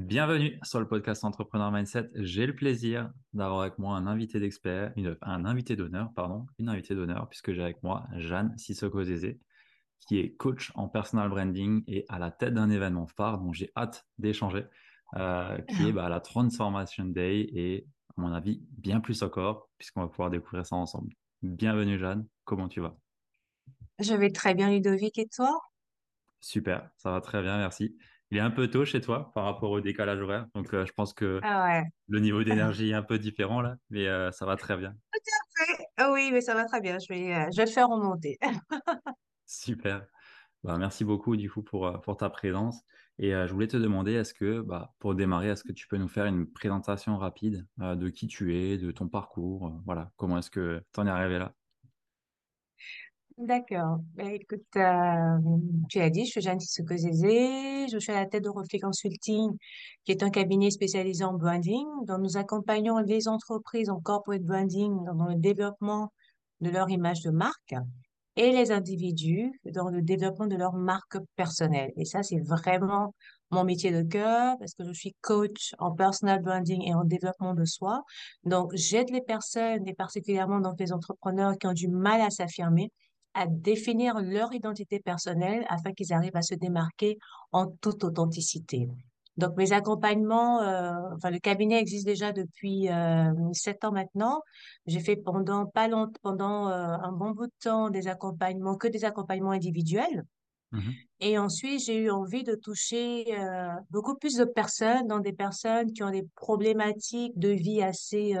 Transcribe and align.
Bienvenue 0.00 0.58
sur 0.62 0.80
le 0.80 0.88
podcast 0.88 1.24
Entrepreneur 1.24 1.70
Mindset. 1.70 2.10
J'ai 2.14 2.46
le 2.46 2.54
plaisir 2.54 3.12
d'avoir 3.34 3.60
avec 3.60 3.78
moi 3.78 3.96
un 3.96 4.06
invité 4.06 4.40
d'expert, 4.40 4.94
un 5.20 5.44
invité 5.44 5.76
d'honneur, 5.76 6.10
pardon, 6.16 6.46
une 6.58 6.70
invitée 6.70 6.94
d'honneur, 6.94 7.28
puisque 7.28 7.52
j'ai 7.52 7.62
avec 7.62 7.82
moi 7.82 8.06
Jeanne 8.16 8.56
Sissoko-Zézé, 8.56 9.38
qui 10.00 10.18
est 10.18 10.34
coach 10.36 10.72
en 10.74 10.88
personal 10.88 11.28
branding 11.28 11.84
et 11.86 12.06
à 12.08 12.18
la 12.18 12.30
tête 12.30 12.54
d'un 12.54 12.70
événement 12.70 13.06
phare 13.08 13.38
dont 13.38 13.52
j'ai 13.52 13.70
hâte 13.76 14.06
d'échanger, 14.16 14.64
euh, 15.16 15.58
qui 15.68 15.88
est 15.88 15.92
bah, 15.92 16.08
la 16.08 16.20
Transformation 16.20 17.04
Day 17.04 17.40
et, 17.52 17.86
à 18.16 18.22
mon 18.22 18.32
avis, 18.32 18.62
bien 18.70 19.00
plus 19.00 19.22
encore, 19.22 19.68
puisqu'on 19.76 20.00
va 20.00 20.08
pouvoir 20.08 20.30
découvrir 20.30 20.64
ça 20.64 20.76
ensemble. 20.76 21.12
Bienvenue 21.42 21.98
Jeanne, 21.98 22.26
comment 22.44 22.68
tu 22.68 22.80
vas? 22.80 22.96
Je 23.98 24.14
vais 24.14 24.30
très 24.30 24.54
bien 24.54 24.70
Ludovic 24.70 25.18
et 25.18 25.28
toi? 25.28 25.60
Super, 26.40 26.88
ça 26.96 27.10
va 27.10 27.20
très 27.20 27.42
bien, 27.42 27.58
merci. 27.58 27.98
Il 28.30 28.38
est 28.38 28.40
un 28.40 28.50
peu 28.50 28.68
tôt 28.68 28.84
chez 28.84 29.00
toi 29.00 29.32
par 29.34 29.44
rapport 29.44 29.70
au 29.70 29.80
décalage 29.80 30.20
horaire, 30.20 30.46
donc 30.54 30.72
euh, 30.72 30.86
je 30.86 30.92
pense 30.92 31.12
que 31.12 31.40
Ah 31.42 31.64
ouais. 31.64 31.84
le 32.08 32.20
niveau 32.20 32.44
d'énergie 32.44 32.90
est 32.90 32.94
un 32.94 33.02
peu 33.02 33.18
différent 33.18 33.60
là, 33.60 33.76
mais 33.90 34.06
euh, 34.06 34.30
ça 34.30 34.46
va 34.46 34.56
très 34.56 34.76
bien. 34.76 34.96
Tout 35.12 35.20
à 35.20 35.66
fait. 35.66 35.84
Ah 35.96 36.12
oui, 36.12 36.30
mais 36.32 36.40
ça 36.40 36.54
va 36.54 36.64
très 36.64 36.80
bien. 36.80 36.98
Je 36.98 37.12
vais, 37.12 37.34
euh, 37.34 37.48
je 37.52 37.56
vais 37.56 37.64
le 37.66 37.70
faire 37.70 37.88
remonter. 37.88 38.38
Super. 39.46 40.06
Bah, 40.64 40.78
merci 40.78 41.04
beaucoup 41.04 41.36
du 41.36 41.50
coup 41.50 41.62
pour, 41.62 42.00
pour 42.02 42.16
ta 42.16 42.30
présence. 42.30 42.82
Et 43.18 43.32
je 43.32 43.52
voulais 43.52 43.68
te 43.68 43.76
demander, 43.76 44.12
est-ce 44.14 44.34
que, 44.34 44.60
bah, 44.62 44.94
pour 44.98 45.14
démarrer, 45.14 45.48
est-ce 45.50 45.64
que 45.64 45.72
tu 45.72 45.88
peux 45.88 45.98
nous 45.98 46.08
faire 46.08 46.26
une 46.26 46.50
présentation 46.50 47.18
rapide 47.18 47.66
de 47.78 48.08
qui 48.10 48.26
tu 48.28 48.56
es, 48.56 48.78
de 48.78 48.90
ton 48.92 49.08
parcours, 49.08 49.72
voilà, 49.84 50.12
comment 50.16 50.38
est-ce 50.38 50.50
que 50.50 50.82
tu 50.94 51.00
en 51.00 51.06
es 51.06 51.10
arrivé 51.10 51.38
là? 51.38 51.54
D'accord. 53.40 54.00
Ben, 54.16 54.28
écoute, 54.28 54.66
euh, 54.76 55.38
tu 55.88 55.98
as 55.98 56.10
dit, 56.10 56.26
je 56.26 56.30
suis 56.30 56.40
Jeanne 56.42 56.60
Sissoko-Zézé, 56.60 57.88
je 57.90 57.96
suis 57.98 58.12
à 58.12 58.16
la 58.20 58.26
tête 58.26 58.44
de 58.44 58.50
Reflet 58.50 58.78
Consulting, 58.78 59.56
qui 60.04 60.12
est 60.12 60.22
un 60.22 60.28
cabinet 60.28 60.70
spécialisé 60.70 61.24
en 61.24 61.32
branding, 61.32 61.86
dont 62.06 62.18
nous 62.18 62.36
accompagnons 62.36 62.98
les 62.98 63.28
entreprises 63.28 63.88
en 63.88 63.98
corporate 63.98 64.42
branding 64.42 64.94
dans 65.06 65.24
le 65.24 65.36
développement 65.36 66.12
de 66.60 66.68
leur 66.68 66.90
image 66.90 67.22
de 67.22 67.30
marque 67.30 67.74
et 68.36 68.52
les 68.52 68.72
individus 68.72 69.58
dans 69.64 69.88
le 69.88 70.02
développement 70.02 70.46
de 70.46 70.56
leur 70.56 70.74
marque 70.74 71.16
personnelle. 71.34 71.92
Et 71.96 72.04
ça, 72.04 72.22
c'est 72.22 72.40
vraiment 72.40 73.14
mon 73.50 73.64
métier 73.64 73.90
de 73.90 74.02
cœur 74.02 74.56
parce 74.58 74.74
que 74.74 74.84
je 74.84 74.92
suis 74.92 75.14
coach 75.22 75.74
en 75.78 75.92
personal 75.92 76.42
branding 76.42 76.82
et 76.86 76.92
en 76.92 77.04
développement 77.04 77.54
de 77.54 77.64
soi. 77.64 78.02
Donc, 78.44 78.72
j'aide 78.74 79.08
les 79.10 79.22
personnes 79.22 79.88
et 79.88 79.94
particulièrement 79.94 80.60
donc 80.60 80.74
les 80.78 80.92
entrepreneurs 80.92 81.56
qui 81.58 81.66
ont 81.66 81.72
du 81.72 81.88
mal 81.88 82.20
à 82.20 82.28
s'affirmer 82.28 82.92
à 83.34 83.46
définir 83.46 84.20
leur 84.20 84.52
identité 84.52 85.00
personnelle 85.00 85.64
afin 85.68 85.92
qu'ils 85.92 86.12
arrivent 86.12 86.36
à 86.36 86.42
se 86.42 86.54
démarquer 86.54 87.18
en 87.52 87.66
toute 87.66 88.04
authenticité. 88.04 88.88
Donc, 89.36 89.56
mes 89.56 89.72
accompagnements, 89.72 90.60
euh, 90.60 90.92
enfin, 91.14 91.30
le 91.30 91.38
cabinet 91.38 91.80
existe 91.80 92.04
déjà 92.04 92.32
depuis 92.32 92.90
euh, 92.90 93.32
sept 93.52 93.84
ans 93.84 93.92
maintenant. 93.92 94.42
J'ai 94.86 95.00
fait 95.00 95.16
pendant 95.16 95.66
pas 95.66 95.88
longtemps, 95.88 96.18
pendant 96.22 96.68
euh, 96.68 96.96
un 97.02 97.12
bon 97.12 97.30
bout 97.30 97.46
de 97.46 97.52
temps 97.62 97.90
des 97.90 98.08
accompagnements, 98.08 98.76
que 98.76 98.88
des 98.88 99.04
accompagnements 99.04 99.52
individuels. 99.52 100.24
Mhm. 100.72 100.92
Et 101.20 101.38
ensuite, 101.38 101.80
j'ai 101.86 101.96
eu 101.96 102.10
envie 102.10 102.44
de 102.44 102.54
toucher 102.54 103.34
beaucoup 103.90 104.14
plus 104.14 104.36
de 104.36 104.44
personnes, 104.44 105.06
dans 105.06 105.18
des 105.18 105.32
personnes 105.32 105.92
qui 105.92 106.02
ont 106.02 106.10
des 106.10 106.26
problématiques 106.36 107.36
de 107.38 107.48
vie 107.48 107.82
assez 107.82 108.36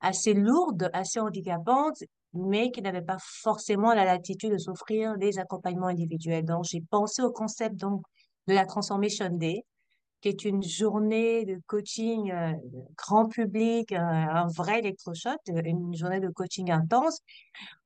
assez 0.00 0.34
lourdes, 0.34 0.90
assez 0.92 1.20
handicapantes, 1.20 2.02
mais 2.34 2.70
qui 2.70 2.82
n'avaient 2.82 3.02
pas 3.02 3.18
forcément 3.20 3.94
la 3.94 4.04
latitude 4.04 4.52
de 4.52 4.58
s'offrir 4.58 5.16
des 5.16 5.38
accompagnements 5.38 5.86
individuels. 5.86 6.44
Donc, 6.44 6.64
j'ai 6.64 6.80
pensé 6.80 7.22
au 7.22 7.30
concept 7.30 7.76
donc 7.76 8.02
de 8.46 8.54
la 8.54 8.66
Transformation 8.66 9.30
Day, 9.30 9.64
qui 10.20 10.28
est 10.28 10.44
une 10.44 10.62
journée 10.62 11.44
de 11.44 11.60
coaching 11.66 12.32
euh, 12.32 12.52
grand 12.96 13.28
public, 13.28 13.92
euh, 13.92 13.98
un 13.98 14.46
vrai 14.48 14.78
électrochoc, 14.78 15.38
une 15.46 15.94
journée 15.94 16.20
de 16.20 16.30
coaching 16.30 16.70
intense, 16.70 17.20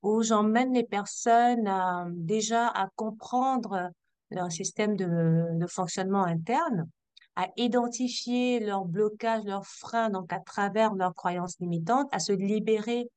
où 0.03 0.23
j'emmène 0.23 0.73
les 0.73 0.85
personnes 0.85 1.69
déjà 2.15 2.69
à 2.69 2.89
comprendre 2.95 3.91
leur 4.31 4.53
système 4.53 4.97
de, 4.97 5.59
de 5.59 5.67
fonctionnement 5.67 6.25
interne, 6.25 6.89
à 7.35 7.49
identifier 7.57 8.61
leurs 8.61 8.85
blocages, 8.85 9.45
leurs 9.45 9.67
freins, 9.67 10.11
donc 10.11 10.33
à 10.33 10.41
travers 10.41 10.95
leurs 10.95 11.15
croyances 11.15 11.59
limitantes, 11.61 12.09
à 12.13 12.19
se 12.19 12.33
libérer 12.33 13.09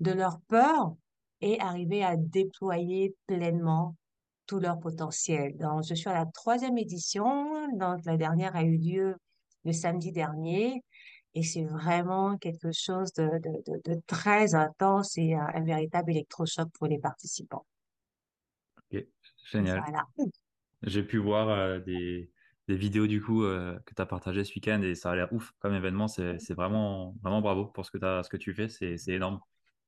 de 0.00 0.12
leurs 0.12 0.40
peurs 0.48 0.94
et 1.40 1.60
arriver 1.60 2.04
à 2.04 2.16
déployer 2.16 3.14
pleinement 3.26 3.96
tout 4.46 4.58
leur 4.58 4.78
potentiel. 4.80 5.56
Donc, 5.56 5.84
je 5.88 5.94
suis 5.94 6.08
à 6.08 6.14
la 6.14 6.26
troisième 6.26 6.78
édition, 6.78 7.68
donc 7.76 8.04
la 8.04 8.16
dernière 8.16 8.54
a 8.56 8.64
eu 8.64 8.76
lieu 8.76 9.16
le 9.64 9.72
samedi 9.72 10.12
dernier, 10.12 10.82
et 11.34 11.42
c'est 11.42 11.64
vraiment 11.64 12.36
quelque 12.36 12.72
chose 12.72 13.12
de, 13.14 13.24
de, 13.38 13.62
de, 13.66 13.94
de 13.94 14.00
très 14.06 14.54
intense 14.54 15.16
et 15.16 15.34
un, 15.34 15.46
un 15.54 15.64
véritable 15.64 16.10
électrochoc 16.10 16.68
pour 16.72 16.88
les 16.88 16.98
participants. 16.98 17.64
Ok, 18.92 19.06
génial. 19.50 19.82
Voilà. 19.86 20.04
J'ai 20.82 21.04
pu 21.04 21.18
voir 21.18 21.48
euh, 21.48 21.78
des, 21.78 22.30
des 22.68 22.76
vidéos 22.76 23.06
du 23.06 23.22
coup 23.22 23.44
euh, 23.44 23.78
que 23.86 23.94
tu 23.94 24.02
as 24.02 24.06
partagées 24.06 24.44
ce 24.44 24.52
week-end 24.54 24.82
et 24.82 24.94
ça 24.94 25.12
a 25.12 25.16
l'air 25.16 25.32
ouf 25.32 25.52
comme 25.60 25.74
événement. 25.74 26.08
C'est, 26.08 26.54
vraiment, 26.54 27.14
vraiment 27.22 27.40
bravo 27.40 27.66
pour 27.66 27.86
ce 27.86 27.92
que, 27.92 27.98
t'as, 27.98 28.22
ce 28.24 28.28
que 28.28 28.36
tu 28.36 28.52
fais. 28.52 28.68
C'est 28.68 28.98
énorme. 29.08 29.40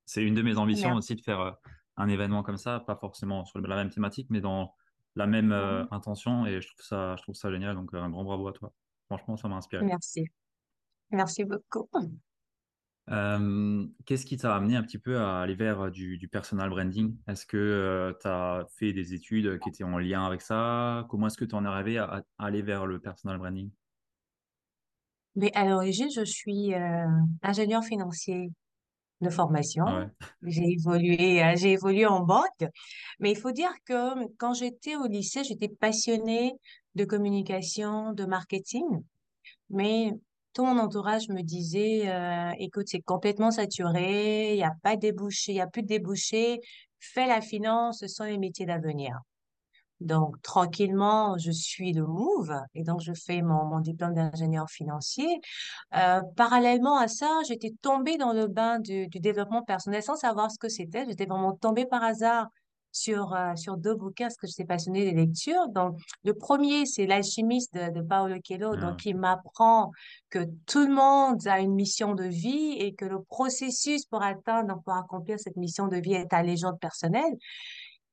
C'est 0.05 0.23
une 0.23 0.35
de 0.35 0.41
mes 0.41 0.57
ambitions 0.57 0.93
aussi 0.93 1.15
de 1.15 1.21
faire 1.21 1.39
euh, 1.39 1.51
un 1.97 2.07
événement 2.07 2.43
comme 2.43 2.57
ça, 2.57 2.79
pas 2.79 2.95
forcément 2.95 3.45
sur 3.45 3.59
la 3.59 3.75
même 3.75 3.89
thématique, 3.89 4.27
mais 4.29 4.41
dans 4.41 4.73
la 5.15 5.27
même 5.27 5.51
euh, 5.51 5.85
intention 5.91 6.45
et 6.45 6.61
je 6.61 6.67
trouve 6.67 6.85
ça, 6.85 7.15
je 7.17 7.23
trouve 7.23 7.35
ça 7.35 7.49
génial. 7.51 7.75
Donc 7.75 7.93
un 7.93 8.09
grand 8.09 8.23
bravo 8.23 8.47
à 8.47 8.53
toi. 8.53 8.73
Franchement, 9.07 9.37
ça 9.37 9.47
m'a 9.47 9.55
inspiré. 9.55 9.85
Merci. 9.85 10.25
Merci 11.11 11.45
beaucoup. 11.45 11.89
Euh, 13.11 13.85
qu'est-ce 14.05 14.25
qui 14.25 14.35
t'a 14.35 14.55
amené 14.55 14.75
un 14.75 14.81
petit 14.81 14.97
peu 14.97 15.19
à 15.19 15.41
aller 15.41 15.53
vers 15.53 15.91
du, 15.91 16.17
du 16.17 16.27
personal 16.27 16.69
branding? 16.69 17.15
Est-ce 17.27 17.45
que 17.45 18.17
tu 18.19 18.27
as 18.27 18.65
fait 18.77 18.93
des 18.93 19.13
études 19.13 19.59
qui 19.59 19.69
étaient 19.69 19.83
en 19.83 19.99
lien 19.99 20.25
avec 20.25 20.41
ça? 20.41 21.05
Comment 21.09 21.27
est-ce 21.27 21.37
que 21.37 21.45
tu 21.45 21.55
en 21.55 21.63
es 21.65 21.67
arrivé 21.67 21.97
à, 21.99 22.23
à 22.37 22.45
aller 22.45 22.63
vers 22.63 22.87
le 22.87 22.99
personal 22.99 23.37
branding? 23.37 23.71
Mais 25.35 25.51
à 25.53 25.65
l'origine, 25.65 26.09
je 26.09 26.23
suis 26.23 26.73
euh, 26.73 27.07
ingénieur 27.43 27.83
financier 27.83 28.51
de 29.21 29.29
Ah 29.29 29.31
formation. 29.31 29.85
ouais. 29.85 30.07
J'ai 30.43 30.71
évolué, 30.73 31.43
euh, 31.43 31.55
j'ai 31.55 31.71
évolué 31.73 32.05
en 32.05 32.21
banque. 32.21 32.65
Mais 33.19 33.31
il 33.31 33.37
faut 33.37 33.51
dire 33.51 33.71
que 33.85 34.27
quand 34.37 34.53
j'étais 34.53 34.95
au 34.95 35.07
lycée, 35.07 35.43
j'étais 35.43 35.69
passionnée 35.69 36.53
de 36.95 37.05
communication, 37.05 38.13
de 38.13 38.25
marketing. 38.25 38.85
Mais 39.69 40.11
tout 40.53 40.65
mon 40.65 40.77
entourage 40.79 41.29
me 41.29 41.41
disait, 41.41 42.09
euh, 42.09 42.51
écoute, 42.59 42.87
c'est 42.87 43.01
complètement 43.01 43.51
saturé, 43.51 44.53
il 44.53 44.57
n'y 44.57 44.63
a 44.63 44.73
pas 44.83 44.95
de 44.95 45.01
débouché, 45.01 45.51
il 45.53 45.55
n'y 45.55 45.61
a 45.61 45.67
plus 45.67 45.81
de 45.83 45.87
débouché. 45.87 46.59
Fais 46.99 47.27
la 47.27 47.41
finance, 47.41 47.99
ce 47.99 48.07
sont 48.07 48.23
les 48.25 48.37
métiers 48.37 48.65
d'avenir. 48.65 49.19
Donc, 50.05 50.41
tranquillement, 50.41 51.37
je 51.37 51.51
suis 51.51 51.91
le 51.91 52.05
move 52.05 52.53
et 52.75 52.83
donc 52.83 53.01
je 53.01 53.11
fais 53.13 53.41
mon, 53.41 53.65
mon 53.65 53.79
diplôme 53.79 54.13
d'ingénieur 54.13 54.69
financier. 54.69 55.41
Euh, 55.95 56.21
parallèlement 56.35 56.97
à 56.97 57.07
ça, 57.07 57.27
j'étais 57.47 57.73
tombée 57.81 58.17
dans 58.17 58.31
le 58.31 58.47
bain 58.47 58.79
du, 58.79 59.07
du 59.07 59.19
développement 59.19 59.63
personnel 59.63 60.03
sans 60.03 60.15
savoir 60.15 60.51
ce 60.51 60.59
que 60.59 60.69
c'était. 60.69 61.05
J'étais 61.07 61.25
vraiment 61.25 61.53
tombée 61.53 61.85
par 61.85 62.03
hasard 62.03 62.47
sur, 62.95 63.33
euh, 63.33 63.55
sur 63.55 63.77
deux 63.77 63.93
bouquins 63.93 64.25
parce 64.25 64.37
que 64.37 64.47
j'étais 64.47 64.63
passionnée 64.63 65.03
des 65.03 65.11
lectures. 65.11 65.67
Donc, 65.67 65.97
le 66.23 66.33
premier, 66.33 66.85
c'est 66.85 67.05
L'alchimiste 67.05 67.73
de, 67.73 67.91
de 67.91 68.01
Paolo 68.01 68.35
Coelho, 68.47 68.75
donc 68.75 68.91
Ah, 68.93 68.95
qui 68.97 69.13
m'apprend 69.13 69.91
que 70.29 70.39
tout 70.65 70.85
le 70.87 70.93
monde 70.93 71.45
a 71.45 71.59
une 71.59 71.73
mission 71.73 72.15
de 72.15 72.23
vie 72.23 72.73
et 72.79 72.93
que 72.93 73.05
le 73.05 73.21
processus 73.21 74.05
pour 74.05 74.23
atteindre, 74.23 74.81
pour 74.85 74.93
accomplir 74.93 75.39
cette 75.39 75.57
mission 75.57 75.87
de 75.87 75.97
vie 75.97 76.13
est 76.13 76.27
ta 76.27 76.41
légende 76.41 76.79
personnelle 76.79 77.35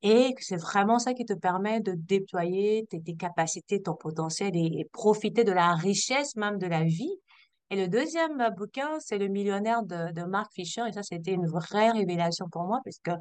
et 0.02 0.34
que 0.34 0.44
c'est 0.44 0.56
vraiment 0.56 0.99
ça 0.99 1.14
qui 1.14 1.25
te 1.25 1.32
permet 1.32 1.81
de 1.81 1.94
déployer 1.94 2.87
tes, 2.90 3.14
capacités, 3.14 3.81
ton 3.81 3.94
potentiel 3.94 4.50
et, 4.56 4.88
profiter 4.93 5.44
de 5.44 5.52
la 5.52 5.75
richesse 5.75 6.37
même 6.37 6.58
de 6.58 6.66
la 6.66 6.82
vie. 6.82 7.14
Et 7.70 7.76
le 7.76 7.88
deuxième 7.88 8.38
euh, 8.40 8.50
bouquin, 8.50 8.99
c'est 9.00 9.16
Le 9.16 9.28
millionnaire 9.28 9.82
de, 9.82 10.12
de 10.12 10.25
Mark 10.25 10.52
Fisher. 10.52 10.82
Et 10.88 10.93
ça, 10.93 11.02
c'était 11.02 11.32
une 11.32 11.46
vraie 11.46 11.90
révélation 11.90 12.46
pour 12.50 12.64
moi, 12.64 12.81
parce 12.84 12.99
que 12.99 13.12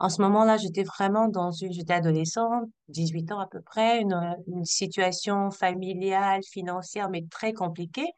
en 0.00 0.08
ce 0.08 0.20
moment-là, 0.22 0.56
j'étais 0.56 0.82
vraiment 0.82 1.28
dans 1.28 1.52
une, 1.52 1.72
j'étais 1.72 1.92
adolescente, 1.92 2.68
18 2.88 3.30
ans 3.32 3.38
à 3.38 3.46
peu 3.46 3.60
près, 3.60 4.00
une, 4.00 4.36
une 4.48 4.64
situation 4.64 5.50
familiale, 5.52 6.40
financière, 6.42 7.08
mais 7.08 7.24
très 7.30 7.52
compliquée. 7.52 8.10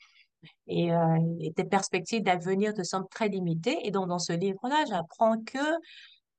Et, 0.66 0.92
euh, 0.94 1.18
et 1.40 1.52
tes 1.52 1.64
perspectives 1.64 2.22
d'avenir 2.22 2.72
te 2.72 2.82
semblent 2.82 3.08
très 3.10 3.28
limitées. 3.28 3.78
Et 3.84 3.90
donc, 3.90 4.08
dans 4.08 4.18
ce 4.18 4.32
livre-là, 4.32 4.84
j'apprends 4.88 5.42
que 5.44 5.58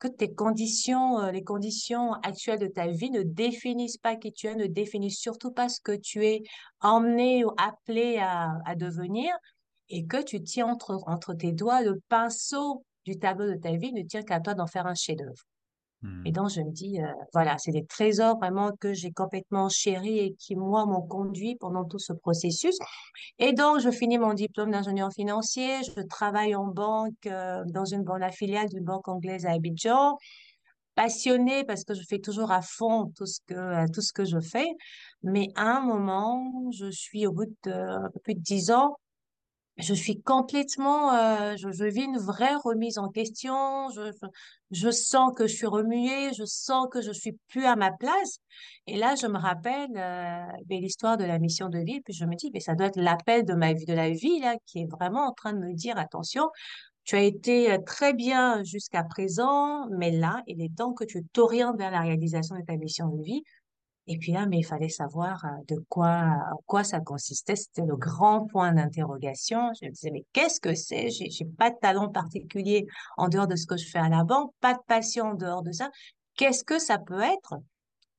que 0.04 0.10
tes 0.10 0.34
conditions, 0.34 1.20
euh, 1.20 1.32
les 1.32 1.46
conditions 1.46 2.12
actuelles 2.24 2.60
de 2.60 2.68
ta 2.68 2.88
vie 2.88 3.10
ne 3.10 3.24
définissent 3.24 3.98
pas 3.98 4.18
qui 4.18 4.34
tu 4.34 4.48
es, 4.48 4.56
ne 4.56 4.68
définissent 4.68 5.20
surtout 5.20 5.52
pas 5.52 5.70
ce 5.70 5.80
que 5.80 5.96
tu 5.96 6.26
es 6.26 6.44
emmené 6.82 7.46
ou 7.46 7.52
appelé 7.58 8.18
à, 8.20 8.76
devenir 8.76 9.34
et 9.88 10.06
que 10.06 10.22
tu 10.22 10.44
tiens 10.44 10.68
entre, 10.68 11.00
entre 11.08 11.34
tes 11.34 11.54
doigts 11.54 11.82
le 11.82 12.02
pinceau 12.10 12.84
du 13.06 13.18
tableau 13.18 13.48
de 13.48 13.56
ta 13.56 13.72
vie 13.78 13.94
ne 13.94 14.04
tient 14.04 14.24
qu'à 14.24 14.42
toi 14.42 14.56
d'en 14.56 14.68
faire 14.68 14.88
un 14.88 14.96
chef-d'œuvre. 14.96 15.46
Et 16.26 16.32
Hmm. 16.32 16.34
donc, 16.34 16.50
je 16.50 16.62
me 16.62 16.72
dis, 16.72 17.02
euh, 17.02 17.08
voilà, 17.34 17.58
c'est 17.58 17.72
des 17.72 17.86
trésors 17.86 18.38
vraiment 18.38 18.72
que 18.80 18.94
j'ai 18.94 19.12
complètement 19.12 19.70
chéris 19.70 20.20
et 20.20 20.36
qui, 20.40 20.56
moi, 20.56 20.86
m'ont 20.86 21.02
conduit 21.06 21.58
pendant 21.60 21.84
tout 21.86 22.00
ce 22.00 22.14
processus. 22.14 22.78
Et 23.40 23.54
donc, 23.54 23.80
je 23.82 23.92
finis 23.92 24.18
mon 24.20 24.34
diplôme 24.34 24.72
d'ingénieur 24.72 25.12
financier. 25.14 25.80
Je 25.84 26.02
travaille 26.08 26.56
en 26.56 26.68
banque, 26.68 27.26
euh, 27.28 27.64
dans 27.68 27.86
une 27.86 28.04
banque, 28.04 28.20
la 28.22 28.32
filiale 28.32 28.70
d'une 28.70 28.86
banque 28.86 29.08
anglaise 29.10 29.46
à 29.46 29.52
Abidjan 29.54 30.18
passionnée 30.96 31.64
parce 31.66 31.84
que 31.84 31.94
je 31.94 32.04
fais 32.08 32.20
toujours 32.20 32.52
à 32.52 32.62
fond 32.62 33.12
tout 33.16 33.26
ce 33.26 33.40
que, 33.48 33.54
euh, 33.56 33.86
tout 33.94 34.02
ce 34.02 34.14
que 34.14 34.26
je 34.26 34.40
fais. 34.40 34.68
Mais 35.24 35.48
à 35.56 35.78
un 35.78 35.82
moment, 35.82 36.70
je 36.72 36.90
suis 36.92 37.26
au 37.28 37.32
bout 37.32 37.46
de 37.64 38.20
plus 38.24 38.36
de 38.36 38.40
dix 38.42 38.72
ans, 38.72 38.98
je 39.78 39.94
suis 39.94 40.22
complètement, 40.22 41.14
euh, 41.14 41.56
je, 41.58 41.72
je 41.72 41.86
vis 41.86 42.04
une 42.04 42.20
vraie 42.20 42.56
remise 42.56 42.98
en 43.00 43.10
question. 43.10 43.90
Je, 43.90 44.12
je, 44.12 44.28
je 44.72 44.92
sens 44.92 45.32
que 45.36 45.48
je 45.48 45.56
suis 45.56 45.66
remuée, 45.66 46.32
je 46.34 46.46
sens 46.46 46.88
que 46.92 47.02
je 47.02 47.12
suis 47.12 47.38
plus 47.50 47.66
à 47.66 47.76
ma 47.76 47.92
place. 47.92 48.38
Et 48.86 48.98
là, 48.98 49.16
je 49.16 49.26
me 49.28 49.38
rappelle 49.38 49.90
euh, 49.98 50.46
ben, 50.68 50.80
l'histoire 50.80 51.18
de 51.18 51.24
la 51.26 51.40
mission 51.40 51.70
de 51.70 51.80
vie. 51.80 52.02
Puis 52.02 52.14
je 52.14 52.26
me 52.26 52.36
dis, 52.36 52.52
mais 52.54 52.60
ça 52.60 52.76
doit 52.76 52.88
être 52.88 53.00
l'appel 53.00 53.46
de 53.46 53.54
ma 53.54 53.74
vie, 53.74 53.86
de 53.86 53.94
la 53.94 54.12
vie 54.12 54.40
là, 54.40 54.56
qui 54.68 54.82
est 54.82 54.92
vraiment 54.92 55.28
en 55.28 55.34
train 55.34 55.54
de 55.54 55.60
me 55.60 55.74
dire, 55.74 55.98
attention. 55.98 56.50
Tu 57.04 57.16
as 57.16 57.24
été 57.24 57.72
euh, 57.72 57.80
très 57.86 58.14
bien 58.14 58.64
jusqu'à 58.64 59.04
présent, 59.04 59.88
mais 59.90 60.12
là, 60.12 60.42
il 60.48 60.62
est 60.62 60.74
temps 60.76 60.94
que 60.94 61.04
tu 61.04 61.24
t'orientes 61.34 61.78
vers 61.78 61.92
la 61.92 62.02
réalisation 62.02 62.56
de 62.56 62.64
ta 62.64 62.78
mission 62.78 63.08
de 63.10 63.22
vie. 63.24 63.44
Et 64.08 64.18
puis 64.18 64.34
là, 64.34 64.46
mais 64.46 64.60
il 64.60 64.64
fallait 64.66 64.90
savoir 64.90 65.46
euh, 65.46 65.50
de 65.68 65.84
quoi, 65.88 66.26
en 66.52 66.58
quoi 66.66 66.84
ça 66.84 67.00
consistait. 67.00 67.56
C'était 67.56 67.86
le 67.86 67.96
grand 67.96 68.46
point 68.48 68.74
d'interrogation. 68.74 69.72
Je 69.80 69.86
me 69.86 69.92
disais, 69.92 70.12
mais 70.12 70.26
qu'est-ce 70.34 70.60
que 70.60 70.76
c'est? 70.76 71.10
J'ai, 71.10 71.30
j'ai 71.30 71.46
pas 71.46 71.70
de 71.72 71.78
talent 71.82 72.10
particulier 72.10 72.86
en 73.18 73.30
dehors 73.30 73.48
de 73.48 73.56
ce 73.56 73.66
que 73.66 73.78
je 73.78 73.88
fais 73.88 74.00
à 74.00 74.10
la 74.10 74.24
banque, 74.26 74.52
pas 74.60 74.74
de 74.74 74.82
passion 74.88 75.28
en 75.28 75.34
dehors 75.36 75.64
de 75.64 75.72
ça. 75.72 75.90
Qu'est-ce 76.36 76.64
que 76.64 76.80
ça 76.80 76.98
peut 76.98 77.22
être? 77.22 77.56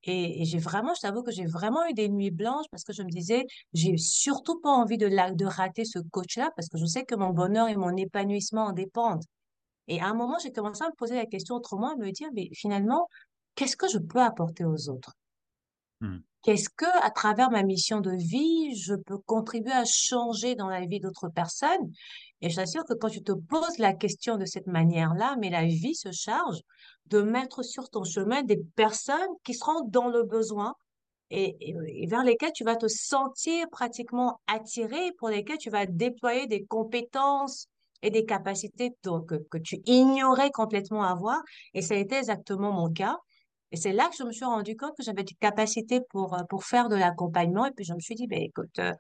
Et, 0.06 0.44
j'ai 0.44 0.58
vraiment, 0.58 0.92
je 0.94 1.00
t'avoue 1.00 1.22
que 1.22 1.32
j'ai 1.32 1.46
vraiment 1.46 1.86
eu 1.88 1.94
des 1.94 2.08
nuits 2.08 2.31
blanches 2.31 2.66
parce 2.70 2.84
que 2.84 2.92
je 2.92 3.02
me 3.02 3.08
disais, 3.08 3.46
j'ai 3.72 3.96
surtout 3.96 4.60
pas 4.60 4.70
envie 4.70 4.98
de, 4.98 5.08
de 5.08 5.44
rater 5.46 5.84
ce 5.84 5.98
coach-là 5.98 6.50
parce 6.56 6.69
que 6.69 6.76
je 6.78 6.84
sais 6.84 7.04
que 7.04 7.14
mon 7.14 7.31
bonheur 7.31 7.69
et 7.69 7.76
mon 7.76 7.96
épanouissement 7.96 8.66
en 8.66 8.72
dépendent. 8.72 9.25
Et 9.88 10.00
à 10.00 10.06
un 10.06 10.14
moment, 10.14 10.38
j'ai 10.42 10.52
commencé 10.52 10.82
à 10.82 10.88
me 10.88 10.94
poser 10.94 11.16
la 11.16 11.26
question 11.26 11.54
autrement 11.54 11.92
et 11.94 11.96
me 11.96 12.10
dire, 12.10 12.28
mais 12.34 12.50
finalement, 12.52 13.08
qu'est-ce 13.54 13.76
que 13.76 13.88
je 13.88 13.98
peux 13.98 14.20
apporter 14.20 14.64
aux 14.64 14.88
autres? 14.90 15.14
Hmm. 16.00 16.19
Qu'est-ce 16.43 16.69
que, 16.69 16.85
à 17.02 17.11
travers 17.11 17.50
ma 17.50 17.62
mission 17.62 18.00
de 18.00 18.11
vie, 18.11 18.76
je 18.76 18.94
peux 18.94 19.17
contribuer 19.19 19.73
à 19.73 19.87
changer 19.87 20.55
dans 20.55 20.69
la 20.69 20.85
vie 20.85 21.00
d'autres 21.00 21.29
personnes? 21.29 21.91
Et 22.43 22.50
je 22.50 22.56
t'assure 22.56 22.85
que 22.85 22.93
quand 22.93 23.08
tu 23.08 23.23
te 23.23 23.32
poses 23.32 23.79
la 23.79 23.94
question 23.94 24.37
de 24.37 24.44
cette 24.44 24.67
manière-là, 24.67 25.37
mais 25.41 25.49
la 25.49 25.64
vie 25.64 25.94
se 25.94 26.12
charge 26.12 26.61
de 27.06 27.23
mettre 27.23 27.62
sur 27.62 27.88
ton 27.88 28.05
chemin 28.05 28.43
des 28.43 28.61
personnes 28.76 29.31
qui 29.43 29.55
seront 29.55 29.88
dans 29.88 30.08
le 30.08 30.23
besoin 30.25 30.75
et, 31.31 31.75
vers 32.06 32.23
lesquelles 32.23 32.52
tu 32.52 32.64
vas 32.64 32.76
te 32.76 32.88
sentir 32.88 33.67
pratiquement 33.70 34.41
attiré, 34.46 35.12
pour 35.19 35.29
lesquelles 35.29 35.58
tu 35.58 35.70
vas 35.70 35.87
déployer 35.87 36.46
des 36.46 36.64
compétences 36.64 37.69
et 38.02 38.11
des 38.11 38.26
capacités 38.26 38.91
que, 39.02 39.37
que 39.50 39.58
tu 39.58 39.81
ignorais 39.87 40.50
complètement 40.50 41.05
avoir. 41.05 41.41
Et 41.73 41.81
ça 41.81 41.94
a 41.94 41.96
été 41.96 42.17
exactement 42.17 42.70
mon 42.70 42.93
cas. 42.93 43.17
Et 43.74 43.76
c'est 43.76 43.92
là 43.92 44.08
que 44.08 44.14
je 44.16 44.22
me 44.22 44.30
suis 44.30 44.44
rendu 44.44 44.76
compte 44.76 44.96
que 44.96 45.02
j'avais 45.02 45.24
des 45.24 45.34
capacités 45.34 46.00
pour, 46.10 46.34
euh, 46.34 46.44
pour 46.48 46.62
faire 46.62 46.88
de 46.88 46.94
l'accompagnement. 46.94 47.66
Et 47.66 47.72
puis, 47.72 47.84
je 47.84 47.92
me 47.92 47.98
suis 47.98 48.14
dit, 48.14 48.28
ben, 48.28 48.40
écoute, 48.40 48.78
euh, 48.78 48.92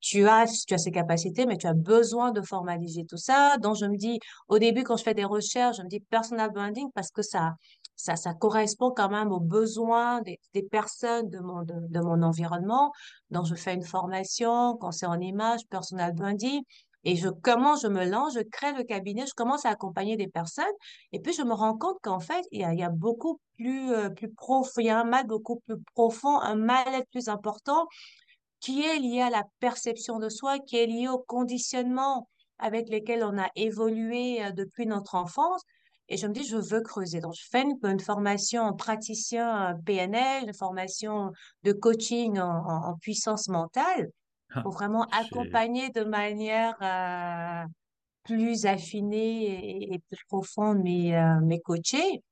tu 0.00 0.26
as, 0.26 0.46
tu 0.66 0.72
as 0.72 0.78
ces 0.78 0.90
capacités, 0.90 1.44
mais 1.44 1.58
tu 1.58 1.66
as 1.66 1.74
besoin 1.74 2.32
de 2.32 2.40
formaliser 2.40 3.04
tout 3.04 3.18
ça. 3.18 3.58
Donc, 3.58 3.76
je 3.76 3.84
me 3.84 3.94
dis, 3.94 4.18
au 4.48 4.58
début, 4.58 4.84
quand 4.84 4.96
je 4.96 5.02
fais 5.02 5.12
des 5.12 5.26
recherches, 5.26 5.76
je 5.76 5.82
me 5.82 5.88
dis 5.88 6.00
personal 6.00 6.50
branding 6.50 6.88
parce 6.94 7.10
que 7.10 7.20
ça, 7.20 7.56
ça, 7.94 8.32
correspond 8.32 8.90
quand 8.90 9.10
même 9.10 9.30
aux 9.32 9.40
besoins 9.40 10.22
des, 10.22 10.62
personnes 10.62 11.28
de 11.28 11.38
mon, 11.38 11.62
de, 11.62 12.00
mon 12.00 12.22
environnement. 12.22 12.90
Donc, 13.28 13.44
je 13.44 13.54
fais 13.54 13.74
une 13.74 13.84
formation, 13.84 14.78
c'est 14.92 15.04
en 15.04 15.20
image, 15.20 15.60
personal 15.68 16.14
branding. 16.14 16.62
Et 17.04 17.16
je 17.16 17.28
commence, 17.28 17.82
je 17.82 17.88
me 17.88 18.04
lance, 18.04 18.34
je 18.34 18.40
crée 18.40 18.72
le 18.72 18.84
cabinet, 18.84 19.26
je 19.26 19.34
commence 19.34 19.66
à 19.66 19.70
accompagner 19.70 20.16
des 20.16 20.28
personnes. 20.28 20.64
Et 21.12 21.20
puis, 21.20 21.32
je 21.32 21.42
me 21.42 21.52
rends 21.52 21.76
compte 21.76 21.98
qu'en 22.02 22.20
fait, 22.20 22.44
il 22.52 22.60
y 22.60 22.82
a, 22.82 22.90
beaucoup 22.90 23.40
plus, 23.56 23.92
euh, 23.92 24.08
plus 24.10 24.32
profond, 24.32 24.88
un 24.88 25.04
mal 25.04 25.26
beaucoup 25.26 25.60
plus 25.66 25.76
profond, 25.94 26.38
un 26.38 26.54
mal-être 26.54 27.08
plus 27.10 27.28
important 27.28 27.86
qui 28.60 28.82
est 28.82 28.98
lié 28.98 29.22
à 29.22 29.30
la 29.30 29.44
perception 29.58 30.18
de 30.20 30.28
soi, 30.28 30.58
qui 30.60 30.76
est 30.76 30.86
lié 30.86 31.08
au 31.08 31.18
conditionnement 31.18 32.28
avec 32.58 32.88
lesquels 32.88 33.24
on 33.24 33.36
a 33.38 33.48
évolué 33.56 34.44
euh, 34.44 34.52
depuis 34.52 34.86
notre 34.86 35.16
enfance. 35.16 35.62
Et 36.08 36.16
je 36.16 36.26
me 36.26 36.32
dis, 36.32 36.44
je 36.44 36.56
veux 36.56 36.82
creuser. 36.82 37.20
Donc, 37.20 37.34
je 37.34 37.44
fais 37.50 37.62
une, 37.62 37.76
une 37.82 38.00
formation 38.00 38.62
en 38.62 38.74
praticien 38.74 39.72
euh, 39.72 39.74
PNL, 39.84 40.44
une 40.44 40.54
formation 40.54 41.32
de 41.64 41.72
coaching 41.72 42.38
en 42.38 42.96
puissance 43.00 43.48
mentale 43.48 44.10
Ah, 44.54 44.62
pour 44.62 44.72
vraiment 44.72 45.06
accompagner 45.10 45.90
de 45.90 46.04
manière 46.04 46.76
euh, 46.82 47.66
plus 48.24 48.66
affinée 48.66 49.44
et, 49.44 49.94
et 49.94 49.98
plus 49.98 50.24
profonde 50.28 50.82
mes, 50.82 51.16
euh, 51.16 51.40
mes 51.40 51.60
coachés. 51.60 52.22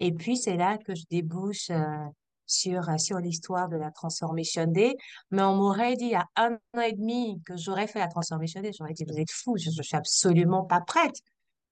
Et 0.00 0.12
puis, 0.12 0.36
c'est 0.36 0.56
là 0.56 0.78
que 0.78 0.94
je 0.94 1.04
débouche 1.10 1.70
euh, 1.70 2.06
sur, 2.46 2.82
sur 2.98 3.18
l'histoire 3.18 3.68
de 3.68 3.76
la 3.76 3.90
Transformation 3.90 4.66
Day. 4.66 4.96
Mais 5.30 5.42
on 5.42 5.56
m'aurait 5.56 5.96
dit 5.96 6.06
il 6.06 6.10
y 6.12 6.14
a 6.14 6.26
un 6.36 6.54
an 6.76 6.80
et 6.80 6.92
demi 6.92 7.40
que 7.44 7.56
j'aurais 7.56 7.86
fait 7.86 7.98
la 7.98 8.08
Transformation 8.08 8.60
Day. 8.60 8.72
J'aurais 8.76 8.94
dit, 8.94 9.04
vous 9.04 9.18
êtes 9.18 9.30
fous, 9.30 9.56
je, 9.56 9.70
je 9.70 9.82
suis 9.82 9.96
absolument 9.96 10.64
pas 10.64 10.80
prête. 10.80 11.16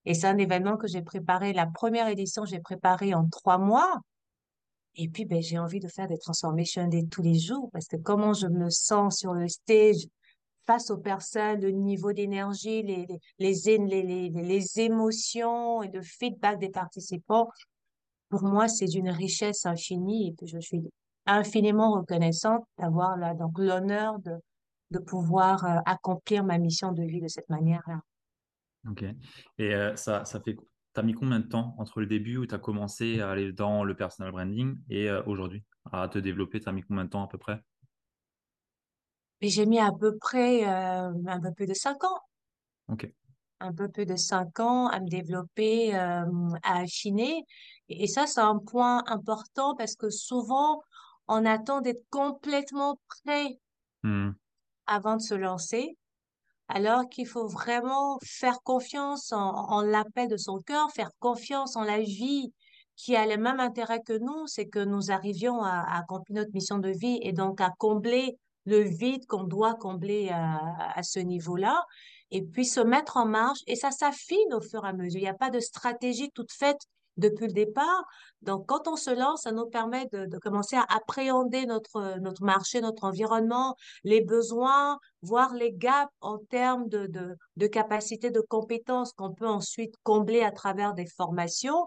Et 0.05 0.15
c'est 0.15 0.27
un 0.27 0.39
événement 0.39 0.77
que 0.77 0.87
j'ai 0.87 1.03
préparé, 1.03 1.53
la 1.53 1.67
première 1.67 2.09
édition, 2.09 2.45
j'ai 2.45 2.61
préparé 2.61 3.15
en 3.15 3.29
trois 3.29 3.59
mois. 3.59 4.01
Et 4.97 5.09
puis, 5.09 5.25
ben, 5.25 5.43
j'ai 5.43 5.59
envie 5.59 5.81
de 5.81 5.89
faire 5.89 6.09
des 6.09 6.19
Transformation 6.19 6.89
Day 6.89 7.07
tous 7.11 7.23
les 7.23 7.39
jours 7.39 7.69
parce 7.73 7.87
que 7.87 7.97
comment 7.97 8.33
je 8.33 8.47
me 8.47 8.71
sens 8.71 9.19
sur 9.19 9.35
le 9.35 9.49
stage 9.49 10.07
face 10.67 10.91
aux 10.91 10.99
personnes, 10.99 11.61
le 11.61 11.71
niveau 11.71 12.13
d'énergie, 12.13 12.83
les, 12.83 13.07
les, 13.39 13.55
les, 13.55 14.03
les, 14.03 14.31
les, 14.31 14.81
émotions 14.81 15.83
et 15.83 15.89
le 15.89 16.03
feedback 16.03 16.59
des 16.59 16.71
participants, 16.71 17.49
pour 18.31 18.43
moi, 18.43 18.67
c'est 18.67 18.87
d'une 18.87 19.11
richesse 19.11 19.65
infinie 19.67 20.29
et 20.29 20.33
puis 20.33 20.49
je 20.49 20.59
suis 20.59 20.83
infiniment 21.27 21.93
reconnaissante 21.93 22.65
d'avoir 22.79 23.17
l'honneur 23.17 24.19
de, 24.19 24.37
de 24.91 24.99
pouvoir 24.99 25.65
euh, 25.65 25.79
accomplir 25.87 26.45
ma 26.45 26.59
mission 26.59 26.93
de 26.93 27.03
vie 27.03 27.21
de 27.21 27.29
cette 27.29 27.49
manière-là. 27.49 28.01
Ok. 28.89 29.05
Et 29.59 29.75
euh, 29.75 29.95
ça, 29.97 30.25
ça 30.25 30.41
fait, 30.41 30.57
t'as 30.97 31.03
mis 31.03 31.13
combien 31.13 31.41
de 31.41 31.47
temps 31.47 31.75
entre 31.79 32.01
le 32.01 32.07
début 32.07 32.39
où 32.39 32.47
tu 32.47 32.55
as 32.55 32.59
commencé 32.59 33.21
à 33.21 33.31
aller 33.31 33.53
dans 33.53 33.85
le 33.85 33.95
personal 33.95 34.33
branding 34.33 34.79
et 34.89 35.11
euh, 35.11 35.23
aujourd'hui? 35.27 35.63
À 35.93 36.09
te 36.09 36.19
développer, 36.19 36.59
t'as 36.61 36.73
mis 36.73 36.83
combien 36.83 37.05
de 37.05 37.11
temps 37.11 37.23
à 37.23 37.29
peu 37.29 37.39
près? 37.39 37.63
J'ai 39.41 39.65
mis 39.65 39.79
à 39.79 39.93
peu 39.93 40.19
près 40.19 40.67
euh, 40.69 41.11
un 41.27 41.41
peu 41.41 41.51
plus 41.55 41.67
de 41.67 41.73
cinq 41.73 42.05
ans, 42.05 42.21
Ok. 42.89 43.13
un 43.61 43.73
peu 43.75 43.89
plus 43.91 44.07
de 44.07 44.17
cinq 44.17 44.61
ans 44.61 44.87
à 44.89 44.99
me 45.01 45.09
développer, 45.09 45.95
euh, 45.95 46.25
à 46.63 46.79
affiner. 46.81 47.45
Et, 47.91 48.05
et 48.05 48.07
ça, 48.07 48.27
c'est 48.27 48.41
un 48.41 48.59
point 48.59 49.03
important 49.07 49.75
parce 49.77 49.95
que 49.97 50.09
souvent, 50.11 50.83
on 51.29 51.45
attend 51.45 51.81
d'être 51.83 52.05
complètement 52.11 52.99
prêt 53.09 53.59
Hmm. 54.03 54.31
avant 54.87 55.15
de 55.17 55.23
se 55.23 55.35
lancer. 55.35 55.97
Alors 56.69 57.09
qu'il 57.09 57.27
faut 57.27 57.47
vraiment 57.47 58.19
faire 58.23 58.61
confiance 58.63 59.33
en, 59.33 59.39
en 59.39 59.83
l'appel 59.83 60.29
de 60.29 60.37
son 60.37 60.61
cœur, 60.61 60.91
faire 60.91 61.11
confiance 61.21 61.77
en 61.77 61.85
la 61.85 62.01
vie 62.01 62.53
qui 62.97 63.15
a 63.15 63.27
le 63.27 63.37
même 63.37 63.61
intérêt 63.61 64.01
que 64.01 64.19
nous, 64.19 64.47
c'est 64.47 64.67
que 64.67 64.85
nous 64.85 65.11
arrivions 65.11 65.63
à, 65.63 65.99
accomplir 65.99 66.41
notre 66.41 66.53
mission 66.55 66.79
de 66.79 66.89
vie 66.89 67.19
et 67.23 67.33
donc 67.33 67.61
à 67.61 67.71
combler 67.79 68.39
le 68.65 68.81
vide 68.81 69.27
qu'on 69.27 69.45
doit 69.45 69.75
combler 69.75 70.31
à, 70.31 70.59
à 70.95 71.03
ce 71.03 71.21
niveau-là, 71.21 71.85
et 72.33 72.43
puis 72.43 72.65
se 72.65 72.81
mettre 72.81 73.17
en 73.17 73.27
marche. 73.27 73.61
Et 73.67 73.77
ça 73.77 73.93
s'affine 73.93 74.53
au 74.53 74.61
fur 74.61 74.85
et 74.85 74.89
à 74.89 74.93
mesure. 74.93 75.21
Il 75.21 75.25
n'y 75.25 75.29
a 75.29 75.35
pas 75.35 75.51
de 75.51 75.61
stratégie 75.61 76.31
toute 76.35 76.53
faite 76.53 76.81
depuis 77.17 77.47
le 77.47 77.53
départ. 77.53 78.05
Donc, 78.43 78.67
quand 78.67 78.89
on 78.89 78.97
se 78.97 79.11
lance, 79.11 79.43
ça 79.43 79.53
nous 79.53 79.67
permet 79.67 80.07
de, 80.13 80.39
commencer 80.39 80.77
à 80.77 80.87
appréhender 80.89 81.67
notre, 81.67 82.19
notre 82.21 82.45
marché, 82.45 82.81
notre 82.81 83.05
environnement, 83.05 83.77
les 84.05 84.21
besoins, 84.21 84.99
voir 85.23 85.55
les 85.55 85.73
gaps 85.73 86.13
en 86.21 86.39
termes 86.39 86.89
de, 86.89 87.07
de, 87.07 87.37
de 87.57 87.67
capacité, 87.67 88.31
de 88.31 88.41
compétences 88.41 89.13
qu'on 89.13 89.33
peut 89.33 89.49
ensuite 89.49 89.95
combler 90.03 90.43
à 90.43 90.51
travers 90.51 90.95
des 90.95 91.07
formations. 91.07 91.85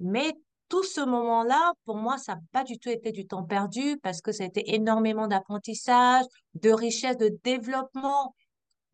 Mais 0.00 0.32
tout 0.68 0.82
ce 0.82 1.00
moment-là, 1.00 1.72
pour 1.84 1.96
moi, 1.96 2.18
ça 2.18 2.34
n'a 2.34 2.40
pas 2.52 2.64
du 2.64 2.78
tout 2.78 2.88
été 2.88 3.12
du 3.12 3.26
temps 3.26 3.44
perdu 3.44 3.98
parce 4.02 4.20
que 4.20 4.32
ça 4.32 4.44
a 4.44 4.46
été 4.46 4.74
énormément 4.74 5.28
d'apprentissage, 5.28 6.24
de 6.54 6.70
richesse, 6.70 7.16
de 7.16 7.30
développement 7.44 8.34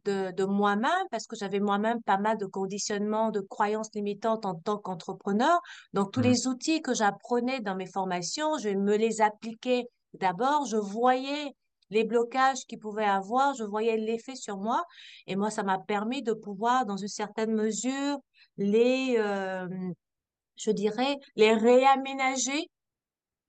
de, 0.04 0.32
de 0.32 0.44
moi-même 0.44 1.06
parce 1.10 1.26
que 1.26 1.36
j'avais 1.36 1.60
moi-même 1.60 2.02
pas 2.02 2.18
mal 2.18 2.38
de 2.38 2.46
conditionnements, 2.46 3.30
de 3.30 3.40
croyances 3.40 3.90
limitantes 3.94 4.46
en 4.46 4.54
tant 4.54 4.78
qu'entrepreneur. 4.78 5.60
Donc, 5.92 6.12
tous 6.12 6.20
Hmm. 6.20 6.22
les 6.22 6.46
outils 6.46 6.82
que 6.82 6.94
j'apprenais 6.94 7.60
dans 7.60 7.74
mes 7.76 7.86
formations, 7.86 8.58
je 8.58 8.70
me 8.70 8.96
les 8.96 9.20
appliquais 9.20 9.84
d'abord. 10.14 10.66
Je 10.66 10.76
voyais 10.76 11.52
les 11.90 12.04
blocages 12.04 12.64
qu'ils 12.66 12.78
pouvaient 12.78 13.04
avoir, 13.04 13.54
je 13.54 13.64
voyais 13.64 13.96
l'effet 13.96 14.36
sur 14.36 14.58
moi. 14.58 14.84
Et 15.26 15.36
moi, 15.36 15.50
ça 15.50 15.62
m'a 15.62 15.78
permis 15.78 16.22
de 16.22 16.32
pouvoir, 16.32 16.86
dans 16.86 16.96
une 16.96 17.08
certaine 17.08 17.52
mesure, 17.52 18.18
les, 18.56 19.16
euh, 19.18 19.66
je 20.56 20.70
dirais, 20.70 21.16
les 21.36 21.52
réaménager 21.54 22.70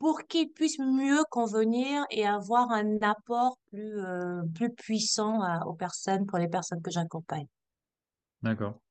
pour 0.01 0.23
qu'ils 0.27 0.51
puissent 0.51 0.79
mieux 0.79 1.23
convenir 1.29 2.03
et 2.09 2.25
avoir 2.25 2.71
un 2.71 2.97
apport 3.03 3.57
plus, 3.69 3.99
euh, 3.99 4.41
plus 4.55 4.73
puissant 4.73 5.41
à- 5.43 5.63
aux 5.67 5.75
personnes, 5.75 6.25
pour 6.25 6.39
les 6.39 6.49
personnes 6.49 6.81
que 6.81 6.89
j'accompagne. 6.89 7.45
D'accord. 8.41 8.81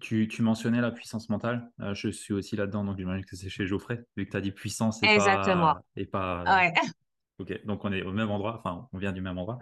Tu, 0.00 0.28
tu 0.28 0.42
mentionnais 0.42 0.82
la 0.82 0.90
puissance 0.92 1.30
mentale. 1.30 1.70
Euh, 1.80 1.94
je 1.94 2.08
suis 2.10 2.34
aussi 2.34 2.56
là-dedans, 2.56 2.84
donc 2.84 2.98
j'imagine 2.98 3.24
que 3.24 3.36
c'est 3.36 3.48
chez 3.48 3.66
Geoffrey, 3.66 4.04
vu 4.16 4.26
que 4.26 4.30
tu 4.30 4.36
as 4.36 4.40
dit 4.42 4.52
puissance 4.52 5.02
et 5.02 5.08
Exactement. 5.08 5.74
pas, 5.74 5.82
et 5.96 6.06
pas. 6.06 6.44
Ouais, 6.46 6.72
Ok, 7.38 7.64
donc 7.66 7.84
on 7.84 7.92
est 7.92 8.02
au 8.02 8.12
même 8.12 8.30
endroit, 8.30 8.58
enfin, 8.58 8.88
on 8.92 8.98
vient 8.98 9.12
du 9.12 9.20
même 9.20 9.38
endroit. 9.38 9.58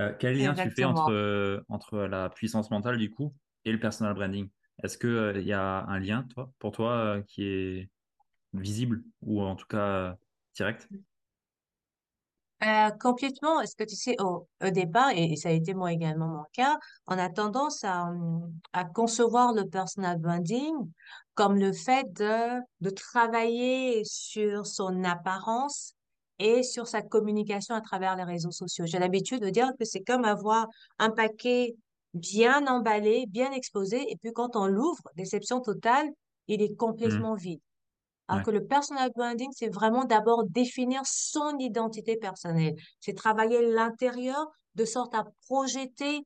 Euh, 0.00 0.14
quel 0.18 0.38
lien 0.38 0.54
tu 0.54 0.70
fais 0.70 0.84
entre, 0.84 1.10
euh, 1.10 1.60
entre 1.68 1.98
la 2.00 2.30
puissance 2.30 2.70
mentale, 2.70 2.98
du 2.98 3.10
coup, 3.10 3.34
et 3.64 3.72
le 3.72 3.80
personal 3.80 4.14
branding? 4.14 4.50
Est-ce 4.82 4.98
que, 4.98 5.06
euh, 5.08 5.40
il 5.40 5.46
y 5.46 5.52
a 5.52 5.84
un 5.86 5.98
lien, 6.00 6.24
toi, 6.34 6.52
pour 6.58 6.72
toi, 6.72 6.92
euh, 6.92 7.22
qui 7.22 7.44
est 7.44 7.90
visible 8.54 9.04
ou 9.22 9.42
en 9.42 9.56
tout 9.56 9.66
cas 9.66 10.18
direct? 10.54 10.90
Euh, 12.62 12.90
complètement. 13.00 13.60
Est-ce 13.60 13.76
que 13.76 13.84
tu 13.84 13.94
sais, 13.96 14.16
au, 14.20 14.48
au 14.64 14.70
départ, 14.70 15.10
et 15.14 15.36
ça 15.36 15.50
a 15.50 15.52
été 15.52 15.74
moi 15.74 15.92
également 15.92 16.28
mon 16.28 16.44
cas, 16.52 16.78
on 17.06 17.18
a 17.18 17.28
tendance 17.28 17.84
à, 17.84 18.10
à 18.72 18.84
concevoir 18.84 19.52
le 19.52 19.68
personal 19.68 20.18
branding 20.18 20.72
comme 21.34 21.58
le 21.58 21.72
fait 21.72 22.10
de, 22.14 22.60
de 22.80 22.90
travailler 22.90 24.02
sur 24.04 24.66
son 24.66 25.04
apparence 25.04 25.94
et 26.38 26.62
sur 26.62 26.86
sa 26.86 27.02
communication 27.02 27.74
à 27.74 27.80
travers 27.82 28.16
les 28.16 28.24
réseaux 28.24 28.50
sociaux. 28.52 28.86
J'ai 28.86 28.98
l'habitude 28.98 29.40
de 29.42 29.50
dire 29.50 29.70
que 29.78 29.84
c'est 29.84 30.02
comme 30.02 30.24
avoir 30.24 30.66
un 30.98 31.10
paquet 31.10 31.74
bien 32.14 32.66
emballé, 32.66 33.26
bien 33.28 33.50
exposé, 33.52 34.10
et 34.10 34.16
puis 34.16 34.32
quand 34.32 34.56
on 34.56 34.66
l'ouvre, 34.68 35.02
déception 35.16 35.60
totale, 35.60 36.08
il 36.46 36.62
est 36.62 36.76
Hmm, 37.04 37.24
complètement 37.24 37.34
vide. 37.34 37.60
Alors 38.28 38.40
ouais, 38.40 38.44
que 38.44 38.50
le 38.50 38.66
personal 38.66 39.10
branding, 39.14 39.50
c'est 39.52 39.68
vraiment 39.68 40.04
d'abord 40.04 40.44
définir 40.44 41.02
son 41.04 41.58
identité 41.58 42.16
personnelle. 42.16 42.74
C'est 43.00 43.14
travailler 43.14 43.70
l'intérieur 43.72 44.50
de 44.74 44.84
sorte 44.84 45.14
à 45.14 45.24
projeter 45.46 46.22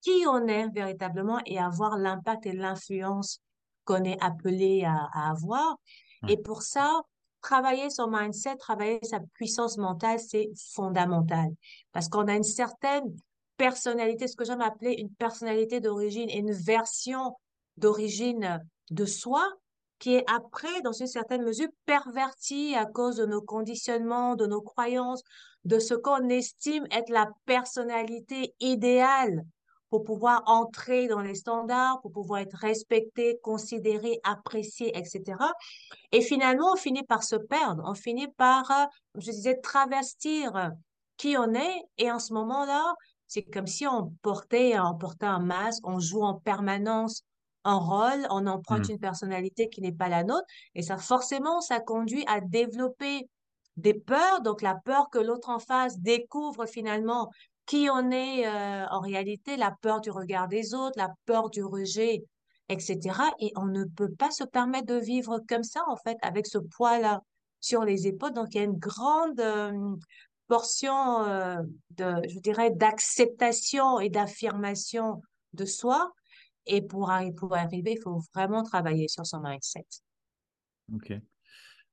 qui 0.00 0.24
on 0.28 0.46
est 0.46 0.68
véritablement 0.68 1.40
et 1.46 1.58
avoir 1.58 1.96
l'impact 1.96 2.46
et 2.46 2.52
l'influence 2.52 3.40
qu'on 3.84 4.04
est 4.04 4.22
appelé 4.22 4.84
à, 4.84 5.08
à 5.12 5.30
avoir. 5.30 5.76
ouais, 6.22 6.30
Et 6.30 6.36
pour 6.36 6.62
ça, 6.62 7.00
travailler 7.40 7.90
son 7.90 8.08
mindset, 8.08 8.56
travailler 8.56 9.00
sa 9.02 9.20
puissance 9.34 9.76
mentale, 9.76 10.18
c'est 10.18 10.48
fondamental. 10.72 11.48
Parce 11.92 12.08
qu'on 12.08 12.28
a 12.28 12.34
une 12.34 12.42
certaine 12.42 13.04
personnalité, 13.56 14.26
ce 14.26 14.36
que 14.36 14.44
j'aime 14.44 14.60
appeler 14.62 14.94
une 14.98 15.10
personnalité 15.10 15.80
d'origine, 15.80 16.28
une 16.30 16.52
version 16.52 17.36
d'origine 17.76 18.60
de 18.90 19.04
soi 19.04 19.46
qui 20.04 20.16
est 20.16 20.30
après, 20.30 20.82
dans 20.82 20.92
une 20.92 21.06
certaine 21.06 21.42
mesure, 21.42 21.68
pervertie 21.86 22.74
à 22.74 22.84
cause 22.84 23.16
de 23.16 23.24
nos 23.24 23.40
conditionnements, 23.40 24.36
de 24.36 24.44
nos 24.44 24.60
croyances, 24.60 25.22
de 25.64 25.78
ce 25.78 25.94
qu'on 25.94 26.28
estime 26.28 26.84
être 26.90 27.08
la 27.08 27.30
personnalité 27.46 28.54
idéale 28.60 29.46
pour 29.88 30.02
pouvoir 30.02 30.42
entrer 30.44 31.08
dans 31.08 31.22
les 31.22 31.34
standards, 31.34 32.02
pour 32.02 32.12
pouvoir 32.12 32.40
être 32.40 32.58
respecté, 32.58 33.38
considéré, 33.42 34.20
apprécié, 34.24 34.94
etc. 34.94 35.38
Et 36.12 36.20
finalement, 36.20 36.74
on 36.74 36.76
finit 36.76 37.04
par 37.04 37.24
se 37.24 37.36
perdre, 37.36 37.82
on 37.86 37.94
finit 37.94 38.28
par, 38.28 38.70
euh, 38.70 38.84
je 39.14 39.30
disais, 39.30 39.58
travestir 39.58 40.72
qui 41.16 41.38
on 41.38 41.54
est. 41.54 41.82
Et 41.96 42.12
en 42.12 42.18
ce 42.18 42.34
moment-là, 42.34 42.92
c'est 43.26 43.44
comme 43.44 43.66
si 43.66 43.86
on 43.86 44.12
portait, 44.20 44.78
on 44.78 44.98
portait 44.98 45.24
un 45.24 45.38
masque, 45.38 45.88
on 45.88 45.98
joue 45.98 46.24
en 46.24 46.34
permanence 46.34 47.24
un 47.64 47.76
rôle, 47.76 48.26
on 48.30 48.46
emprunte 48.46 48.88
hmm, 48.88 48.92
une 48.92 48.98
personnalité 48.98 49.68
qui 49.68 49.80
n'est 49.80 49.92
pas 49.92 50.08
la 50.08 50.22
nôtre. 50.24 50.46
Et 50.74 50.82
ça, 50.82 50.96
forcément, 50.96 51.60
ça 51.60 51.80
conduit 51.80 52.24
à 52.26 52.40
développer 52.40 53.28
des 53.76 53.94
peurs. 53.94 54.42
Donc, 54.42 54.62
la 54.62 54.74
peur 54.74 55.08
que 55.10 55.18
l'autre 55.18 55.48
en 55.48 55.58
face 55.58 55.98
découvre 55.98 56.66
finalement 56.66 57.30
qui 57.66 57.88
on 57.90 58.10
est 58.10 58.46
euh, 58.46 58.86
en 58.90 59.00
réalité, 59.00 59.56
la 59.56 59.74
peur 59.80 60.00
du 60.00 60.10
regard 60.10 60.48
des 60.48 60.74
autres, 60.74 60.98
la 60.98 61.10
peur 61.24 61.48
du 61.48 61.64
rejet, 61.64 62.22
etc. 62.68 62.98
Et 63.40 63.52
on 63.56 63.64
ne 63.64 63.84
peut 63.84 64.12
pas 64.12 64.30
se 64.30 64.44
permettre 64.44 64.86
de 64.86 64.98
vivre 64.98 65.40
comme 65.48 65.64
ça, 65.64 65.82
en 65.88 65.96
fait, 65.96 66.18
avec 66.22 66.46
ce 66.46 66.58
poids-là 66.58 67.22
sur 67.60 67.84
les 67.84 68.06
épaules. 68.06 68.32
Donc, 68.32 68.48
il 68.50 68.58
y 68.58 68.60
a 68.60 68.64
une 68.64 68.78
grande 68.78 69.40
euh, 69.40 69.96
portion 70.48 71.22
euh, 71.22 71.56
de, 71.90 72.14
je 72.28 72.38
dirais, 72.40 72.70
d'acceptation 72.70 73.98
et 74.00 74.10
d'affirmation 74.10 75.22
de 75.54 75.64
soi. 75.64 76.12
Et 76.66 76.82
pour, 76.82 77.12
pour 77.36 77.54
arriver, 77.54 77.92
il 77.92 78.02
faut 78.02 78.20
vraiment 78.34 78.62
travailler 78.62 79.08
sur 79.08 79.26
son 79.26 79.40
mindset. 79.40 79.86
ok. 80.92 81.12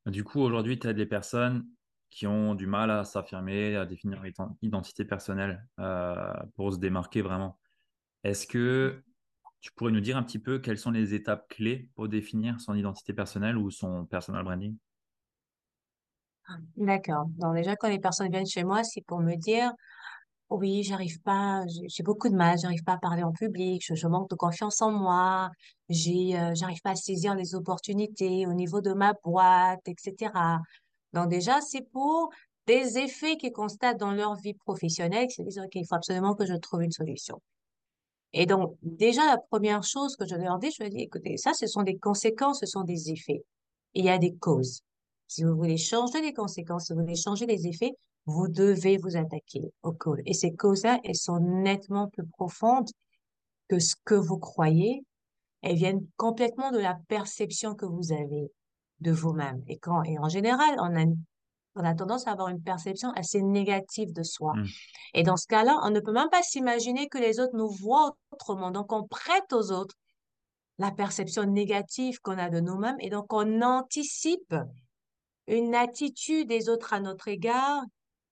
Du 0.08 0.24
coup, 0.24 0.42
aujourd'hui, 0.42 0.80
tu 0.80 0.88
as 0.88 0.94
des 0.94 1.06
personnes 1.06 1.68
qui 2.10 2.28
ont 2.28 2.56
du 2.56 2.68
mal 2.68 2.92
à 2.92 3.06
s'affirmer, 3.06 3.76
à 3.78 3.86
définir 3.86 4.22
leur 4.22 4.32
ident- 4.32 4.58
identité 4.62 5.06
personnelle 5.06 5.68
euh, 5.80 6.34
pour 6.56 6.74
se 6.74 6.80
démarquer 6.80 7.22
vraiment. 7.22 7.60
Est-ce 8.24 8.48
que 8.48 9.04
tu 9.62 9.72
pourrais 9.74 9.92
nous 9.94 10.02
dire 10.02 10.18
un 10.18 10.24
petit 10.24 10.40
peu 10.40 10.60
quelles 10.60 10.80
sont 10.80 10.92
les 10.92 11.14
étapes 11.16 11.48
clés 11.50 11.90
pour 11.96 12.10
définir 12.10 12.62
son 12.62 12.76
identité 12.76 13.14
personnelle 13.14 13.58
ou 13.58 13.72
son 13.72 14.06
personal 14.06 14.44
branding? 14.46 14.78
D'accord. 16.78 17.26
Donc, 17.38 17.56
déjà, 17.56 17.76
quand 17.76 17.90
les 17.90 18.00
personnes 18.00 18.32
viennent 18.32 18.46
chez 18.48 18.64
moi, 18.64 18.84
c'est 18.84 19.02
pour 19.06 19.20
me 19.22 19.36
dire, 19.36 19.72
Oui, 20.52 20.84
j'arrive 20.84 21.22
pas, 21.22 21.64
j'ai 21.88 22.04
beaucoup 22.04 22.28
de 22.28 22.36
mal, 22.36 22.60
j'arrive 22.60 22.84
pas 22.84 22.96
à 22.96 22.98
parler 22.98 23.24
en 23.24 23.32
public, 23.32 23.82
je, 23.88 24.08
manque 24.08 24.30
de 24.30 24.36
confiance 24.36 24.82
en 24.82 24.92
moi, 24.92 25.50
j'ai, 25.88 26.38
euh, 26.38 26.54
j'arrive 26.56 26.82
pas 26.82 26.90
à 26.92 26.96
saisir 26.96 27.36
les 27.36 27.56
opportunités 27.56 28.46
au 28.46 28.52
niveau 28.54 28.82
de 28.82 28.92
ma 28.92 29.14
boîte, 29.24 29.80
etc. 29.88 30.60
Donc 31.14 31.30
déjà, 31.30 31.62
c'est 31.62 31.90
pour 31.94 32.32
des 32.68 32.98
effets 32.98 33.38
qu'ils 33.38 33.54
constatent 33.54 33.98
dans 33.98 34.12
leur 34.12 34.36
vie 34.36 34.54
professionnelle, 34.54 35.28
qui 35.28 35.36
se 35.36 35.42
disent, 35.44 35.60
OK, 35.60 35.76
il 35.76 35.86
faut 35.88 35.96
absolument 35.96 36.36
que 36.36 36.46
je 36.46 36.56
trouve 36.56 36.82
une 36.84 36.92
solution. 36.92 37.42
Et 38.34 38.46
donc, 38.46 38.76
déjà, 38.82 39.26
la 39.26 39.38
première 39.38 39.84
chose 39.84 40.18
que 40.18 40.26
je 40.26 40.36
leur 40.36 40.60
dis, 40.60 40.70
je 40.72 40.84
leur 40.84 40.92
dis, 40.92 41.04
écoutez, 41.04 41.38
ça, 41.38 41.54
ce 41.54 41.66
sont 41.66 41.84
des 41.84 41.98
conséquences, 41.98 42.60
ce 42.60 42.66
sont 42.66 42.84
des 42.84 43.10
effets. 43.10 43.46
Et 43.94 44.02
il 44.02 44.06
y 44.06 44.10
a 44.10 44.18
des 44.18 44.36
causes. 44.36 44.82
Si 45.28 45.46
vous 45.46 45.56
voulez 45.56 45.78
changer 45.78 46.22
les 46.22 46.34
conséquences, 46.34 46.88
si 46.88 46.94
vous 46.94 47.00
voulez 47.00 47.16
changer 47.16 47.46
les 47.46 47.68
effets, 47.68 47.94
vous 48.26 48.48
devez 48.48 48.98
vous 48.98 49.18
attaquer 49.18 49.74
aux 49.84 49.94
causes. 49.94 50.22
Et 50.26 50.34
ces 50.34 50.54
causes-là, 50.54 51.00
elles 51.04 51.16
sont 51.16 51.40
nettement 51.40 52.08
plus 52.08 52.26
profondes 52.26 52.90
que 53.68 53.80
ce 53.80 53.96
que 54.06 54.16
vous 54.16 54.38
croyez. 54.38 55.04
Elles 55.62 55.76
viennent 55.76 56.06
complètement 56.18 56.72
de 56.72 56.80
la 56.80 56.98
perception 57.08 57.76
que 57.76 57.86
vous 57.86 58.12
avez 58.12 58.52
de 59.00 59.12
vous-même. 59.12 59.64
Et 59.68 59.78
quand, 59.78 60.04
et 60.04 60.18
en 60.20 60.30
général, 60.30 60.76
on 60.80 60.96
a, 60.96 61.06
on 61.76 61.84
a 61.84 61.94
tendance 61.96 62.28
à 62.28 62.32
avoir 62.32 62.50
une 62.50 62.62
perception 62.62 63.12
assez 63.12 63.42
négative 63.42 64.14
de 64.14 64.24
soi. 64.24 64.54
Hmm, 64.56 64.66
Et 65.14 65.24
dans 65.24 65.38
ce 65.38 65.48
cas-là, 65.48 65.80
on 65.84 65.90
ne 65.90 66.00
peut 66.00 66.12
même 66.12 66.30
pas 66.30 66.44
s'imaginer 66.44 67.08
que 67.10 67.18
les 67.18 67.40
autres 67.40 67.56
nous 67.56 67.70
voient 67.70 68.16
autrement. 68.32 68.72
Donc, 68.72 68.92
on 68.92 69.08
prête 69.08 69.54
aux 69.54 69.72
autres 69.72 69.96
la 70.82 70.92
perception 70.92 71.44
négative 71.44 72.20
qu'on 72.22 72.38
a 72.38 72.50
de 72.50 72.60
nous-mêmes 72.60 72.96
et 73.00 73.10
donc 73.10 73.32
on 73.32 73.62
anticipe 73.62 74.56
une 75.48 75.76
attitude 75.76 76.48
des 76.48 76.70
autres 76.70 76.94
à 76.94 77.00
notre 77.00 77.28
égard 77.28 77.84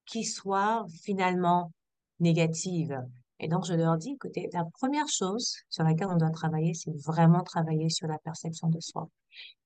qui 0.09 0.23
soit 0.23 0.85
finalement 1.03 1.71
négative. 2.19 2.99
Et 3.39 3.47
donc, 3.47 3.65
je 3.65 3.73
leur 3.73 3.97
dis, 3.97 4.13
écoutez, 4.13 4.49
la 4.51 4.65
première 4.65 5.07
chose 5.07 5.55
sur 5.69 5.83
laquelle 5.83 6.07
on 6.09 6.17
doit 6.17 6.31
travailler, 6.31 6.73
c'est 6.73 6.91
vraiment 7.05 7.43
travailler 7.43 7.89
sur 7.89 8.07
la 8.07 8.17
perception 8.17 8.67
de 8.67 8.79
soi. 8.79 9.07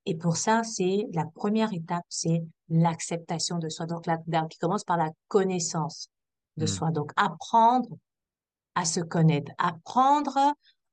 Et 0.06 0.14
pour 0.14 0.36
ça, 0.36 0.62
c'est 0.62 1.06
la 1.12 1.24
première 1.24 1.72
étape, 1.72 2.04
c'est 2.08 2.44
l'acceptation 2.68 3.58
de 3.58 3.68
soi. 3.68 3.86
Donc, 3.86 4.06
la, 4.06 4.18
la- 4.28 4.46
qui 4.46 4.58
commence 4.58 4.84
par 4.84 4.98
la 4.98 5.10
connaissance 5.28 6.08
de 6.56 6.64
hmm, 6.64 6.68
soi. 6.68 6.90
Donc, 6.90 7.10
apprendre 7.16 7.88
à 8.74 8.84
se 8.84 9.00
connaître, 9.00 9.50
apprendre 9.58 10.38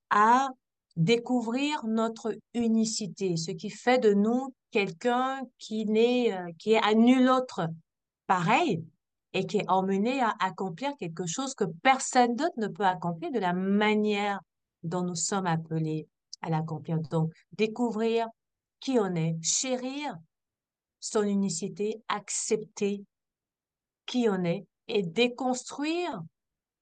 à 0.10 0.50
découvrir 0.96 1.86
notre 1.86 2.36
unicité, 2.54 3.36
ce 3.38 3.52
qui 3.52 3.70
fait 3.70 4.00
de 4.00 4.14
nous 4.14 4.54
quelqu'un 4.72 5.42
qui 5.58 5.86
n'est, 5.86 6.34
euh, 6.34 6.52
qui 6.58 6.74
est 6.74 6.84
à 6.84 6.94
nul 6.94 7.30
autre 7.30 7.68
pareil 8.28 8.84
et 9.34 9.46
qui 9.46 9.58
est 9.58 9.70
emmené 9.70 10.22
à 10.22 10.36
accomplir 10.40 10.92
quelque 10.98 11.26
chose 11.26 11.54
que 11.54 11.66
personne 11.84 12.36
d'autre 12.36 12.58
ne 12.58 12.68
peut 12.68 12.86
accomplir 12.86 13.32
de 13.32 13.40
la 13.40 13.54
manière 13.54 14.40
dont 14.84 15.04
nous 15.04 15.16
sommes 15.16 15.46
appelés 15.46 16.08
à 16.42 16.50
l'accomplir. 16.50 17.00
Donc, 17.00 17.32
découvrir 17.54 18.28
qui 18.80 19.00
on 19.00 19.16
est, 19.16 19.38
chérir 19.42 20.16
son 21.00 21.24
unicité, 21.24 22.02
accepter 22.08 23.04
qui 24.06 24.28
on 24.30 24.44
est 24.44 24.66
et 24.88 25.04
déconstruire 25.04 26.22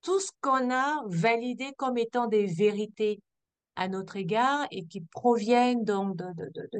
tout 0.01 0.19
ce 0.19 0.31
qu'on 0.41 0.71
a 0.71 1.03
validé 1.07 1.73
comme 1.77 1.97
étant 1.97 2.27
des 2.27 2.45
vérités 2.45 3.19
à 3.79 3.87
notre 3.87 4.17
égard 4.17 4.67
et 4.71 4.85
qui 4.85 4.99
proviennent 4.99 5.85
donc 5.85 6.17
de, 6.17 6.31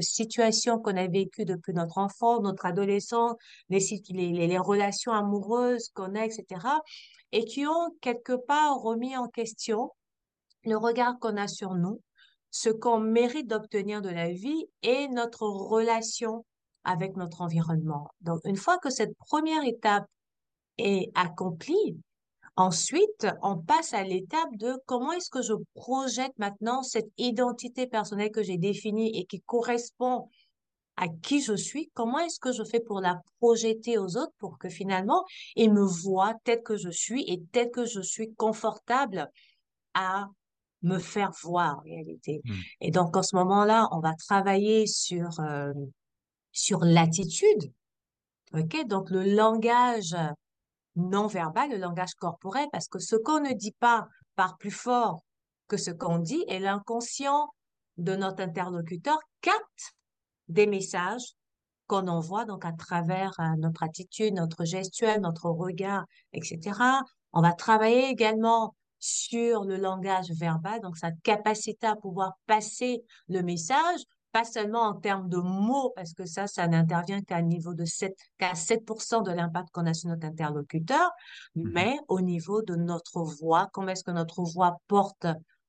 situations 0.02 0.80
qu'on 0.80 0.98
a 0.98 1.08
vécues 1.08 1.46
depuis 1.46 1.74
notre 1.74 1.98
enfance, 1.98 2.42
notre 2.42 2.66
adolescence, 2.66 3.36
les, 3.70 3.80
les, 4.10 4.48
les 4.48 4.58
relations 4.58 5.14
amoureuses 5.14 5.92
qu'on 5.94 6.14
a, 6.16 6.26
etc. 6.26 6.46
Et 7.32 7.46
qui 7.46 7.66
ont 7.66 7.96
quelque 8.02 8.34
part 8.34 8.82
remis 8.82 9.16
en 9.16 9.30
question 9.30 9.92
le 10.66 10.76
regard 10.76 11.18
qu'on 11.20 11.38
a 11.38 11.48
sur 11.48 11.74
nous, 11.76 12.02
ce 12.52 12.70
qu'on 12.70 13.00
mérite 13.00 13.48
d'obtenir 13.48 14.02
de 14.02 14.10
la 14.10 14.30
vie 14.30 14.66
et 14.84 15.08
notre 15.08 15.44
relation 15.44 16.46
avec 16.84 17.16
notre 17.16 17.40
environnement. 17.42 18.10
Donc, 18.20 18.42
une 18.44 18.58
fois 18.58 18.78
que 18.78 18.90
cette 18.90 19.16
première 19.20 19.64
étape 19.64 20.06
est 20.78 21.12
accomplie, 21.16 21.98
ensuite, 22.60 23.28
on 23.42 23.58
passe 23.58 23.94
à 23.94 24.04
l'étape 24.04 24.56
de 24.58 24.78
comment 24.86 25.14
est-ce 25.14 25.30
que 25.30 25.42
je 25.42 25.54
projette 25.76 26.38
maintenant 26.38 26.84
cette 26.84 27.10
identité 27.18 27.88
personnelle 27.88 28.32
que 28.32 28.44
j'ai 28.44 28.58
définie 28.58 29.18
et 29.18 29.26
qui 29.26 29.42
correspond 29.42 30.30
à 30.98 31.08
qui 31.08 31.42
je 31.42 31.56
suis, 31.56 31.90
comment 31.94 32.20
est-ce 32.20 32.40
que 32.40 32.52
je 32.52 32.64
fais 32.66 32.82
pour 32.82 33.00
la 33.00 33.22
projeter 33.40 33.98
aux 33.98 34.18
autres 34.18 34.34
pour 34.38 34.58
que 34.58 34.68
finalement, 34.68 35.24
ils 35.56 35.72
me 35.72 35.84
voient 35.84 36.34
tel 36.44 36.62
que 36.62 36.76
je 36.76 36.90
suis 36.90 37.24
et 37.32 37.42
tel 37.54 37.72
que 37.72 37.86
je 37.86 38.02
suis 38.02 38.34
confortable 38.34 39.32
à 39.94 40.28
me 40.82 41.00
faire 41.00 41.32
voir 41.42 41.78
en 41.78 41.82
réalité. 41.82 42.42
Mmh. 42.44 42.54
Et 42.82 42.92
donc, 42.92 43.16
en 43.16 43.24
ce 43.24 43.38
moment-là, 43.38 43.88
on 43.92 44.00
va 44.00 44.14
travailler 44.16 44.86
sur, 44.88 45.40
euh, 45.40 45.72
sur 46.52 46.80
l'attitude. 46.84 47.72
OK? 48.54 48.86
Donc, 48.88 49.10
le 49.10 49.24
langage 49.24 50.16
non 50.96 51.28
verbal, 51.28 51.70
le 51.70 51.78
langage 51.78 52.14
corporel, 52.16 52.68
parce 52.72 52.88
que 52.88 53.00
ce 53.00 53.16
qu'on 53.16 53.40
ne 53.40 53.54
dit 53.54 53.76
pas 53.80 54.08
part 54.36 54.58
plus 54.58 54.72
fort 54.72 55.24
que 55.68 55.78
ce 55.78 55.92
qu'on 55.92 56.20
dit 56.20 56.44
et 56.48 56.60
l'inconscient 56.60 57.48
de 57.98 58.16
notre 58.16 58.42
interlocuteur 58.42 59.20
capte 59.42 59.94
des 60.48 60.68
messages 60.68 61.36
qu'on 61.88 62.08
envoie 62.08 62.46
donc 62.46 62.66
à 62.66 62.72
travers 62.72 63.32
euh, 63.40 63.56
notre 63.58 63.84
attitude, 63.84 64.34
notre 64.34 64.64
gestuelle, 64.64 65.22
notre 65.22 65.50
regard, 65.50 66.06
etc. 66.34 66.80
On 67.34 67.42
va 67.42 67.54
travailler 67.54 68.10
également 68.10 68.76
sur 69.00 69.64
le 69.64 69.78
langage 69.78 70.30
verbal, 70.32 70.82
donc 70.82 70.98
sa 70.98 71.12
capacité 71.24 71.88
à 71.88 71.96
pouvoir 71.96 72.34
passer 72.46 73.04
le 73.28 73.42
message, 73.42 74.02
pas 74.32 74.44
seulement 74.44 74.82
en 74.82 74.94
termes 74.94 75.30
de 75.30 75.38
mots, 75.38 75.92
parce 75.96 76.14
que 76.14 76.26
ça, 76.26 76.48
ça 76.48 76.68
n'intervient 76.68 77.22
qu'à 77.22 77.42
niveau 77.42 77.74
de 77.74 77.86
7, 77.86 78.16
qu'à 78.38 78.54
7% 78.54 79.24
de 79.24 79.32
l'impact 79.32 79.70
qu'on 79.72 79.86
a 79.86 79.94
sur 79.94 80.10
notre 80.10 80.28
interlocuteur, 80.28 81.12
mmh 81.56 81.70
mais 81.74 81.98
au 82.08 82.22
niveau 82.22 82.62
de 82.62 82.76
notre 82.76 83.24
voix, 83.24 83.70
comment 83.74 83.90
est-ce 83.90 84.04
que 84.04 84.12
notre 84.12 84.44
voix 84.44 84.78
porte 84.88 85.28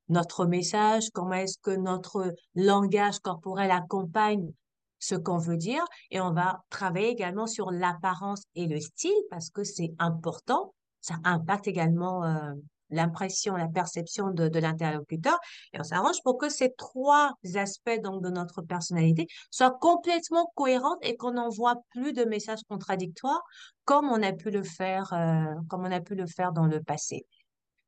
notre 0.08 0.44
message, 0.44 1.10
comment 1.12 1.34
est-ce 1.34 1.58
que 1.62 1.70
notre 1.70 2.34
langage 2.54 3.20
corporel 3.20 3.70
accompagne 3.70 4.52
ce 4.98 5.14
qu'on 5.14 5.38
veut 5.38 5.56
dire, 5.56 5.82
et 6.10 6.20
on 6.20 6.32
va 6.32 6.62
travailler 6.68 7.08
également 7.08 7.46
sur 7.46 7.70
l'apparence 7.70 8.42
et 8.54 8.66
le 8.66 8.80
style, 8.80 9.22
parce 9.30 9.48
que 9.48 9.64
c'est 9.64 9.94
important, 9.98 10.74
ça 11.00 11.14
impacte 11.24 11.66
également 11.66 12.24
euh, 12.24 12.52
l'impression, 12.90 13.56
la 13.56 13.68
perception 13.68 14.30
de, 14.30 14.58
l'interlocuteur. 14.58 15.38
Et 15.72 15.80
on 15.80 15.84
s'arrange 15.84 16.22
pour 16.22 16.38
que 16.38 16.48
ces 16.48 16.72
trois 16.76 17.32
aspects 17.54 18.00
donc 18.02 18.22
de 18.22 18.30
notre 18.30 18.62
personnalité 18.62 19.26
soient 19.50 19.76
complètement 19.80 20.50
cohérents 20.54 20.96
et 21.02 21.16
qu'on 21.16 21.32
n'envoie 21.32 21.76
plus 21.90 22.12
de 22.12 22.24
messages 22.24 22.62
contradictoires 22.68 23.42
comme 23.84 24.08
on 24.08 24.22
a 24.22 24.32
pu 24.32 24.50
le 24.50 24.62
faire, 24.62 25.12
euh, 25.12 25.54
comme 25.68 25.84
on 25.84 25.92
a 25.92 26.00
pu 26.00 26.14
le 26.14 26.26
faire 26.26 26.52
dans 26.52 26.66
le 26.66 26.82
passé. 26.82 27.26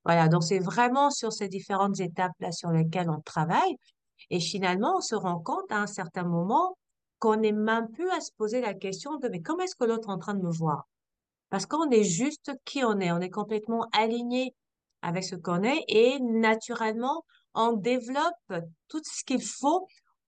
Voilà, 0.04 0.28
donc 0.28 0.42
c'est 0.42 0.58
vraiment 0.58 1.10
sur 1.10 1.32
ces 1.32 1.48
différentes 1.48 2.00
étapes-là 2.00 2.50
sur 2.50 2.70
lesquelles 2.70 3.10
on 3.10 3.20
travaille. 3.20 3.76
Et 4.30 4.40
finalement, 4.40 4.96
on 4.98 5.00
se 5.00 5.14
rend 5.14 5.38
compte 5.38 5.70
à 5.70 5.78
un 5.78 5.86
certain 5.86 6.24
moment 6.24 6.76
qu'on 7.18 7.36
n'est 7.36 7.52
même 7.52 7.88
plus 7.90 8.10
à 8.10 8.20
se 8.20 8.32
poser 8.36 8.60
la 8.60 8.74
question 8.74 9.16
de 9.18 9.28
mais 9.28 9.42
comment 9.42 9.62
est-ce 9.62 9.76
que 9.76 9.84
l'autre 9.84 10.08
est 10.08 10.12
en 10.12 10.18
train 10.18 10.34
de 10.34 10.42
me 10.42 10.50
voir? 10.50 10.88
Parce 11.50 11.66
qu'on 11.66 11.90
est 11.90 12.02
juste 12.02 12.50
qui 12.64 12.82
on 12.82 12.98
est, 12.98 13.12
on 13.12 13.20
est 13.20 13.30
complètement 13.30 13.86
aligné 13.92 14.54
avec 15.02 15.24
ce 15.24 15.34
qu'on 15.34 15.62
est 15.62 15.84
et 15.88 16.18
naturellement, 16.20 17.24
on 17.54 17.74
développe 17.74 18.64
tout 18.88 19.02
ce 19.04 19.24
qu'il 19.24 19.42
faut 19.42 19.86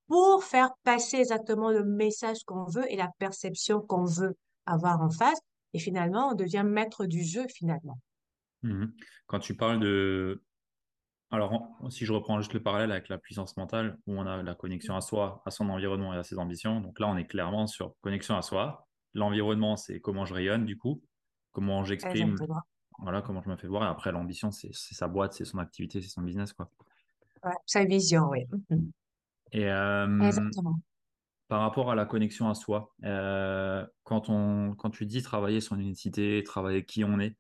pour 0.09 0.45
faire 0.45 0.71
passer 0.83 1.19
exactement 1.19 1.71
le 1.71 1.85
message 1.85 2.45
qu'on 2.45 2.65
veut 2.65 2.91
et 2.93 2.97
la 2.97 3.11
perception 3.19 3.81
qu'on 3.81 4.05
veut 4.05 4.37
avoir 4.67 5.01
en 5.01 5.11
face. 5.11 5.39
Et 5.73 5.79
finalement, 5.79 6.31
on 6.31 6.35
devient 6.35 6.65
maître 6.65 7.07
du 7.07 7.25
jeu 7.25 7.47
finalement. 7.49 7.99
Mmh 8.63 8.87
Quand 9.27 9.39
tu 9.39 9.57
parles 9.57 9.81
de... 9.81 10.43
Alors, 11.31 11.67
si 11.91 12.05
je 12.05 12.13
reprends 12.13 12.39
juste 12.39 12.53
le 12.53 12.63
parallèle 12.63 12.93
avec 12.93 13.09
la 13.09 13.19
puissance 13.19 13.57
mentale, 13.57 13.99
où 14.07 14.13
on 14.15 14.27
a 14.27 14.43
la 14.43 14.55
connexion 14.55 14.95
à 14.95 15.01
soi, 15.01 15.43
à 15.47 15.51
son 15.51 15.69
environnement 15.69 16.15
et 16.15 16.17
à 16.17 16.23
ses 16.23 16.39
ambitions, 16.39 16.81
donc 16.81 17.01
là, 17.01 17.09
on 17.09 17.17
est 17.17 17.27
clairement 17.27 17.67
sur 17.67 17.95
connexion 18.03 18.37
à 18.37 18.43
soi. 18.43 18.87
L'environnement, 19.15 19.77
c'est 19.77 20.01
comment 20.01 20.27
je 20.27 20.35
rayonne, 20.35 20.65
du 20.65 20.77
coup, 20.77 21.03
comment 21.51 21.85
j'exprime 21.85 22.37
voilà 23.01 23.23
comment 23.23 23.43
je 23.43 23.51
me 23.51 23.57
fais 23.57 23.67
voir. 23.67 23.85
Et 23.85 23.87
après, 23.87 24.13
l'ambition, 24.13 24.51
c'est 24.51 24.73
sa 24.73 25.09
boîte, 25.09 25.33
c'est 25.33 25.45
son 25.45 25.59
activité, 25.59 26.01
c'est 26.01 26.09
son 26.09 26.23
business, 26.23 26.53
quoi. 26.53 26.71
Ouais, 27.45 27.53
sa 27.67 27.85
vision, 27.85 28.29
oui. 28.31 28.47
Mhm. 28.71 28.91
Et 29.53 29.65
Exactement. 29.65 30.81
par 31.49 31.61
rapport 31.61 31.91
à 31.91 31.95
la 31.95 32.07
connexion 32.07 32.49
à 32.49 32.55
soi, 32.55 32.95
euh, 33.05 33.87
quand, 34.03 34.29
on, 34.29 34.75
quand 34.75 34.91
tu 34.91 35.07
dis 35.07 35.23
travailler 35.23 35.61
son 35.61 35.79
unicité, 35.79 36.43
travailler 36.45 36.85
qui 36.85 37.05
on 37.05 37.21
est, 37.21 37.37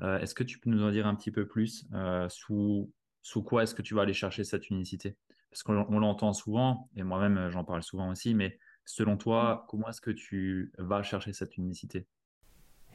euh, 0.00 0.18
est-ce 0.18 0.34
que 0.34 0.44
tu 0.44 0.58
peux 0.58 0.70
nous 0.70 0.82
en 0.82 0.90
dire 0.90 1.06
un 1.06 1.14
petit 1.14 1.30
peu 1.30 1.46
plus 1.46 1.86
euh, 1.92 2.28
sous, 2.28 2.90
sous 3.22 3.42
quoi 3.42 3.64
est-ce 3.64 3.74
que 3.74 3.82
tu 3.82 3.94
vas 3.94 4.02
aller 4.02 4.14
chercher 4.14 4.44
cette 4.44 4.70
unicité? 4.70 5.16
Parce 5.50 5.62
qu'on 5.62 5.98
l'entend 5.98 6.32
souvent, 6.32 6.88
et 6.96 7.02
moi-même 7.02 7.50
j'en 7.50 7.64
parle 7.64 7.82
souvent 7.82 8.08
aussi, 8.10 8.34
mais 8.34 8.58
selon 8.84 9.16
toi, 9.16 9.66
comment 9.68 9.88
est-ce 9.88 10.00
que 10.00 10.12
tu 10.12 10.72
vas 10.78 11.02
chercher 11.02 11.32
cette 11.32 11.56
unicité? 11.56 12.06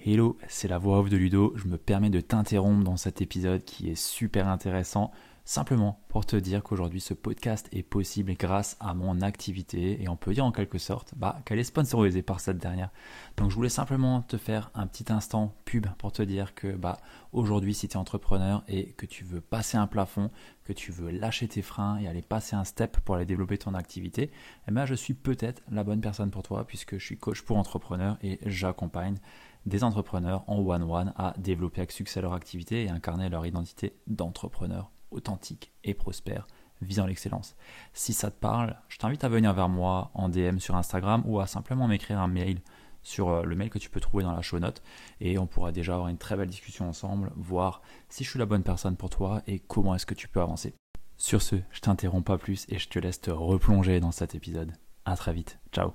Hello, 0.03 0.37
c'est 0.47 0.67
la 0.67 0.77
voix 0.77 0.99
off 0.99 1.09
de 1.09 1.17
Ludo. 1.17 1.53
Je 1.55 1.67
me 1.67 1.77
permets 1.77 2.11
de 2.11 2.21
t'interrompre 2.21 2.83
dans 2.83 2.97
cet 2.97 3.21
épisode 3.21 3.63
qui 3.63 3.89
est 3.89 3.95
super 3.95 4.47
intéressant, 4.47 5.11
simplement 5.45 5.99
pour 6.09 6.27
te 6.27 6.35
dire 6.35 6.61
qu'aujourd'hui 6.61 7.01
ce 7.01 7.15
podcast 7.15 7.67
est 7.71 7.81
possible 7.81 8.33
grâce 8.35 8.77
à 8.79 8.93
mon 8.93 9.21
activité 9.21 10.01
et 10.03 10.07
on 10.07 10.15
peut 10.15 10.33
dire 10.33 10.45
en 10.45 10.51
quelque 10.51 10.77
sorte 10.77 11.13
bah, 11.15 11.39
qu'elle 11.43 11.57
est 11.57 11.63
sponsorisée 11.63 12.21
par 12.21 12.39
cette 12.39 12.59
dernière. 12.59 12.91
Donc 13.37 13.49
je 13.49 13.55
voulais 13.55 13.69
simplement 13.69 14.21
te 14.21 14.37
faire 14.37 14.69
un 14.75 14.85
petit 14.85 15.11
instant 15.11 15.55
pub 15.65 15.87
pour 15.97 16.11
te 16.11 16.21
dire 16.21 16.53
que 16.53 16.75
bah, 16.75 16.97
aujourd'hui 17.31 17.73
si 17.73 17.87
tu 17.87 17.93
es 17.93 17.97
entrepreneur 17.97 18.63
et 18.67 18.91
que 18.93 19.07
tu 19.07 19.23
veux 19.23 19.41
passer 19.41 19.77
un 19.77 19.87
plafond, 19.87 20.29
que 20.65 20.73
tu 20.73 20.91
veux 20.91 21.09
lâcher 21.09 21.47
tes 21.47 21.63
freins 21.63 21.97
et 21.97 22.07
aller 22.07 22.21
passer 22.21 22.55
un 22.55 22.63
step 22.63 22.99
pour 22.99 23.15
aller 23.15 23.25
développer 23.25 23.57
ton 23.57 23.73
activité, 23.73 24.31
eh 24.67 24.71
ben, 24.71 24.85
je 24.85 24.93
suis 24.93 25.15
peut-être 25.15 25.63
la 25.71 25.83
bonne 25.83 26.01
personne 26.01 26.31
pour 26.31 26.43
toi 26.43 26.65
puisque 26.67 26.97
je 26.97 27.05
suis 27.05 27.17
coach 27.17 27.41
pour 27.41 27.57
entrepreneurs 27.57 28.17
et 28.21 28.39
j'accompagne 28.45 29.17
des 29.65 29.83
entrepreneurs 29.83 30.43
en 30.47 30.59
one-one 30.59 31.13
à 31.15 31.33
développer 31.37 31.81
avec 31.81 31.91
succès 31.91 32.21
leur 32.21 32.33
activité 32.33 32.83
et 32.83 32.89
incarner 32.89 33.29
leur 33.29 33.45
identité 33.45 33.95
d'entrepreneur 34.07 34.91
authentique 35.11 35.73
et 35.83 35.93
prospère 35.93 36.47
visant 36.81 37.05
l'excellence. 37.05 37.55
Si 37.93 38.13
ça 38.13 38.31
te 38.31 38.39
parle, 38.39 38.77
je 38.89 38.97
t'invite 38.97 39.23
à 39.23 39.29
venir 39.29 39.53
vers 39.53 39.69
moi 39.69 40.11
en 40.13 40.29
DM 40.29 40.59
sur 40.59 40.75
Instagram 40.75 41.23
ou 41.25 41.39
à 41.39 41.47
simplement 41.47 41.87
m'écrire 41.87 42.19
un 42.19 42.27
mail 42.27 42.61
sur 43.01 43.29
euh, 43.29 43.43
le 43.43 43.55
mail 43.55 43.69
que 43.69 43.79
tu 43.79 43.89
peux 43.89 43.99
trouver 43.99 44.23
dans 44.23 44.33
la 44.33 44.41
show 44.41 44.59
note 44.59 44.81
et 45.21 45.37
on 45.37 45.47
pourra 45.47 45.71
déjà 45.71 45.93
avoir 45.93 46.09
une 46.09 46.17
très 46.17 46.35
belle 46.35 46.49
discussion 46.49 46.89
ensemble, 46.89 47.31
voir 47.35 47.81
si 48.09 48.23
je 48.23 48.29
suis 48.29 48.39
la 48.39 48.45
bonne 48.45 48.63
personne 48.63 48.97
pour 48.97 49.09
toi 49.09 49.41
et 49.47 49.59
comment 49.59 49.95
est-ce 49.95 50.05
que 50.05 50.15
tu 50.15 50.27
peux 50.27 50.41
avancer. 50.41 50.73
Sur 51.17 51.41
ce, 51.41 51.55
je 51.71 51.79
t'interromps 51.79 52.25
pas 52.25 52.37
plus 52.37 52.65
et 52.67 52.77
je 52.77 52.89
te 52.89 52.99
laisse 52.99 53.21
te 53.21 53.31
replonger 53.31 53.99
dans 53.99 54.11
cet 54.11 54.35
épisode. 54.35 54.73
À 55.05 55.15
très 55.15 55.33
vite. 55.33 55.59
Ciao. 55.71 55.93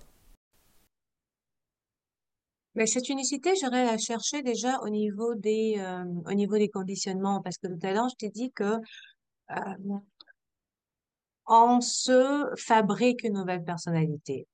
Mais 2.80 2.86
cette 2.86 3.10
unicité, 3.10 3.52
j'aurais 3.60 3.84
la 3.84 3.98
chercher 3.98 4.42
déjà 4.42 4.80
au 4.80 4.88
niveau 4.88 5.34
des, 5.34 5.74
euh, 5.76 6.02
au 6.24 6.32
niveau 6.32 6.56
des 6.56 6.70
conditionnements, 6.70 7.42
parce 7.42 7.58
que 7.58 7.66
tout 7.66 7.86
à 7.86 7.92
l'heure, 7.92 8.08
je 8.08 8.14
t'ai 8.14 8.30
dit 8.30 8.52
que 8.52 8.78
euh, 9.50 9.98
on 11.46 11.82
se 11.82 12.46
fabrique 12.56 13.22
une 13.22 13.34
nouvelle 13.34 13.64
personnalité. 13.64 14.46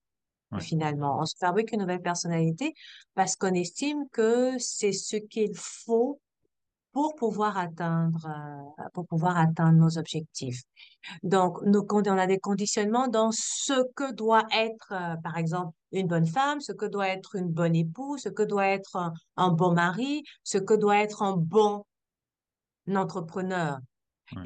Finalement, 0.58 1.20
on 1.20 1.24
se 1.24 1.36
fabrique 1.38 1.70
une 1.70 1.82
nouvelle 1.82 2.02
personnalité 2.02 2.74
parce 3.14 3.36
qu'on 3.36 3.54
estime 3.54 4.08
que 4.10 4.58
c'est 4.58 4.90
ce 4.90 5.14
qu'il 5.14 5.54
faut 5.54 6.20
pour 6.96 7.14
pouvoir 7.14 7.58
atteindre, 7.58 8.26
euh, 8.26 8.88
pour 8.94 9.06
pouvoir 9.06 9.36
atteindre 9.36 9.78
nos 9.78 9.98
objectifs. 9.98 10.62
Donc, 11.22 11.60
nous, 11.66 11.86
on 11.90 12.16
a 12.16 12.26
des 12.26 12.38
conditionnements 12.38 13.06
dans 13.06 13.32
ce 13.32 13.74
que 13.94 14.14
doit 14.14 14.44
être, 14.50 14.92
euh, 14.92 15.14
par 15.22 15.36
exemple, 15.36 15.74
une 15.92 16.06
bonne 16.06 16.24
femme, 16.24 16.62
ce 16.62 16.72
que 16.72 16.86
doit 16.86 17.08
être 17.08 17.34
une 17.34 17.50
bonne 17.50 17.76
épouse, 17.76 18.22
ce 18.22 18.30
que 18.30 18.42
doit 18.42 18.68
être 18.68 18.96
un, 18.96 19.12
un 19.36 19.50
bon 19.50 19.74
mari, 19.74 20.22
ce 20.42 20.56
que 20.56 20.72
doit 20.72 20.96
être 20.96 21.22
un 21.22 21.36
bon 21.36 21.84
entrepreneur. 22.88 23.76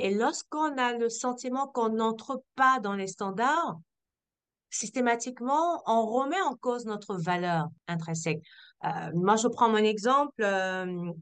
Et 0.01 0.13
lorsqu'on 0.13 0.77
a 0.77 0.95
le 0.95 1.09
sentiment 1.09 1.69
qu'on 1.69 1.91
n'entre 1.91 2.43
pas 2.57 2.81
dans 2.81 2.97
les 2.97 3.07
standards, 3.07 3.79
systématiquement, 4.71 5.85
on 5.87 6.05
remet 6.05 6.41
en 6.41 6.57
cause 6.57 6.85
notre 6.85 7.15
valeur 7.15 7.69
intrinsèque. 7.87 8.43
Euh, 8.85 9.11
moi, 9.14 9.37
je 9.37 9.49
prends 9.49 9.69
mon 9.69 9.77
exemple 9.77 10.43
euh, 10.43 10.87
euh, 10.87 11.12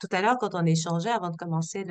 tout 0.00 0.08
à 0.10 0.22
l'heure 0.22 0.38
quand 0.38 0.54
on 0.54 0.64
échangeait 0.64 1.10
avant 1.10 1.30
de 1.30 1.36
commencer 1.36 1.84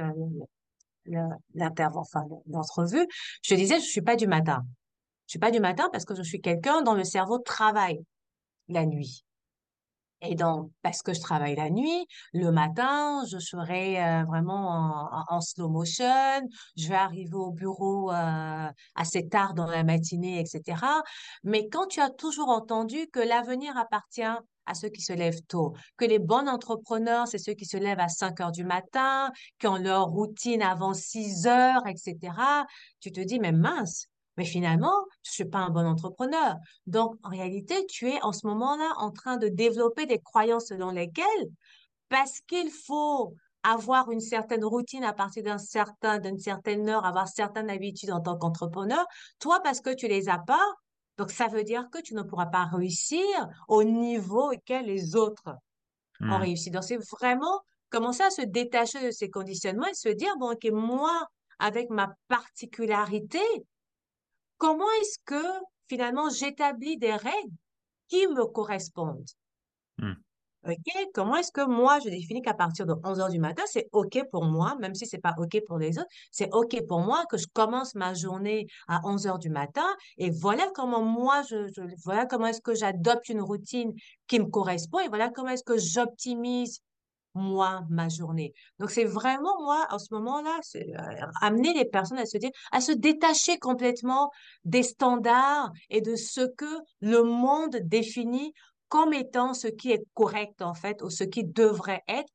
l'entrevue. 1.05 3.07
Je 3.43 3.55
disais, 3.55 3.79
je 3.79 3.85
suis 3.85 4.01
pas 4.01 4.15
du 4.15 4.27
matin. 4.27 4.65
Je 5.27 5.33
suis 5.33 5.39
pas 5.39 5.51
du 5.51 5.59
matin 5.59 5.89
parce 5.91 6.05
que 6.05 6.15
je 6.15 6.23
suis 6.23 6.41
quelqu'un 6.41 6.81
dont 6.81 6.95
le 6.95 7.03
cerveau 7.03 7.37
travaille 7.39 8.03
la 8.69 8.85
nuit. 8.85 9.23
Et 10.25 10.35
donc, 10.35 10.71
parce 10.81 11.01
que 11.01 11.13
je 11.13 11.19
travaille 11.19 11.57
la 11.57 11.69
nuit, 11.69 12.07
le 12.31 12.49
matin, 12.49 13.25
je 13.29 13.39
serai 13.39 14.01
euh, 14.01 14.23
vraiment 14.23 15.09
en, 15.27 15.41
slow 15.41 15.67
motion. 15.67 16.41
Je 16.77 16.87
vais 16.87 16.95
arriver 16.95 17.35
au 17.35 17.51
bureau 17.51 18.09
assez 18.95 19.27
tard 19.27 19.53
dans 19.53 19.67
la 19.67 19.83
matinée, 19.83 20.39
etc. 20.39 20.81
Mais 21.43 21.67
quand 21.67 21.87
tu 21.87 21.99
as 21.99 22.09
toujours 22.09 22.49
entendu 22.49 23.07
que 23.11 23.19
l'avenir 23.19 23.77
appartient 23.77 24.23
à 24.65 24.73
ceux 24.73 24.89
qui 24.89 25.01
se 25.01 25.13
lèvent 25.13 25.41
tôt, 25.47 25.73
que 25.97 26.05
les 26.05 26.19
bons 26.19 26.47
entrepreneurs, 26.47 27.27
c'est 27.27 27.37
ceux 27.37 27.53
qui 27.53 27.65
se 27.65 27.77
lèvent 27.77 27.99
à 27.99 28.09
5 28.09 28.39
heures 28.41 28.51
du 28.51 28.63
matin, 28.63 29.31
qui 29.59 29.67
ont 29.67 29.77
leur 29.77 30.07
routine 30.07 30.61
avant 30.61 30.93
6 30.93 31.47
heures, 31.47 31.85
etc., 31.87 32.17
tu 32.99 33.11
te 33.11 33.21
dis, 33.21 33.39
mais 33.39 33.51
mince, 33.51 34.07
mais 34.37 34.45
finalement, 34.45 35.05
je 35.23 35.31
suis 35.31 35.45
pas 35.45 35.59
un 35.59 35.69
bon 35.69 35.85
entrepreneur. 35.85 36.55
Donc, 36.87 37.15
en 37.23 37.29
réalité, 37.29 37.85
tu 37.87 38.09
es 38.09 38.21
en 38.23 38.31
ce 38.31 38.47
moment-là 38.47 38.93
en 38.97 39.11
train 39.11 39.37
de 39.37 39.47
développer 39.47 40.05
des 40.05 40.19
croyances 40.19 40.67
selon 40.67 40.89
lesquelles, 40.91 41.49
parce 42.09 42.39
qu'il 42.41 42.71
faut 42.71 43.35
avoir 43.63 44.11
une 44.11 44.19
certaine 44.19 44.65
routine 44.65 45.03
à 45.03 45.13
partir 45.13 45.43
d'un 45.43 45.57
certain, 45.57 46.19
d'une 46.19 46.37
certaine 46.37 46.89
heure, 46.89 47.05
avoir 47.05 47.27
certaines 47.27 47.69
habitudes 47.69 48.11
en 48.11 48.19
tant 48.19 48.37
qu'entrepreneur, 48.37 49.05
toi, 49.39 49.61
parce 49.63 49.79
que 49.79 49.93
tu 49.93 50.07
les 50.07 50.29
as 50.29 50.39
pas, 50.39 50.65
donc 51.17 51.31
ça 51.31 51.47
veut 51.47 51.63
dire 51.63 51.89
que 51.91 52.01
tu 52.01 52.15
ne 52.15 52.23
pourras 52.23 52.47
pas 52.47 52.65
réussir 52.65 53.23
au 53.67 53.83
niveau 53.83 54.51
auquel 54.51 54.85
les 54.85 55.15
autres 55.15 55.55
ont 56.19 56.25
hmm. 56.37 56.41
réussi. 56.41 56.71
Donc, 56.71 56.83
c'est 56.83 56.97
vraiment 57.11 57.61
commencer 57.89 58.23
à 58.23 58.31
se 58.31 58.41
détacher 58.41 59.05
de 59.05 59.11
ces 59.11 59.29
conditionnements 59.29 59.87
et 59.87 59.93
se 59.93 60.09
dire, 60.09 60.35
bon, 60.37 60.51
ok, 60.53 60.65
moi, 60.71 61.27
avec 61.59 61.89
ma 61.89 62.13
particularité, 62.27 63.39
comment 64.57 64.89
est-ce 65.01 65.19
que 65.25 65.43
finalement 65.87 66.29
j'établis 66.29 66.97
des 66.97 67.13
règles 67.13 67.55
qui 68.07 68.25
me 68.27 68.45
correspondent? 68.45 69.29
Hmm. 69.99 70.13
OK? 70.67 71.07
Comment 71.13 71.35
est-ce 71.37 71.51
que 71.51 71.65
moi, 71.65 71.99
je 71.99 72.09
définis 72.09 72.41
qu'à 72.41 72.53
partir 72.53 72.85
de 72.85 72.93
11 73.03 73.19
heures 73.19 73.29
du 73.29 73.39
matin, 73.39 73.63
c'est 73.65 73.87
OK 73.91 74.19
pour 74.31 74.45
moi, 74.45 74.75
même 74.79 74.95
si 74.95 75.05
c'est 75.05 75.19
pas 75.19 75.35
OK 75.37 75.57
pour 75.67 75.77
les 75.77 75.97
autres, 75.97 76.09
c'est 76.31 76.53
OK 76.53 76.75
pour 76.87 76.99
moi 76.99 77.25
que 77.29 77.37
je 77.37 77.47
commence 77.53 77.95
ma 77.95 78.13
journée 78.13 78.67
à 78.87 79.01
11 79.03 79.27
heures 79.27 79.39
du 79.39 79.49
matin 79.49 79.85
et 80.17 80.29
voilà 80.29 80.69
comment 80.73 81.01
moi, 81.01 81.41
je, 81.49 81.69
voilà 82.03 82.25
comment 82.25 82.47
est-ce 82.47 82.61
que 82.61 82.73
j'adopte 82.73 83.29
une 83.29 83.41
routine 83.41 83.93
qui 84.27 84.39
me 84.39 84.45
correspond 84.45 84.99
et 84.99 85.07
voilà 85.07 85.29
comment 85.29 85.49
est-ce 85.49 85.63
que 85.63 85.77
j'optimise 85.77 86.81
moi, 87.35 87.83
ma 87.89 88.09
journée. 88.09 88.53
Donc, 88.79 88.91
c'est 88.91 89.05
vraiment, 89.05 89.61
moi, 89.63 89.87
en 89.89 89.97
ce 89.97 90.13
moment-là, 90.13 90.59
euh, 90.75 91.25
amener 91.41 91.73
les 91.73 91.85
personnes 91.85 92.19
à 92.19 92.25
se 92.25 92.37
dire, 92.37 92.51
à 92.71 92.79
se 92.79 92.91
détacher 92.91 93.57
complètement 93.57 94.29
des 94.65 94.83
standards 94.83 95.71
et 95.89 96.01
de 96.01 96.15
ce 96.15 96.41
que 96.41 96.79
le 97.01 97.23
monde 97.23 97.77
définit 97.83 98.53
comme 98.93 99.13
étant 99.15 99.55
ce 99.55 99.65
qui 99.65 99.89
est 99.89 100.05
correct, 100.13 100.61
en 100.61 100.75
fait, 100.75 101.01
ou 101.01 101.09
ce 101.09 101.23
qui 101.23 101.43
devrait 101.43 102.03
être, 102.07 102.31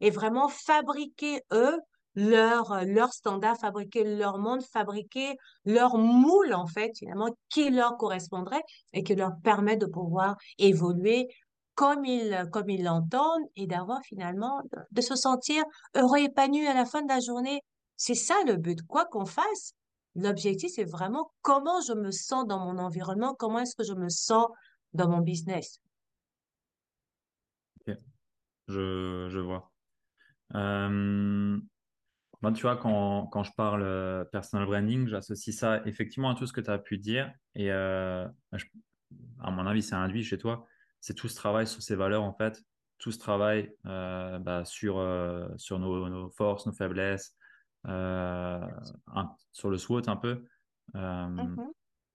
et 0.00 0.08
vraiment 0.08 0.48
fabriquer, 0.48 1.42
eux, 1.52 1.78
leur, 2.14 2.86
leur 2.86 3.12
standard, 3.12 3.58
fabriquer 3.58 4.04
leur 4.16 4.38
monde, 4.38 4.62
fabriquer 4.62 5.36
leur 5.66 5.98
moule, 5.98 6.54
en 6.54 6.66
fait, 6.66 6.90
finalement, 6.96 7.28
qui 7.50 7.68
leur 7.68 7.98
correspondrait 7.98 8.62
et 8.94 9.02
qui 9.02 9.14
leur 9.14 9.32
permet 9.44 9.76
de 9.76 9.84
pouvoir 9.84 10.38
évoluer 10.56 11.28
comme 11.74 12.06
ils, 12.06 12.48
comme 12.50 12.70
ils 12.70 12.82
l'entendent 12.82 13.44
et 13.56 13.66
d'avoir 13.66 14.00
finalement, 14.02 14.62
de, 14.90 15.02
se 15.02 15.16
sentir 15.16 15.62
heureux, 15.94 16.20
épanoui 16.20 16.66
à 16.66 16.72
la 16.72 16.86
fin 16.86 17.02
de 17.02 17.08
la 17.08 17.20
journée. 17.20 17.60
C'est 17.98 18.14
ça 18.14 18.36
le 18.46 18.56
but, 18.56 18.80
quoi 18.86 19.04
qu'on 19.04 19.26
fasse. 19.26 19.74
L'objectif, 20.14 20.70
c'est 20.74 20.90
vraiment 20.90 21.30
comment 21.42 21.82
je 21.82 21.92
me 21.92 22.10
sens 22.10 22.46
dans 22.46 22.64
mon 22.64 22.78
environnement, 22.78 23.34
comment 23.38 23.58
est-ce 23.58 23.76
que 23.76 23.84
je 23.84 23.92
me 23.92 24.08
sens 24.08 24.46
dans 24.94 25.10
mon 25.10 25.20
business. 25.20 25.78
Je, 28.70 29.28
je 29.28 29.38
vois. 29.38 29.70
Euh, 30.54 31.58
moi, 32.42 32.52
tu 32.52 32.62
vois, 32.62 32.76
quand, 32.76 33.26
quand 33.26 33.42
je 33.42 33.52
parle 33.56 33.82
euh, 33.82 34.24
personal 34.24 34.66
branding, 34.66 35.06
j'associe 35.08 35.54
ça 35.54 35.82
effectivement 35.86 36.30
à 36.30 36.34
tout 36.34 36.46
ce 36.46 36.52
que 36.52 36.60
tu 36.60 36.70
as 36.70 36.78
pu 36.78 36.96
dire. 36.96 37.32
Et 37.54 37.70
euh, 37.70 38.26
à 39.40 39.50
mon 39.50 39.66
avis, 39.66 39.82
c'est 39.82 39.94
induit 39.94 40.24
chez 40.24 40.38
toi 40.38 40.66
c'est 41.02 41.14
tout 41.14 41.28
ce 41.28 41.34
travail 41.34 41.66
sur 41.66 41.80
ces 41.80 41.94
valeurs, 41.96 42.22
en 42.22 42.34
fait, 42.34 42.62
tout 42.98 43.10
ce 43.10 43.18
travail 43.18 43.74
euh, 43.86 44.38
bah, 44.38 44.66
sur, 44.66 45.02
sur 45.56 45.78
nos, 45.78 46.28
forces, 46.28 46.66
nos 46.66 46.72
faiblesses, 46.72 47.34
sur 47.86 49.70
le 49.70 49.78
SWOT 49.78 50.02
un 50.08 50.16
peu. 50.16 50.44
Mm-hmm. 50.94 51.72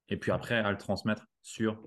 Et 0.10 0.18
puis 0.18 0.32
après, 0.32 0.60
à 0.60 0.70
le 0.70 0.78
transmettre 0.78 1.26
sur 1.41 1.82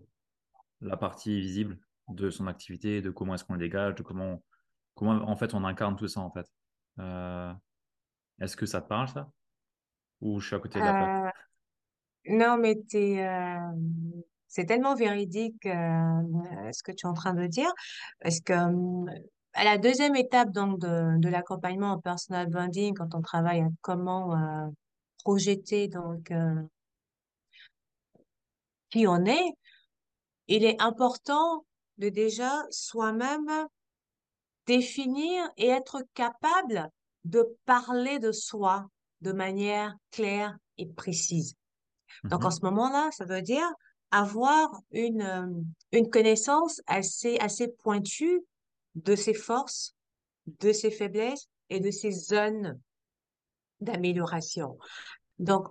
la 0.80 0.96
partie 0.96 1.38
visible 1.38 1.78
de 2.08 2.30
son 2.30 2.48
activité, 2.48 3.00
de 3.00 3.10
comment 3.10 3.34
est-ce 3.36 3.44
qu'on 3.44 3.52
le 3.52 3.60
dégage, 3.60 3.94
de 3.94 4.02
comment, 4.02 4.42
comment 4.98 5.28
en 5.28 5.36
fait 5.36 5.54
on 5.54 5.64
incarne 5.64 5.96
tout 5.96 6.08
ça 6.08 6.20
en 6.20 6.30
fait. 6.30 6.46
est-ce 8.40 8.56
que 8.56 8.66
ça 8.66 8.82
te 8.82 8.88
parle 8.88 9.08
ça? 9.08 9.30
Ou 10.20 10.40
je 10.40 10.48
suis 10.48 10.56
à 10.56 10.58
côté 10.58 10.80
de 10.80 10.84
la 10.84 10.92
plaque? 10.92 11.34
Non, 12.26 12.58
mais 12.58 12.74
t'es, 12.88 13.24
c'est 14.48 14.64
tellement 14.64 14.94
véridique 14.94 15.66
euh, 15.66 16.72
ce 16.72 16.82
que 16.82 16.90
tu 16.90 17.06
es 17.06 17.08
en 17.08 17.14
train 17.14 17.34
de 17.34 17.46
dire, 17.46 17.70
parce 18.20 18.40
que 18.40 18.52
à 19.54 19.64
la 19.64 19.78
deuxième 19.78 20.16
étape 20.16 20.50
donc 20.50 20.78
de, 20.78 21.18
de 21.18 21.28
l'accompagnement 21.28 21.92
en 21.92 22.00
personal 22.00 22.48
branding, 22.48 22.94
quand 22.94 23.14
on 23.14 23.22
travaille 23.22 23.60
à 23.60 23.68
comment 23.82 24.34
euh, 24.34 24.68
projeter 25.24 25.88
donc 25.88 26.30
euh, 26.30 26.62
qui 28.90 29.06
on 29.06 29.24
est, 29.26 29.52
il 30.46 30.64
est 30.64 30.80
important 30.80 31.64
de 31.98 32.08
déjà 32.08 32.64
soi-même 32.70 33.50
définir 34.68 35.50
et 35.56 35.68
être 35.68 36.02
capable 36.14 36.88
de 37.24 37.56
parler 37.64 38.18
de 38.20 38.30
soi 38.32 38.86
de 39.22 39.32
manière 39.32 39.96
claire 40.12 40.56
et 40.76 40.86
précise. 40.86 41.54
Donc 42.24 42.44
en 42.44 42.48
mm-hmm. 42.48 42.58
ce 42.58 42.64
moment-là, 42.66 43.10
ça 43.12 43.24
veut 43.24 43.42
dire 43.42 43.68
avoir 44.10 44.70
une, 44.92 45.22
euh, 45.22 45.46
une 45.92 46.08
connaissance 46.08 46.80
assez, 46.86 47.38
assez 47.38 47.68
pointue 47.68 48.40
de 48.94 49.16
ses 49.16 49.34
forces, 49.34 49.94
de 50.60 50.72
ses 50.72 50.90
faiblesses 50.90 51.48
et 51.70 51.80
de 51.80 51.90
ses 51.90 52.12
zones 52.12 52.78
d'amélioration. 53.80 54.78
Donc, 55.38 55.68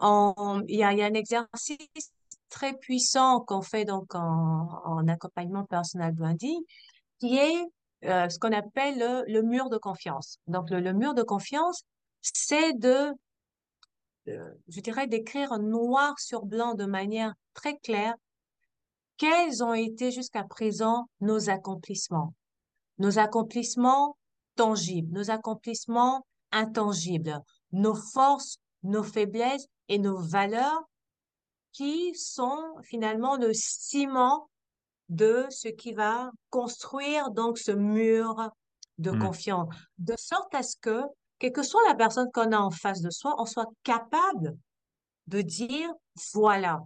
il 0.67 0.77
y 0.77 0.83
a, 0.83 0.93
y 0.93 1.01
a 1.01 1.05
un 1.05 1.13
exercice 1.13 2.11
très 2.49 2.73
puissant 2.77 3.41
qu'on 3.41 3.61
fait 3.61 3.85
donc 3.85 4.15
en, 4.15 4.69
en 4.85 5.07
accompagnement 5.07 5.65
personnel 5.65 6.13
branding, 6.13 6.61
qui 7.19 7.37
est 7.37 7.65
euh, 8.05 8.29
ce 8.29 8.37
qu'on 8.39 8.51
appelle 8.51 9.25
le, 9.27 9.41
mur 9.41 9.69
de 9.69 9.77
confiance. 9.77 10.39
Donc, 10.47 10.69
le, 10.69 10.79
le 10.79 10.93
mur 10.93 11.13
de 11.13 11.23
confiance, 11.23 11.83
c'est 12.21 12.73
de, 12.73 13.11
euh, 14.27 14.51
je 14.67 14.81
dirais, 14.81 15.07
d'écrire 15.07 15.57
noir 15.59 16.19
sur 16.19 16.45
blanc 16.45 16.73
de 16.73 16.85
manière 16.85 17.33
très 17.53 17.77
claire 17.77 18.15
quels 19.17 19.63
ont 19.63 19.73
été 19.73 20.11
jusqu'à 20.11 20.43
présent 20.43 21.09
nos 21.21 21.49
accomplissements, 21.49 22.33
nos 22.99 23.17
accomplissements 23.17 24.15
tangibles, 24.55 25.11
nos 25.11 25.31
accomplissements 25.31 26.25
intangibles, 26.51 27.39
nos 27.71 27.95
forces, 27.95 28.57
nos 28.83 29.03
faiblesses 29.03 29.65
et 29.89 29.97
nos 29.97 30.17
valeurs 30.17 30.83
qui 31.71 32.13
sont 32.15 32.75
finalement 32.83 33.37
le 33.37 33.53
ciment 33.53 34.49
de 35.09 35.45
ce 35.49 35.67
qui 35.67 35.93
va 35.93 36.31
construire 36.49 37.31
donc 37.31 37.57
ce 37.57 37.71
mur 37.71 38.49
de 38.97 39.11
mmh. 39.11 39.19
confiance, 39.19 39.75
de 39.99 40.15
sorte 40.17 40.53
à 40.53 40.63
ce 40.63 40.75
que, 40.81 41.01
quelle 41.39 41.51
que 41.51 41.63
soit 41.63 41.87
la 41.87 41.95
personne 41.95 42.29
qu'on 42.33 42.51
a 42.51 42.57
en 42.57 42.71
face 42.71 43.01
de 43.01 43.09
soi, 43.09 43.35
on 43.37 43.45
soit 43.45 43.69
capable 43.83 44.57
de 45.27 45.41
dire, 45.41 45.89
voilà, 46.33 46.79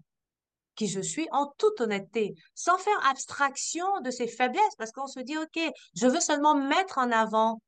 qui 0.76 0.88
je 0.88 1.00
suis 1.00 1.28
en 1.32 1.52
toute 1.58 1.80
honnêteté, 1.82 2.34
sans 2.56 2.78
faire 2.78 3.10
abstraction 3.10 3.86
de 4.02 4.12
ses 4.12 4.28
faiblesses, 4.28 4.76
parce 4.78 4.92
qu'on 4.92 5.08
se 5.08 5.20
dit, 5.20 5.38
OK, 5.38 5.60
je 5.96 6.08
veux 6.08 6.20
seulement 6.20 6.56
mettre 6.56 6.98
en 6.98 7.12
avant 7.12 7.62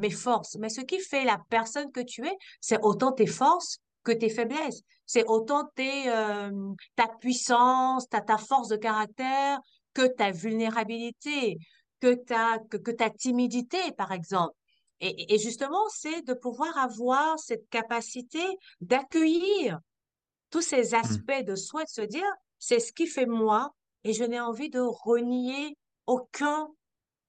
mes 0.00 0.10
forces. 0.10 0.56
Mais 0.58 0.68
ce 0.68 0.80
qui 0.80 1.00
fait 1.00 1.24
la 1.24 1.38
personne 1.48 1.90
que 1.90 2.00
tu 2.00 2.26
es, 2.26 2.36
c'est 2.60 2.82
autant 2.82 3.12
tes 3.12 3.26
forces 3.26 3.78
que 4.04 4.12
tes 4.12 4.30
faiblesses. 4.30 4.82
C'est 5.06 5.24
autant 5.26 5.64
tes, 5.74 6.08
euh, 6.08 6.50
ta 6.96 7.08
puissance, 7.20 8.08
ta, 8.08 8.20
ta 8.20 8.38
force 8.38 8.68
de 8.68 8.76
caractère 8.76 9.60
que 9.96 10.06
ta 10.20 10.30
vulnérabilité, 10.30 11.58
que 12.02 12.12
ta, 12.14 12.58
que, 12.70 12.76
que 12.76 12.90
ta 12.90 13.08
timidité, 13.08 13.80
par 13.96 14.12
exemple. 14.12 14.54
Et, 15.00 15.34
et 15.34 15.38
justement, 15.38 15.84
c'est 15.88 16.20
de 16.30 16.34
pouvoir 16.34 16.76
avoir 16.76 17.38
cette 17.38 17.66
capacité 17.70 18.44
d'accueillir 18.80 19.78
tous 20.50 20.60
ces 20.72 20.92
Hmm. 20.92 21.00
aspects 21.02 21.44
de 21.50 21.56
soi, 21.56 21.84
de 21.84 21.88
se 21.88 22.02
dire, 22.02 22.30
c'est 22.58 22.80
ce 22.86 22.92
qui 22.92 23.06
fait 23.06 23.26
moi, 23.26 23.70
et 24.04 24.12
je 24.12 24.24
n'ai 24.24 24.40
envie 24.40 24.70
de 24.70 24.80
renier 24.80 25.76
aucun 26.06 26.68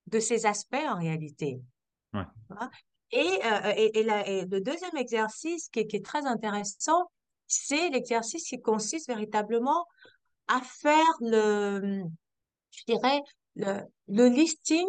de 0.07 0.19
ces 0.19 0.45
aspects 0.45 0.87
en 0.93 0.97
réalité. 1.05 1.59
Ouais. 2.13 2.27
Et, 3.11 3.39
euh, 3.45 3.73
et, 3.77 3.99
et, 3.99 4.03
la- 4.03 4.27
et 4.27 4.45
le 4.45 4.59
deuxième 4.59 4.97
exercice 4.97 5.69
qui 5.69 5.79
est, 5.79 5.87
qui 5.87 5.95
est 5.95 6.05
très 6.05 6.25
intéressant, 6.25 7.09
c'est 7.47 7.89
l'exercice 7.89 8.45
qui 8.49 8.59
consiste 8.61 9.07
véritablement 9.07 9.85
à 10.47 10.59
faire 10.61 11.13
le, 11.21 12.03
je 12.77 12.93
dirais, 12.93 13.21
le, 13.55 14.27
listing 14.27 14.87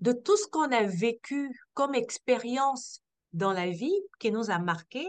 de 0.00 0.12
tout 0.12 0.36
ce 0.36 0.46
qu'on 0.48 0.70
a 0.70 0.84
vécu 0.84 1.50
comme 1.74 1.94
expérience 1.94 3.02
dans 3.34 3.52
la 3.52 3.68
vie 3.68 4.00
qui 4.20 4.32
nous 4.32 4.50
a 4.50 4.58
marqué. 4.58 5.04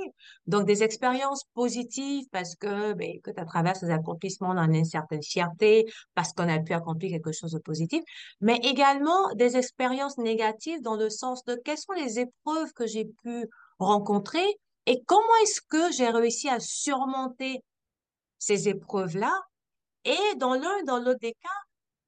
Donc, 0.46 0.66
des 0.66 0.84
expériences 0.84 1.46
positives 1.54 2.26
parce 2.32 2.56
que, 2.56 2.94
ben, 2.94 3.22
que 3.22 3.32
tu 3.32 3.46
traversé 3.46 3.86
des 3.86 3.94
accomplissements 3.94 4.54
dans 4.54 4.70
une 4.70 4.84
certaine 4.84 5.24
fierté, 5.24 5.86
parce 6.16 6.34
qu'on 6.34 6.50
a 6.50 6.60
pu 6.60 6.74
accomplir 6.74 7.12
quelque 7.12 7.32
chose 7.32 7.54
de 7.54 7.60
positif, 7.60 8.04
mais 8.42 8.60
également 8.64 9.34
des 9.36 9.56
expériences 9.56 10.18
négatives 10.18 10.82
dans 10.82 10.98
le 10.98 11.10
sens 11.10 11.46
de 11.46 11.56
quelles 11.64 11.78
sont 11.78 11.94
les 11.94 12.20
épreuves 12.20 12.74
que 12.74 12.88
j'ai 12.88 13.06
pu 13.24 13.48
rencontrer 13.80 14.46
et 14.86 15.02
comment 15.06 15.36
est-ce 15.44 15.62
que 15.62 15.92
j'ai 15.94 16.10
réussi 16.10 16.50
à 16.50 16.60
surmonter 16.60 17.64
ces 18.40 18.68
épreuves-là. 18.70 19.34
Et 20.06 20.36
dans 20.38 20.56
l'un 20.56 20.84
dans 20.84 20.98
l'autre 20.98 21.20
des 21.20 21.34
cas, 21.34 21.50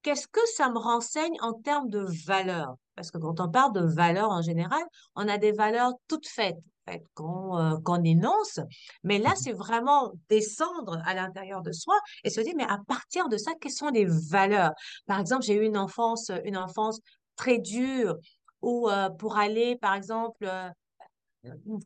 qu'est-ce 0.02 0.28
que 0.28 0.46
ça 0.56 0.70
me 0.70 0.78
renseigne 0.78 1.36
en 1.42 1.54
termes 1.54 1.90
de 1.90 2.06
valeurs? 2.26 2.76
Parce 2.96 3.12
que 3.12 3.18
quand 3.18 3.40
on 3.40 3.50
parle 3.50 3.74
de 3.74 3.82
valeurs 3.82 4.30
en 4.30 4.42
général, 4.42 4.84
on 5.16 5.28
a 5.28 5.38
des 5.38 5.52
valeurs 5.52 5.94
toutes 6.08 6.28
faites, 6.28 6.58
en 6.58 6.92
fait, 6.92 7.04
qu'on 7.14 7.58
euh, 7.58 8.04
énonce. 8.04 8.60
Mais 9.04 9.18
là, 9.18 9.34
c'est 9.36 9.54
vraiment 9.54 10.12
descendre 10.30 11.02
à 11.06 11.14
l'intérieur 11.14 11.62
de 11.62 11.72
soi 11.72 11.96
et 12.24 12.30
se 12.30 12.42
dire, 12.42 12.54
mais 12.56 12.66
à 12.66 12.80
partir 12.88 13.30
de 13.30 13.38
ça, 13.38 13.52
quelles 13.60 13.72
sont 13.72 13.90
les 13.90 14.06
valeurs? 14.06 14.72
Par 15.06 15.20
exemple, 15.20 15.44
j'ai 15.44 15.56
eu 15.56 15.66
une 15.66 15.78
enfance, 15.78 16.32
une 16.46 16.58
enfance 16.58 17.00
très 17.36 17.60
dure 17.60 18.18
où 18.62 18.90
euh, 18.90 19.10
pour 19.10 19.38
aller, 19.38 19.76
par 19.78 19.96
exemple, 19.96 20.46
euh, 20.46 20.70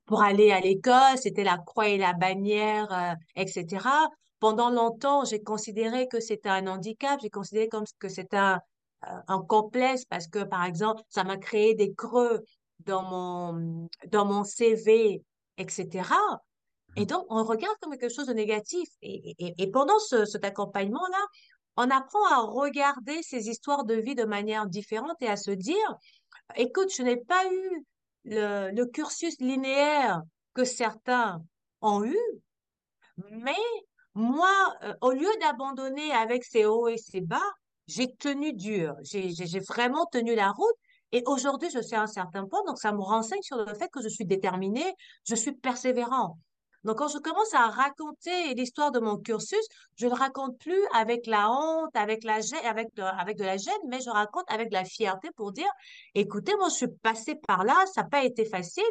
pour 0.06 0.21
aller 0.21 0.51
à 0.51 0.60
l'école, 0.60 1.17
c'était 1.17 1.43
la 1.43 1.58
croix 1.58 1.88
et 1.88 1.97
la 1.97 2.13
bannière, 2.13 2.91
euh, 2.91 3.15
etc. 3.36 3.88
Pendant 4.39 4.69
longtemps, 4.69 5.26
j'ai 5.26 5.41
considéré 5.41 6.08
que 6.08 6.19
c'était 6.19 6.50
un 6.50 6.67
handicap, 6.67 7.19
j'ai 7.21 7.30
considéré 7.30 7.67
comme 7.69 7.86
que 8.00 8.10
c'était 8.10 8.38
un, 8.38 8.60
euh, 9.06 9.17
un 9.28 9.41
complexe 9.41 10.06
parce 10.06 10.28
que, 10.28 10.43
par 10.43 10.65
exemple, 10.65 11.02
ça 11.10 11.24
m'a 11.24 11.38
créé 11.38 11.74
des 11.76 11.93
creux 11.93 12.43
dans 12.80 13.04
mon, 13.04 13.89
dans 14.08 14.26
mon 14.26 14.43
CV, 14.43 15.24
etc. 15.58 16.10
Et 16.98 17.06
donc, 17.06 17.26
on 17.30 17.43
regarde 17.43 17.76
comme 17.82 17.98
quelque 17.98 18.13
chose 18.13 18.28
de 18.28 18.34
négatif. 18.34 18.88
Et, 19.02 19.36
et, 19.39 19.54
et 19.58 19.71
pendant 19.71 20.00
ce, 20.00 20.26
cet 20.26 20.45
accompagnement-là, 20.45 21.26
on 21.78 21.89
apprend 21.89 22.26
à 22.32 22.39
regarder 22.41 23.21
ces 23.21 23.50
histoires 23.50 23.84
de 23.84 23.95
vie 23.95 24.15
de 24.15 24.24
manière 24.24 24.65
différente 24.65 25.17
et 25.21 25.28
à 25.28 25.36
se 25.36 25.52
dire, 25.52 25.98
Écoute, 26.56 26.93
je 26.95 27.02
n'ai 27.02 27.17
pas 27.17 27.45
eu 27.52 27.86
le, 28.26 28.71
le 28.71 28.86
cursus 28.86 29.39
linéaire 29.39 30.21
que 30.54 30.63
certains 30.63 31.43
ont 31.82 32.04
eu, 32.04 32.17
mais 33.30 33.56
moi, 34.15 34.73
euh, 34.84 34.93
au 35.01 35.12
lieu 35.12 35.30
d'abandonner 35.41 36.12
avec 36.12 36.43
ses 36.43 36.65
hauts 36.65 36.88
et 36.88 36.97
ses 36.97 37.21
bas, 37.21 37.51
j'ai 37.88 38.15
tenu 38.15 38.54
dur. 38.54 38.95
J'ai, 39.04 39.60
vraiment 39.60 40.06
tenu 40.08 40.36
la 40.36 40.51
route. 40.51 40.75
Et 41.12 41.21
aujourd'hui, 41.28 41.69
je 41.69 41.80
suis 41.82 41.95
à 41.95 42.01
un 42.01 42.08
certain 42.08 42.45
point, 42.47 42.63
donc 42.65 42.80
ça 42.80 42.91
me 42.91 43.01
renseigne 43.01 43.41
sur 43.41 43.58
le 43.58 43.73
fait 43.75 43.89
que 43.89 44.01
je 44.01 44.10
suis 44.10 44.25
déterminée, 44.25 44.91
je 45.28 45.36
suis 45.36 45.54
persévérant. 45.54 46.38
Donc, 46.84 46.99
quand 46.99 47.08
je 47.08 47.17
commence 47.17 47.54
à 47.54 47.67
raconter 47.67 48.54
l'histoire 48.54 48.91
de 48.91 48.99
mon 48.99 49.17
cursus, 49.17 49.65
je 49.95 50.08
ne 50.08 50.13
raconte 50.13 50.58
plus 50.60 50.82
avec 50.93 51.25
la 51.25 51.49
honte, 51.49 51.95
avec 51.95 52.23
la 52.23 52.39
avec 52.63 52.93
de, 52.95 53.01
avec 53.01 53.38
de 53.38 53.43
la 53.43 53.58
gêne, 53.58 53.73
mais 53.88 54.01
je 54.01 54.10
raconte 54.10 54.45
avec 54.49 54.69
de 54.69 54.75
la 54.75 54.86
fierté 54.86 55.30
pour 55.36 55.51
dire, 55.51 55.69
écoutez, 56.13 56.56
moi, 56.58 56.69
je 56.69 56.75
suis 56.75 56.88
passée 57.01 57.36
par 57.47 57.63
là, 57.63 57.75
ça 57.93 58.04
n'a 58.04 58.10
pas 58.10 58.23
été 58.23 58.45
facile, 58.45 58.84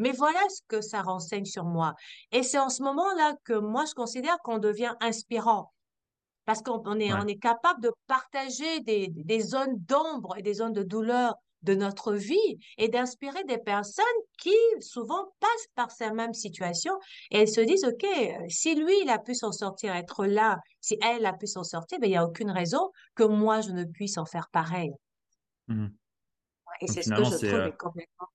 mais 0.00 0.12
voilà 0.12 0.40
ce 0.48 0.62
que 0.68 0.80
ça 0.80 1.02
renseigne 1.02 1.44
sur 1.44 1.64
moi. 1.64 1.94
Et 2.32 2.42
c'est 2.42 2.58
en 2.58 2.70
ce 2.70 2.82
moment-là 2.82 3.34
que 3.44 3.54
moi, 3.54 3.84
je 3.88 3.94
considère 3.94 4.38
qu'on 4.42 4.58
devient 4.58 4.94
inspirant 5.00 5.72
parce 6.46 6.62
qu'on 6.62 6.82
on 6.86 6.98
est, 6.98 7.12
Ouais. 7.12 7.20
on 7.22 7.26
est 7.26 7.38
capable 7.38 7.80
de 7.82 7.92
partager 8.06 8.80
des, 8.80 9.08
des 9.08 9.40
zones 9.40 9.76
d'ombre 9.78 10.36
et 10.38 10.42
des 10.42 10.54
zones 10.54 10.72
de 10.72 10.82
douleur 10.82 11.34
de 11.62 11.74
notre 11.74 12.14
vie 12.14 12.56
et 12.78 12.88
d'inspirer 12.88 13.44
des 13.44 13.58
personnes 13.58 14.04
qui 14.38 14.56
souvent 14.80 15.26
passent 15.40 15.66
par 15.74 15.90
ces 15.90 16.10
mêmes 16.10 16.32
situations 16.32 16.94
et 17.30 17.40
elles 17.40 17.48
se 17.48 17.60
disent, 17.60 17.84
OK, 17.84 18.06
si 18.48 18.74
lui, 18.74 18.94
il 19.02 19.10
a 19.10 19.18
pu 19.18 19.34
s'en 19.34 19.52
sortir, 19.52 19.94
être 19.94 20.24
là, 20.24 20.58
si 20.80 20.96
elle 21.02 21.26
a 21.26 21.34
pu 21.34 21.46
s'en 21.46 21.62
sortir, 21.62 21.98
ben, 22.00 22.06
il 22.06 22.12
n'y 22.12 22.16
a 22.16 22.24
aucune 22.24 22.50
raison 22.50 22.90
que 23.14 23.24
moi, 23.24 23.60
je 23.60 23.70
ne 23.72 23.84
puisse 23.84 24.16
en 24.16 24.24
faire 24.24 24.48
pareil. 24.50 24.90
Mhm. 25.68 25.94
Et 26.80 26.86
c'est 26.86 27.02
ce 27.02 27.10
que 27.10 27.24
je 27.24 27.36
trouve 27.36 27.44
euh, 27.44 27.70
complètement. 27.72 28.28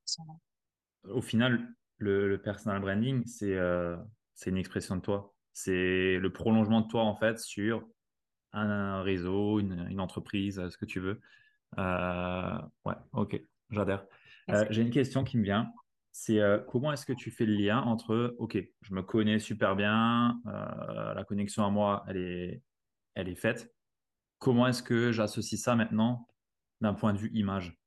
Au 1.09 1.21
final 1.21 1.67
le, 1.97 2.27
le 2.27 2.41
personal 2.41 2.81
branding, 2.81 3.25
c'est 3.25 3.55
euh, 3.55 3.95
c'est 4.33 4.49
une 4.49 4.57
expression 4.57 4.97
de 4.97 5.01
toi. 5.01 5.33
C'est 5.53 6.17
le 6.17 6.29
prolongement 6.31 6.81
de 6.81 6.87
toi 6.87 7.03
en 7.03 7.15
fait 7.15 7.39
sur 7.39 7.87
un, 8.51 8.69
un 8.69 9.01
réseau, 9.01 9.59
une, 9.59 9.87
une 9.89 9.99
entreprise, 9.99 10.59
euh, 10.59 10.69
ce 10.69 10.77
que 10.77 10.85
tu 10.85 10.99
veux. 10.99 11.21
Euh, 11.77 12.57
ouais, 12.85 12.95
ok, 13.13 13.41
j'adhère. 13.69 14.05
Euh, 14.49 14.65
j'ai 14.69 14.81
une 14.81 14.91
question 14.91 15.23
qui 15.23 15.37
me 15.37 15.43
vient. 15.43 15.71
C'est 16.17 16.39
comment 16.69 16.93
est-ce 16.93 17.05
que 17.05 17.11
tu 17.11 17.29
fais 17.29 17.45
le 17.45 17.55
lien 17.55 17.81
entre, 17.81 18.35
ok, 18.39 18.57
je 18.81 18.93
me 18.93 19.01
connais 19.03 19.37
super 19.37 19.75
bien, 19.75 20.39
la 20.45 21.25
connexion 21.27 21.65
à 21.65 21.69
moi, 21.69 22.05
elle 22.07 22.15
est, 22.15 22.61
elle 23.15 23.27
est 23.27 23.35
faite. 23.35 23.75
Comment 24.39 24.65
est-ce 24.65 24.81
que 24.81 25.11
j'associe 25.11 25.59
ça 25.59 25.75
maintenant 25.75 26.29
d'un 26.79 26.93
point 26.93 27.11
de 27.11 27.17
vue 27.17 27.31
image? 27.33 27.77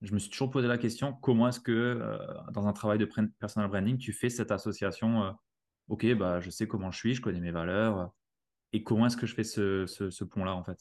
Je 0.00 0.14
me 0.14 0.18
suis 0.18 0.30
toujours 0.30 0.50
posé 0.50 0.68
la 0.68 0.78
question, 0.78 1.12
comment 1.12 1.48
est-ce 1.48 1.58
que 1.58 1.72
euh, 1.72 2.18
dans 2.52 2.68
un 2.68 2.72
travail 2.72 2.98
de 2.98 3.08
personal 3.40 3.68
branding, 3.68 3.98
tu 3.98 4.12
fais 4.12 4.30
cette 4.30 4.52
association, 4.52 5.24
euh, 5.24 5.32
ok, 5.88 6.14
bah, 6.14 6.40
je 6.40 6.50
sais 6.50 6.68
comment 6.68 6.92
je 6.92 6.98
suis, 6.98 7.14
je 7.14 7.20
connais 7.20 7.40
mes 7.40 7.50
valeurs, 7.50 7.98
euh, 7.98 8.06
et 8.72 8.84
comment 8.84 9.06
est-ce 9.06 9.16
que 9.16 9.26
je 9.26 9.34
fais 9.34 9.44
ce, 9.44 9.86
ce, 9.86 10.24
pont-là 10.24 10.54
en 10.54 10.62
fait? 10.62 10.78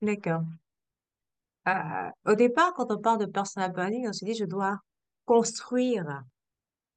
D'accord. 0.00 0.42
Au 2.24 2.34
départ, 2.34 2.72
quand 2.74 2.90
on 2.92 3.00
parle 3.00 3.18
de 3.18 3.26
personal 3.26 3.72
branding, 3.72 4.08
on 4.08 4.12
se 4.12 4.24
dit, 4.24 4.34
je 4.34 4.44
dois 4.44 4.78
construire 5.24 6.22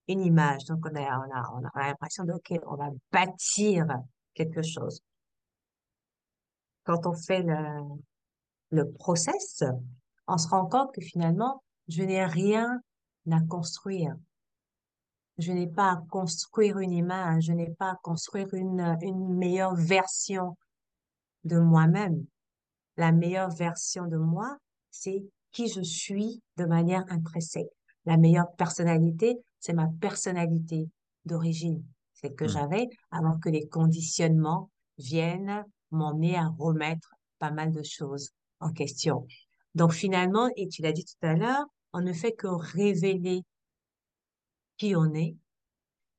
une 0.07 0.21
image. 0.21 0.65
Donc, 0.65 0.85
on 0.85 0.95
a, 0.95 1.01
on 1.01 1.31
a, 1.31 1.51
on 1.53 1.65
a 1.65 1.87
l'impression 1.87 2.25
de, 2.25 2.33
OK, 2.33 2.53
on 2.67 2.75
va 2.75 2.89
bâtir 3.11 3.87
quelque 4.33 4.61
chose. 4.61 5.01
Quand 6.83 7.05
on 7.05 7.13
fait 7.13 7.43
le, 7.43 7.81
le 8.71 8.91
process, 8.91 9.63
on 10.27 10.37
se 10.37 10.47
rend 10.47 10.67
compte 10.67 10.93
que 10.93 11.01
finalement, 11.01 11.63
je 11.87 12.03
n'ai 12.03 12.25
rien 12.25 12.81
à 13.31 13.39
construire. 13.41 14.15
Je 15.37 15.51
n'ai 15.51 15.67
pas 15.67 15.91
à 15.91 16.03
construire 16.09 16.79
une 16.79 16.93
image, 16.93 17.45
je 17.45 17.53
n'ai 17.53 17.69
pas 17.69 17.91
à 17.91 17.99
construire 18.01 18.53
une, 18.53 18.97
une 19.01 19.35
meilleure 19.35 19.75
version 19.75 20.57
de 21.43 21.59
moi-même. 21.59 22.25
La 22.97 23.11
meilleure 23.11 23.51
version 23.51 24.07
de 24.07 24.17
moi, 24.17 24.57
c'est 24.91 25.23
qui 25.51 25.67
je 25.67 25.81
suis 25.81 26.41
de 26.57 26.65
manière 26.65 27.03
intrinsèque. 27.09 27.69
La 28.05 28.17
meilleure 28.17 28.51
personnalité, 28.55 29.37
c'est 29.59 29.73
ma 29.73 29.87
personnalité 29.99 30.89
d'origine. 31.25 31.83
C'est 32.13 32.33
que 32.33 32.45
Hmm. 32.45 32.49
j'avais 32.49 32.87
avant 33.11 33.37
que 33.39 33.49
les 33.49 33.67
conditionnements 33.67 34.69
viennent 34.97 35.65
m'emmener 35.91 36.37
à 36.37 36.47
remettre 36.57 37.15
pas 37.39 37.51
mal 37.51 37.71
de 37.71 37.83
choses 37.83 38.31
en 38.65 38.71
question. 38.73 39.27
Donc 39.75 39.93
finalement, 39.93 40.49
et 40.55 40.67
tu 40.67 40.81
l'as 40.81 40.91
dit 40.93 41.05
tout 41.05 41.25
à 41.25 41.33
l'heure, 41.35 41.65
on 41.93 42.01
ne 42.01 42.13
fait 42.13 42.33
que 42.33 42.47
révéler 42.47 43.43
qui 44.77 44.95
on 44.95 45.13
est 45.13 45.35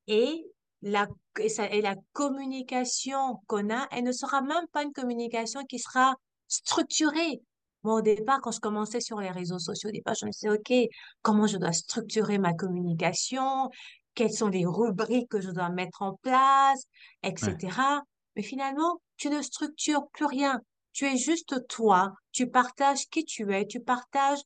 et 0.07 0.47
la, 0.83 1.09
et, 1.41 1.49
ça- 1.49 1.71
et 1.71 1.81
la 1.83 1.97
communication 2.13 3.41
qu'on 3.47 3.71
a, 3.71 3.89
elle 3.91 4.05
ne 4.05 4.13
sera 4.13 4.43
même 4.43 4.67
pas 4.73 4.83
une 4.85 4.93
communication 4.93 5.65
qui 5.65 5.79
sera 5.79 6.15
structurée. 6.49 7.43
Moi, 7.83 7.95
au 7.97 8.01
départ, 8.03 8.41
quand 8.41 8.53
je 8.53 8.61
commençais 8.61 9.01
sur 9.01 9.21
les 9.21 9.31
réseaux 9.31 9.59
sociaux, 9.59 9.89
au 9.91 9.93
départ, 9.93 10.15
je 10.15 10.27
me 10.27 10.31
disais, 10.31 10.51
OK, 10.51 10.91
comment 11.23 11.47
je 11.47 11.59
dois 11.59 11.73
structurer 11.73 12.39
ma 12.39 12.55
communication? 12.55 13.71
Quelles 14.15 14.33
sont 14.33 14.49
les 14.49 14.67
rubriques 14.67 15.29
que 15.29 15.41
je 15.41 15.51
dois 15.51 15.71
mettre 15.71 16.03
en 16.03 16.15
place, 16.23 16.85
Ouais. 17.23 17.31
etc. 17.33 18.03
Mais 18.37 18.43
finalement, 18.43 19.01
tu 19.17 19.29
ne 19.31 19.43
structures 19.43 20.09
plus 20.13 20.27
rien. 20.27 20.61
Tu 20.97 21.05
es 21.05 21.19
juste 21.19 21.69
toi. 21.69 22.15
Tu 22.33 22.49
partages 22.49 23.07
qui 23.11 23.23
tu 23.27 23.55
es. 23.55 23.67
Tu 23.67 23.81
partages 23.81 24.41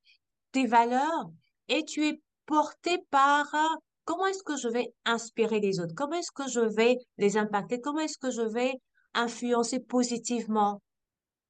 tes 0.50 0.66
valeurs 0.66 1.30
et 1.68 1.84
tu 1.84 2.04
es 2.04 2.20
porté 2.44 2.98
par 3.10 3.54
euh, 3.54 3.76
comment 4.04 4.26
est-ce 4.26 4.42
que 4.42 4.56
je 4.56 4.66
vais 4.66 4.92
inspirer 5.04 5.60
les 5.60 5.78
autres, 5.78 5.94
comment 5.94 6.16
est-ce 6.16 6.32
que 6.32 6.48
je 6.48 6.58
vais 6.58 6.96
les 7.18 7.36
impacter, 7.36 7.80
comment 7.80 8.00
est-ce 8.00 8.18
que 8.18 8.32
je 8.32 8.42
vais 8.42 8.72
influencer 9.14 9.78
positivement 9.78 10.82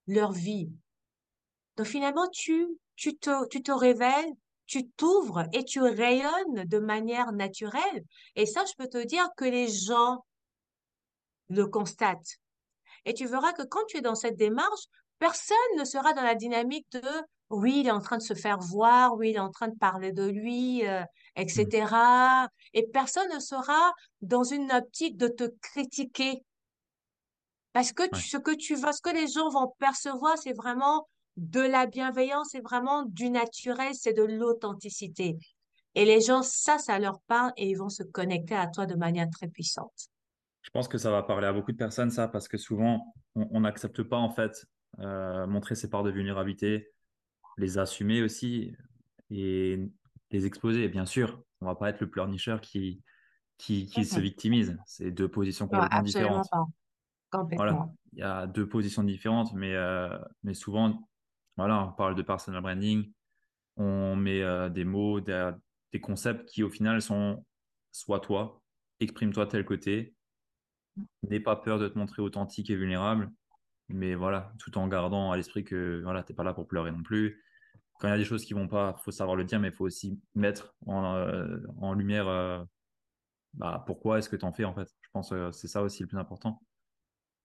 leur 0.06 0.32
vie? 0.32 0.68
Donc 1.78 1.86
finalement, 1.86 2.28
tu, 2.28 2.68
te, 2.98 3.48
tu 3.48 3.62
te 3.62 3.72
révèles, 3.72 4.34
tu 4.66 4.86
t'ouvres 4.90 5.46
et 5.54 5.64
tu 5.64 5.80
rayonnes 5.80 6.66
de 6.66 6.78
manière 6.78 7.32
naturelle. 7.32 8.04
Et 8.36 8.44
ça, 8.44 8.66
je 8.66 8.74
peux 8.76 8.88
te 8.90 9.02
dire 9.06 9.26
que 9.38 9.46
les 9.46 9.68
gens 9.68 10.26
le 11.48 11.66
constatent. 11.66 12.38
Et 13.04 13.14
tu 13.14 13.26
verras 13.26 13.52
que 13.52 13.62
quand 13.62 13.84
tu 13.88 13.98
es 13.98 14.00
dans 14.00 14.14
cette 14.14 14.36
démarche, 14.36 14.84
personne 15.18 15.56
ne 15.78 15.84
sera 15.84 16.12
dans 16.12 16.22
la 16.22 16.34
dynamique 16.34 16.86
de 16.92 17.02
oui, 17.50 17.80
il 17.80 17.88
est 17.88 17.90
en 17.90 18.00
train 18.00 18.16
de 18.16 18.22
se 18.22 18.34
faire 18.34 18.58
voir, 18.60 19.16
oui, 19.16 19.30
il 19.30 19.36
est 19.36 19.40
en 19.40 19.50
train 19.50 19.66
de 19.68 19.76
parler 19.76 20.12
de 20.12 20.24
lui, 20.24 20.86
euh, 20.86 21.02
etc. 21.34 22.46
Et 22.74 22.86
personne 22.86 23.28
ne 23.34 23.40
sera 23.40 23.92
dans 24.22 24.44
une 24.44 24.70
optique 24.70 25.16
de 25.16 25.26
te 25.26 25.44
critiquer. 25.60 26.44
Parce 27.72 27.92
que 27.92 28.04
Ouais. 28.04 28.20
ce 28.20 28.36
que 28.36 28.54
tu 28.54 28.76
vas, 28.76 28.92
ce 28.92 29.00
que 29.02 29.10
les 29.10 29.26
gens 29.28 29.48
vont 29.48 29.74
percevoir, 29.78 30.38
c'est 30.38 30.52
vraiment 30.52 31.08
de 31.36 31.60
la 31.60 31.86
bienveillance, 31.86 32.50
c'est 32.52 32.60
vraiment 32.60 33.04
du 33.04 33.30
naturel, 33.30 33.94
c'est 33.94 34.12
de 34.12 34.22
l'authenticité. 34.22 35.36
Et 35.94 36.04
les 36.04 36.20
gens, 36.20 36.42
ça, 36.42 36.78
ça 36.78 36.98
leur 36.98 37.20
parle 37.26 37.52
et 37.56 37.68
ils 37.68 37.76
vont 37.76 37.88
se 37.88 38.02
connecter 38.04 38.54
à 38.54 38.68
toi 38.68 38.86
de 38.86 38.94
manière 38.94 39.28
très 39.30 39.48
puissante. 39.48 40.08
Je 40.62 40.70
pense 40.70 40.88
que 40.88 40.98
ça 40.98 41.10
va 41.10 41.22
parler 41.22 41.46
à 41.46 41.52
beaucoup 41.52 41.72
de 41.72 41.76
personnes, 41.76 42.10
ça, 42.10 42.28
parce 42.28 42.48
que 42.48 42.58
souvent, 42.58 43.14
on 43.34 43.60
n'accepte 43.60 44.02
pas, 44.02 44.18
en 44.18 44.30
fait, 44.30 44.66
euh, 44.98 45.46
montrer 45.46 45.74
ses 45.74 45.88
parts 45.88 46.02
de 46.02 46.10
vulnérabilité, 46.10 46.92
les 47.56 47.78
assumer 47.78 48.22
aussi 48.22 48.76
et 49.30 49.78
les 50.30 50.46
exposer. 50.46 50.88
Bien 50.88 51.06
sûr, 51.06 51.42
on 51.60 51.66
va 51.66 51.74
pas 51.74 51.90
être 51.90 52.00
le 52.00 52.10
pleurnicheur 52.10 52.60
qui, 52.60 53.02
qui, 53.56 53.86
qui 53.86 54.04
se 54.04 54.20
victimise. 54.20 54.78
C'est 54.86 55.10
deux 55.10 55.28
positions 55.28 55.66
complètement 55.68 56.02
différentes. 56.02 56.48
pas. 56.50 56.66
Voilà, 57.52 57.88
il 58.12 58.18
y 58.18 58.22
a 58.22 58.46
deux 58.46 58.68
positions 58.68 59.04
différentes, 59.04 59.52
mais, 59.54 59.74
euh, 59.74 60.18
mais 60.42 60.54
souvent, 60.54 61.08
voilà, 61.56 61.86
on 61.86 61.92
parle 61.92 62.16
de 62.16 62.22
personal 62.22 62.60
branding, 62.60 63.12
on 63.76 64.16
met 64.16 64.42
euh, 64.42 64.68
des 64.68 64.84
mots, 64.84 65.20
des, 65.20 65.52
des 65.92 66.00
concepts 66.00 66.48
qui, 66.48 66.62
au 66.62 66.70
final, 66.70 67.00
sont 67.00 67.44
soit 67.92 68.20
toi, 68.20 68.62
exprime-toi 68.98 69.46
tel 69.46 69.64
côté, 69.64 70.14
n'aie 71.22 71.40
pas 71.40 71.56
peur 71.56 71.78
de 71.78 71.88
te 71.88 71.98
montrer 71.98 72.22
authentique 72.22 72.70
et 72.70 72.76
vulnérable, 72.76 73.30
mais 73.88 74.14
voilà, 74.14 74.52
tout 74.58 74.76
en 74.78 74.88
gardant 74.88 75.32
à 75.32 75.36
l'esprit 75.36 75.64
que 75.64 76.00
voilà, 76.02 76.22
t'es 76.22 76.34
pas 76.34 76.44
là 76.44 76.54
pour 76.54 76.66
pleurer 76.66 76.92
non 76.92 77.02
plus. 77.02 77.42
Quand 77.98 78.08
il 78.08 78.12
y 78.12 78.14
a 78.14 78.18
des 78.18 78.24
choses 78.24 78.44
qui 78.44 78.54
vont 78.54 78.68
pas, 78.68 78.96
faut 79.04 79.10
savoir 79.10 79.36
le 79.36 79.44
dire, 79.44 79.60
mais 79.60 79.68
il 79.68 79.74
faut 79.74 79.84
aussi 79.84 80.18
mettre 80.34 80.74
en, 80.86 81.16
euh, 81.16 81.58
en 81.80 81.92
lumière 81.92 82.28
euh, 82.28 82.62
bah, 83.54 83.82
pourquoi 83.86 84.18
est-ce 84.18 84.28
que 84.28 84.36
tu 84.36 84.44
en 84.44 84.52
fais 84.52 84.64
en 84.64 84.74
fait. 84.74 84.88
Je 85.00 85.08
pense 85.12 85.30
que 85.30 85.50
c'est 85.52 85.68
ça 85.68 85.82
aussi 85.82 86.02
le 86.02 86.08
plus 86.08 86.18
important. 86.18 86.60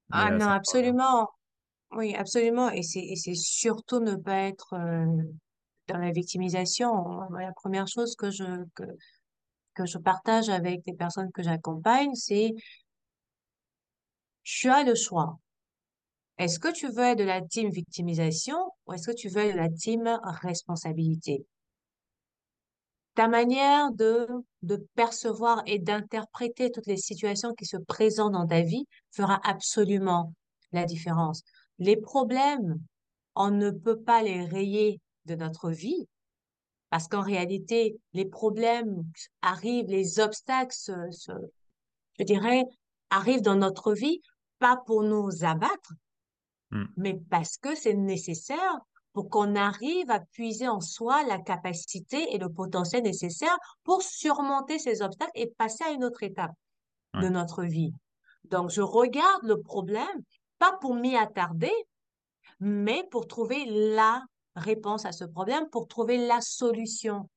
Mais 0.09 0.17
Ah 0.19 0.31
euh, 0.31 0.37
non, 0.37 0.47
absolument. 0.47 1.29
Oui, 1.91 2.15
absolument. 2.15 2.69
Et 2.69 2.83
c'est, 2.83 3.15
surtout 3.35 3.99
ne 3.99 4.15
pas 4.15 4.41
être 4.41 4.73
euh, 4.73 5.23
dans 5.87 5.97
la 5.97 6.11
victimisation. 6.11 7.21
La 7.31 7.51
première 7.53 7.87
chose 7.87 8.15
que 8.15 8.31
je, 8.31 8.43
que, 8.75 8.83
que 9.73 9.85
je 9.85 9.97
partage 9.97 10.49
avec 10.49 10.81
les 10.85 10.93
personnes 10.93 11.31
que 11.31 11.43
j'accompagne, 11.43 12.13
c'est 12.13 12.51
tu 14.45 14.69
as 14.69 14.83
le 14.83 14.95
choix. 14.95 15.37
Est-ce 16.37 16.59
que 16.59 16.71
tu 16.71 16.87
veux 16.87 17.03
être 17.03 17.17
de 17.17 17.23
la 17.23 17.41
team 17.41 17.69
victimisation 17.69 18.57
ou 18.85 18.93
est-ce 18.93 19.07
que 19.07 19.15
tu 19.15 19.27
veux 19.27 19.41
être 19.41 19.53
de 19.53 19.59
la 19.59 19.69
team 19.69 20.19
responsabilité? 20.41 21.45
Ta 23.15 23.27
manière 23.27 23.91
de, 23.93 24.27
de 24.61 24.85
percevoir 24.95 25.63
et 25.65 25.79
d'interpréter 25.79 26.71
toutes 26.71 26.87
les 26.87 26.97
situations 26.97 27.53
qui 27.53 27.65
se 27.65 27.77
présentent 27.77 28.33
dans 28.33 28.47
ta 28.47 28.61
vie 28.61 28.85
fera 29.11 29.39
absolument 29.43 30.33
la 30.73 30.85
différence. 30.85 31.41
Les 31.79 31.95
problèmes, 31.95 32.77
on 33.33 33.51
ne 33.51 33.71
peut 33.71 34.01
pas 34.01 34.21
les 34.21 34.43
rayer 34.45 34.99
de 35.25 35.35
notre 35.35 35.71
vie 35.71 36.07
parce 36.89 37.07
qu'en 37.07 37.21
réalité, 37.21 37.97
les 38.13 38.25
problèmes 38.25 39.03
arrivent, 39.41 39.87
les 39.87 40.19
obstacles, 40.19 40.75
je 42.19 42.23
dirais, 42.23 42.63
arrivent 43.09 43.41
dans 43.41 43.55
notre 43.55 43.93
vie 43.93 44.21
pas 44.59 44.77
pour 44.85 45.03
nous 45.03 45.43
abattre, 45.43 45.93
Hmm, 46.71 46.85
mais 46.97 47.19
parce 47.29 47.57
que 47.57 47.75
c'est 47.75 47.93
nécessaire 47.93 48.77
pour 49.13 49.29
qu'on 49.29 49.55
arrive 49.55 50.09
à 50.09 50.19
puiser 50.19 50.67
en 50.67 50.81
soi 50.81 51.23
la 51.23 51.39
capacité 51.39 52.33
et 52.33 52.37
le 52.37 52.49
potentiel 52.49 53.03
nécessaire 53.03 53.57
pour 53.83 54.01
surmonter 54.01 54.77
ces 54.77 55.01
obstacles 55.01 55.31
et 55.35 55.47
passer 55.57 55.83
à 55.85 55.91
une 55.91 56.03
autre 56.03 56.23
étape 56.23 56.51
de 57.13 57.29
notre 57.29 57.63
vie. 57.63 57.93
Donc, 58.43 58.71
je 58.71 58.81
regarde 58.81 59.43
le 59.43 59.61
problème, 59.61 60.21
pas 60.59 60.73
pour 60.81 60.95
m'y 60.95 61.15
attarder, 61.15 61.71
mais 62.59 63.07
pour 63.09 63.25
trouver 63.25 63.63
la 63.65 64.21
réponse 64.57 65.05
à 65.05 65.13
ce 65.13 65.23
problème, 65.23 65.69
pour 65.69 65.87
trouver 65.87 66.27
la 66.27 66.41
solution 66.41 67.29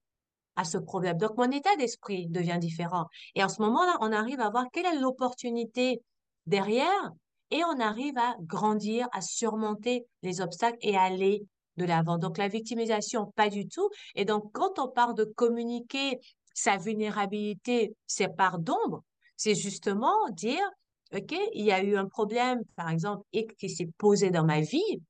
à 0.57 0.65
ce 0.65 0.79
problème. 0.79 1.17
Donc, 1.17 1.37
mon 1.37 1.51
état 1.53 1.77
d'esprit 1.77 2.27
devient 2.27 2.59
différent. 2.59 3.07
Et 3.37 3.45
en 3.45 3.49
ce 3.49 3.63
moment-là, 3.63 3.99
on 4.01 4.11
arrive 4.11 4.41
à 4.41 4.51
voir 4.51 4.65
quelle 4.73 4.87
est 4.87 4.99
l'opportunité 4.99 6.03
derrière 6.49 7.13
et 7.51 7.63
on 7.65 7.81
arrive 7.81 8.19
à 8.19 8.37
grandir, 8.41 9.09
à 9.13 9.21
surmonter 9.21 10.07
les 10.23 10.41
obstacles 10.41 10.79
et 10.83 10.97
aller 10.97 11.43
de 11.77 11.85
l'avant. 11.85 12.19
Donc, 12.19 12.39
la 12.39 12.49
victimisation, 12.49 13.33
pas 13.37 13.49
du 13.49 13.69
tout. 13.69 13.89
Et 14.15 14.25
donc, 14.25 14.51
quand 14.53 14.79
on 14.79 14.89
parle 14.89 15.15
de 15.15 15.25
communiquer 15.25 16.19
sa 16.53 16.77
vulnérabilité, 16.77 17.95
ses 18.07 18.29
parts 18.29 18.59
d'ombre, 18.59 19.03
c'est 19.37 19.55
justement 19.55 20.29
dire, 20.31 20.69
OK, 21.15 21.35
il 21.55 21.65
y 21.65 21.73
a 21.73 21.83
eu 21.83 21.97
un 21.97 22.07
problème, 22.07 22.61
par 22.77 22.91
exemple, 22.91 23.25
X 23.33 23.55
qui 23.57 23.71
s'est 23.71 23.89
posé 23.97 24.31
dans 24.31 24.45
ma 24.45 24.61
vie. 24.61 25.01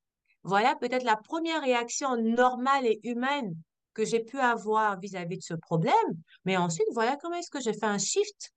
Voilà 0.44 0.77
peut-être 0.77 1.05
la 1.05 1.16
première 1.16 1.62
réaction 1.62 2.16
normale 2.16 2.87
et 2.87 3.01
humaine 3.03 3.57
que 3.94 4.05
j'ai 4.05 4.20
pu 4.20 4.38
avoir 4.38 5.01
vis-à-vis 5.01 5.38
de 5.38 5.42
ce 5.42 5.55
problème. 5.55 5.94
Mais 6.44 6.57
ensuite, 6.57 6.87
voilà 6.92 7.16
comment 7.16 7.37
est-ce 7.37 7.51
que 7.51 7.61
j'ai 7.61 7.72
fait 7.72 7.87
un 7.87 7.98
shift 7.98 8.53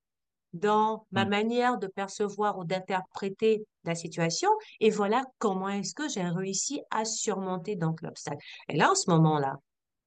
dans 0.53 1.05
ma 1.11 1.23
Ouais. 1.23 1.29
manière 1.29 1.77
de 1.77 1.87
percevoir 1.87 2.57
ou 2.57 2.65
d'interpréter 2.65 3.65
la 3.83 3.95
situation. 3.95 4.49
Et 4.79 4.89
voilà 4.89 5.23
comment 5.37 5.69
est-ce 5.69 5.93
que 5.93 6.09
j'ai 6.09 6.23
réussi 6.23 6.81
à 6.91 7.05
surmonter 7.05 7.75
donc 7.75 8.01
l'obstacle. 8.01 8.43
Et 8.67 8.77
là, 8.77 8.91
en 8.91 8.95
ce 8.95 9.09
moment-là, 9.09 9.55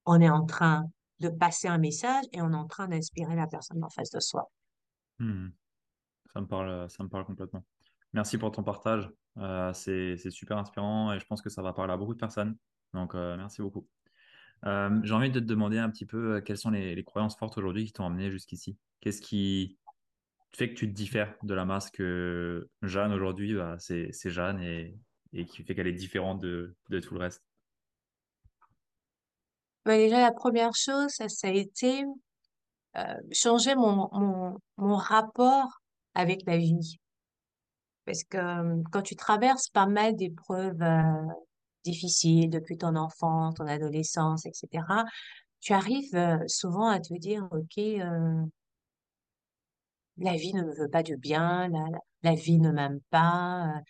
on 0.07 0.21
est 0.21 0.31
en 0.31 0.45
train 0.45 0.85
de 1.21 1.29
passer 1.29 1.69
un 1.69 1.79
message 1.79 2.25
et 2.33 2.43
on 2.43 2.53
est 2.53 2.57
en 2.57 2.67
train 2.67 2.89
d'inspirer 2.89 3.37
la 3.37 3.47
personne 3.47 3.83
en 3.83 3.89
face 3.89 4.11
de 4.11 4.21
soi. 4.21 4.51
Hmm. 5.19 5.49
Ça 6.33 6.41
me 6.41 6.47
parle, 6.47 6.91
ça 6.91 7.03
me 7.05 7.09
parle 7.09 7.25
complètement. 7.25 7.65
Merci 8.13 8.39
pour 8.39 8.51
ton 8.51 8.63
partage. 8.63 9.09
Euh, 9.39 9.73
c'est, 9.73 10.17
super 10.31 10.59
inspirant 10.59 11.13
et 11.13 11.19
je 11.19 11.27
pense 11.27 11.43
que 11.43 11.51
ça 11.51 11.63
va 11.63 11.73
parler 11.73 11.93
à 11.93 11.97
beaucoup 11.97 12.15
de 12.15 12.19
personnes. 12.19 12.57
Donc, 12.93 13.15
euh, 13.15 13.37
merci 13.37 13.63
beaucoup. 13.63 13.87
Euh, 14.67 15.01
j'ai 15.03 15.15
envie 15.15 15.31
de 15.31 15.41
te 15.41 15.45
demander 15.45 15.79
un 15.79 15.91
petit 15.91 16.07
peu 16.07 16.41
quelles 16.41 16.59
sont 16.59 16.71
les, 16.71 16.95
les 16.95 17.05
croyances 17.05 17.37
fortes 17.37 17.59
aujourd'hui 17.59 17.85
qui 17.85 17.93
t'ont 17.93 18.07
amené 18.07 18.31
jusqu'ici? 18.31 18.79
Qu'est-ce 19.01 19.21
qui 19.21 19.79
fait 20.57 20.71
que 20.71 20.75
tu 20.75 20.89
te 20.89 20.95
diffères 20.95 21.35
de 21.43 21.55
la 21.55 21.65
masse 21.65 21.91
que 21.91 22.69
Jeanne 22.83 23.13
aujourd'hui, 23.13 23.55
bah, 23.55 23.77
c'est, 23.79 24.13
Jeanne 24.25 24.61
et, 24.61 24.97
qui 25.47 25.65
fait 25.65 25.75
qu'elle 25.75 25.89
est 25.89 25.93
différente 25.93 26.41
de, 26.41 26.77
tout 27.03 27.15
le 27.15 27.21
reste. 27.21 27.43
Ben, 29.85 29.99
déjà, 29.99 30.21
la 30.21 30.33
première 30.33 30.75
chose, 30.75 31.11
ça, 31.11 31.49
a 31.49 31.51
été 31.51 32.05
euh, 32.97 33.15
changer 33.33 33.75
mon, 33.75 34.09
mon, 34.13 34.57
mon 34.77 34.97
rapport 34.97 35.81
avec 36.15 36.43
la 36.47 36.57
vie. 36.57 36.99
Parce 38.07 38.23
que 38.25 38.39
euh, 38.39 38.83
quand 38.93 39.03
tu 39.03 39.17
traverses 39.17 39.69
pas 39.69 39.87
mal 39.87 40.15
d'épreuves 40.15 40.81
euh, 40.81 41.33
difficiles 41.85 42.49
depuis 42.49 42.79
ton 42.79 42.97
enfance, 42.97 43.55
ton 43.55 43.67
adolescence, 43.67 44.47
etc., 44.47 44.85
tu 45.61 45.73
arrives 45.73 46.45
souvent 46.47 46.89
à 46.89 47.01
te 47.01 47.15
dire, 47.19 47.49
OK, 47.51 47.81
la 50.19 50.37
vie 50.37 50.55
ne 50.55 50.63
me 50.63 50.75
veut 50.75 50.89
pas 50.89 51.03
du 51.03 51.17
bien, 51.17 51.69
la, 52.23 52.35
vie 52.35 52.59
ne 52.59 52.71
m'aime 52.71 53.01
pas, 53.11 53.67
euh, 53.69 53.81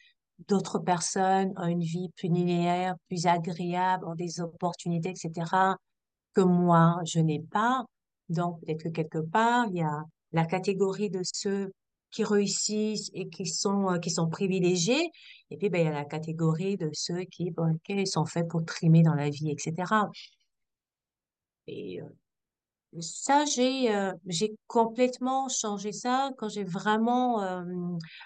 d'autres 0.48 0.78
personnes 0.78 1.52
ont 1.56 1.66
une 1.66 1.82
vie 1.82 2.10
plus 2.16 2.28
linéaire, 2.28 2.94
plus 3.08 3.26
agréable, 3.26 4.06
ont 4.06 4.14
des 4.14 4.40
opportunités, 4.40 5.10
etc., 5.10 5.76
que 6.34 6.40
moi, 6.40 7.00
je 7.04 7.20
n'ai 7.20 7.40
pas. 7.40 7.84
Donc, 8.28 8.60
peut-être 8.60 8.84
que 8.84 8.88
quelque 8.88 9.18
part, 9.18 9.66
il 9.70 9.76
y 9.78 9.82
a 9.82 10.02
la 10.32 10.46
catégorie 10.46 11.10
de 11.10 11.20
ceux 11.24 11.72
qui 12.10 12.24
réussissent 12.24 13.10
et 13.14 13.28
qui 13.28 13.46
sont, 13.46 13.90
euh, 13.90 14.26
privilégiés. 14.30 15.10
Et 15.50 15.56
puis, 15.56 15.68
ben, 15.70 15.80
il 15.80 15.84
y 15.86 15.88
a 15.88 15.92
la 15.92 16.04
catégorie 16.04 16.76
de 16.76 16.90
ceux 16.92 17.24
qui, 17.24 17.50
bon, 17.50 17.74
ok, 17.74 17.88
ils 17.90 18.06
sont 18.06 18.26
faits 18.26 18.48
pour 18.48 18.64
trimer 18.64 19.02
dans 19.02 19.14
la 19.14 19.30
vie, 19.30 19.50
etc. 19.50 20.08
Et 21.66 22.00
ça, 23.00 23.44
j'ai, 23.44 23.94
euh, 23.94 24.12
j'ai 24.26 24.54
complètement 24.66 25.48
changé 25.48 25.92
ça 25.92 26.30
quand 26.38 26.48
j'ai 26.48 26.64
vraiment 26.64 27.42
euh, 27.42 27.62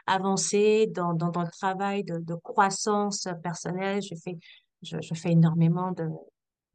avancé 0.07 0.87
dans, 0.89 1.15
dans, 1.15 1.31
dans 1.31 1.43
le 1.43 1.51
travail 1.51 2.05
de, 2.05 2.19
de 2.19 2.35
croissance 2.35 3.29
personnelle. 3.43 4.03
Je 4.03 4.15
fais, 4.15 4.37
je, 4.83 5.15
fais 5.15 5.33
énormément 5.33 5.93
de 5.93 6.09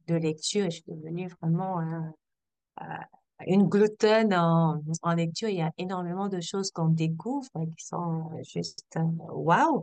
de 0.06 0.14
lecture. 0.14 0.64
Je 0.66 0.76
suis 0.76 0.84
devenue 0.86 1.28
vraiment 1.40 1.80
une 3.46 3.68
gluten 3.68 4.34
en, 4.34 4.82
en 5.02 5.14
lecture. 5.14 5.48
Il 5.48 5.56
y 5.56 5.62
a 5.62 5.72
énormément 5.78 6.28
de 6.28 6.40
choses 6.40 6.70
qu'on 6.70 6.88
découvre 6.88 7.48
qui 7.54 7.84
sont 7.84 8.30
juste 8.42 8.98
waouh. 9.30 9.82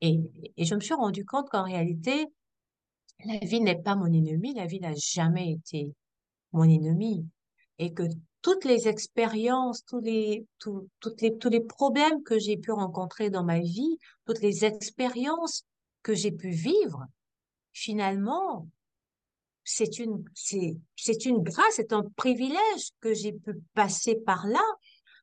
Et, 0.00 0.20
et 0.56 0.64
je 0.64 0.74
me 0.74 0.80
suis 0.80 0.94
rendu 0.94 1.24
compte 1.24 1.48
qu'en 1.50 1.64
réalité, 1.64 2.26
la 3.24 3.38
vie 3.38 3.60
n'est 3.60 3.80
pas 3.82 3.96
mon 3.96 4.06
ennemi. 4.06 4.54
La 4.54 4.66
vie 4.66 4.80
n'a 4.80 4.94
jamais 4.94 5.52
été 5.52 5.92
mon 6.52 6.64
ennemi. 6.64 7.26
Et 7.78 7.92
que 7.92 8.04
toutes 8.42 8.64
les 8.64 8.88
expériences, 8.88 9.84
tous 9.84 10.00
les, 10.00 10.46
toutes 10.58 11.20
les, 11.20 11.36
tous 11.38 11.48
les 11.48 11.60
problèmes 11.60 12.22
que 12.22 12.38
j'ai 12.38 12.56
pu 12.56 12.72
rencontrer 12.72 13.30
dans 13.30 13.44
ma 13.44 13.60
vie, 13.60 13.98
toutes 14.26 14.40
les 14.40 14.64
expériences 14.64 15.64
que 16.02 16.14
j'ai 16.14 16.32
pu 16.32 16.50
vivre, 16.50 17.04
finalement, 17.72 18.68
c'est 19.64 19.98
une, 19.98 20.24
c'est, 20.34 20.76
c'est 20.96 21.26
une 21.26 21.42
grâce, 21.42 21.74
c'est 21.74 21.92
un 21.92 22.04
privilège 22.16 22.90
que 23.00 23.12
j'ai 23.12 23.32
pu 23.32 23.52
passer 23.74 24.16
par 24.16 24.46
là, 24.46 24.64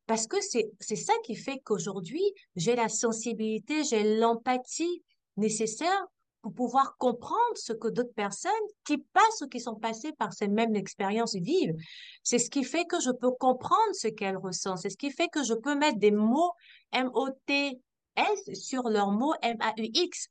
parce 0.06 0.28
que 0.28 0.40
c'est, 0.40 0.70
c'est 0.80 0.96
ça 0.96 1.14
qui 1.24 1.36
fait 1.36 1.60
qu'aujourd'hui, 1.64 2.24
j'ai 2.56 2.76
la 2.76 2.90
sensibilité, 2.90 3.84
j'ai 3.84 4.18
l'empathie 4.18 5.04
nécessaire 5.38 6.06
pour 6.46 6.54
pouvoir 6.54 6.96
comprendre 6.98 7.56
ce 7.56 7.74
que 7.74 7.88
d'autres 7.88 8.14
personnes 8.14 8.52
qui 8.86 9.00
passent 9.00 9.42
ou 9.42 9.48
qui 9.48 9.60
sont 9.60 9.74
passées 9.74 10.12
par 10.12 10.32
ces 10.32 10.48
mêmes 10.48 10.76
expériences 10.76 11.34
vivent. 11.34 11.74
C'est 12.22 12.38
ce 12.38 12.52
qui 12.52 12.64
fait 12.64 12.86
que 12.86 13.00
je 13.00 13.10
peux 13.10 13.32
comprendre 13.32 13.94
ce 13.94 14.10
qu'elles 14.10 14.38
ressentent. 14.38 14.78
C'est 14.78 14.92
ce 14.92 14.98
qui 14.98 15.10
fait 15.10 15.28
que 15.28 15.44
je 15.44 15.56
peux 15.56 15.74
mettre 15.74 15.98
des 15.98 16.12
mots 16.12 16.52
M-O-T-S 16.92 18.54
sur 18.54 18.90
leurs 18.90 19.10
mots 19.10 19.34
M-A-U-X 19.42 20.28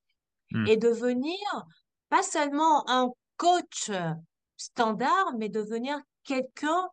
hmm. 0.53 0.67
et 0.69 0.77
devenir 0.77 1.65
pas 2.11 2.23
seulement 2.23 2.89
un 2.89 3.11
coach 3.37 3.91
standard, 4.57 5.35
mais 5.37 5.49
devenir 5.49 5.99
quelqu'un 6.23 6.89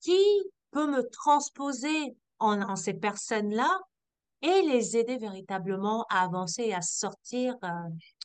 qui 0.00 0.22
peut 0.70 0.86
me 0.86 1.08
transposer 1.08 2.14
en, 2.40 2.60
en 2.60 2.76
ces 2.76 2.92
personnes-là 2.92 3.80
et 4.42 4.62
les 4.62 4.96
aider 4.96 5.18
véritablement 5.18 6.04
à 6.10 6.24
avancer 6.24 6.62
et 6.64 6.74
à 6.74 6.82
sortir 6.82 7.54
euh, 7.64 7.68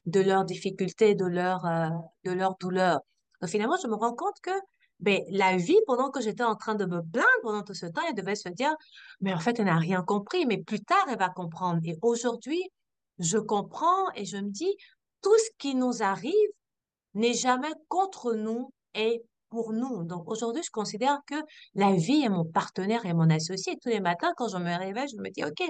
de 0.05 0.19
leurs 0.19 0.45
difficultés, 0.45 1.15
de 1.15 1.25
leur 1.25 1.65
euh, 1.65 1.89
leur 2.23 2.55
douleur. 2.59 2.99
Donc, 3.41 3.49
finalement, 3.49 3.77
je 3.81 3.87
me 3.87 3.95
rends 3.95 4.15
compte 4.15 4.39
que 4.41 4.51
ben, 4.99 5.21
la 5.29 5.57
vie, 5.57 5.77
pendant 5.85 6.09
que 6.09 6.21
j'étais 6.21 6.43
en 6.43 6.55
train 6.55 6.75
de 6.75 6.85
me 6.85 7.01
plaindre 7.01 7.27
pendant 7.43 7.63
tout 7.63 7.75
ce 7.75 7.85
temps, 7.85 8.01
elle 8.07 8.15
devait 8.15 8.35
se 8.35 8.49
dire, 8.49 8.73
mais 9.21 9.33
en 9.33 9.39
fait, 9.39 9.59
elle 9.59 9.65
n'a 9.65 9.77
rien 9.77 10.01
compris, 10.01 10.45
mais 10.47 10.57
plus 10.57 10.81
tard, 10.81 11.05
elle 11.09 11.19
va 11.19 11.29
comprendre. 11.29 11.79
Et 11.85 11.97
aujourd'hui, 12.01 12.63
je 13.19 13.37
comprends 13.37 14.11
et 14.15 14.25
je 14.25 14.37
me 14.37 14.49
dis, 14.49 14.75
tout 15.21 15.37
ce 15.37 15.49
qui 15.59 15.75
nous 15.75 16.01
arrive 16.01 16.33
n'est 17.13 17.33
jamais 17.33 17.71
contre 17.89 18.33
nous 18.33 18.71
et 18.95 19.23
pour 19.49 19.71
nous. 19.73 20.03
Donc 20.03 20.29
aujourd'hui, 20.29 20.63
je 20.63 20.71
considère 20.71 21.19
que 21.27 21.35
la 21.75 21.93
vie 21.93 22.23
est 22.23 22.29
mon 22.29 22.45
partenaire 22.45 23.05
et 23.05 23.13
mon 23.13 23.29
associé. 23.29 23.77
Tous 23.81 23.89
les 23.89 23.99
matins, 23.99 24.33
quand 24.37 24.49
je 24.49 24.57
me 24.57 24.77
réveille, 24.77 25.07
je 25.09 25.17
me 25.17 25.29
dis, 25.29 25.43
OK, 25.43 25.67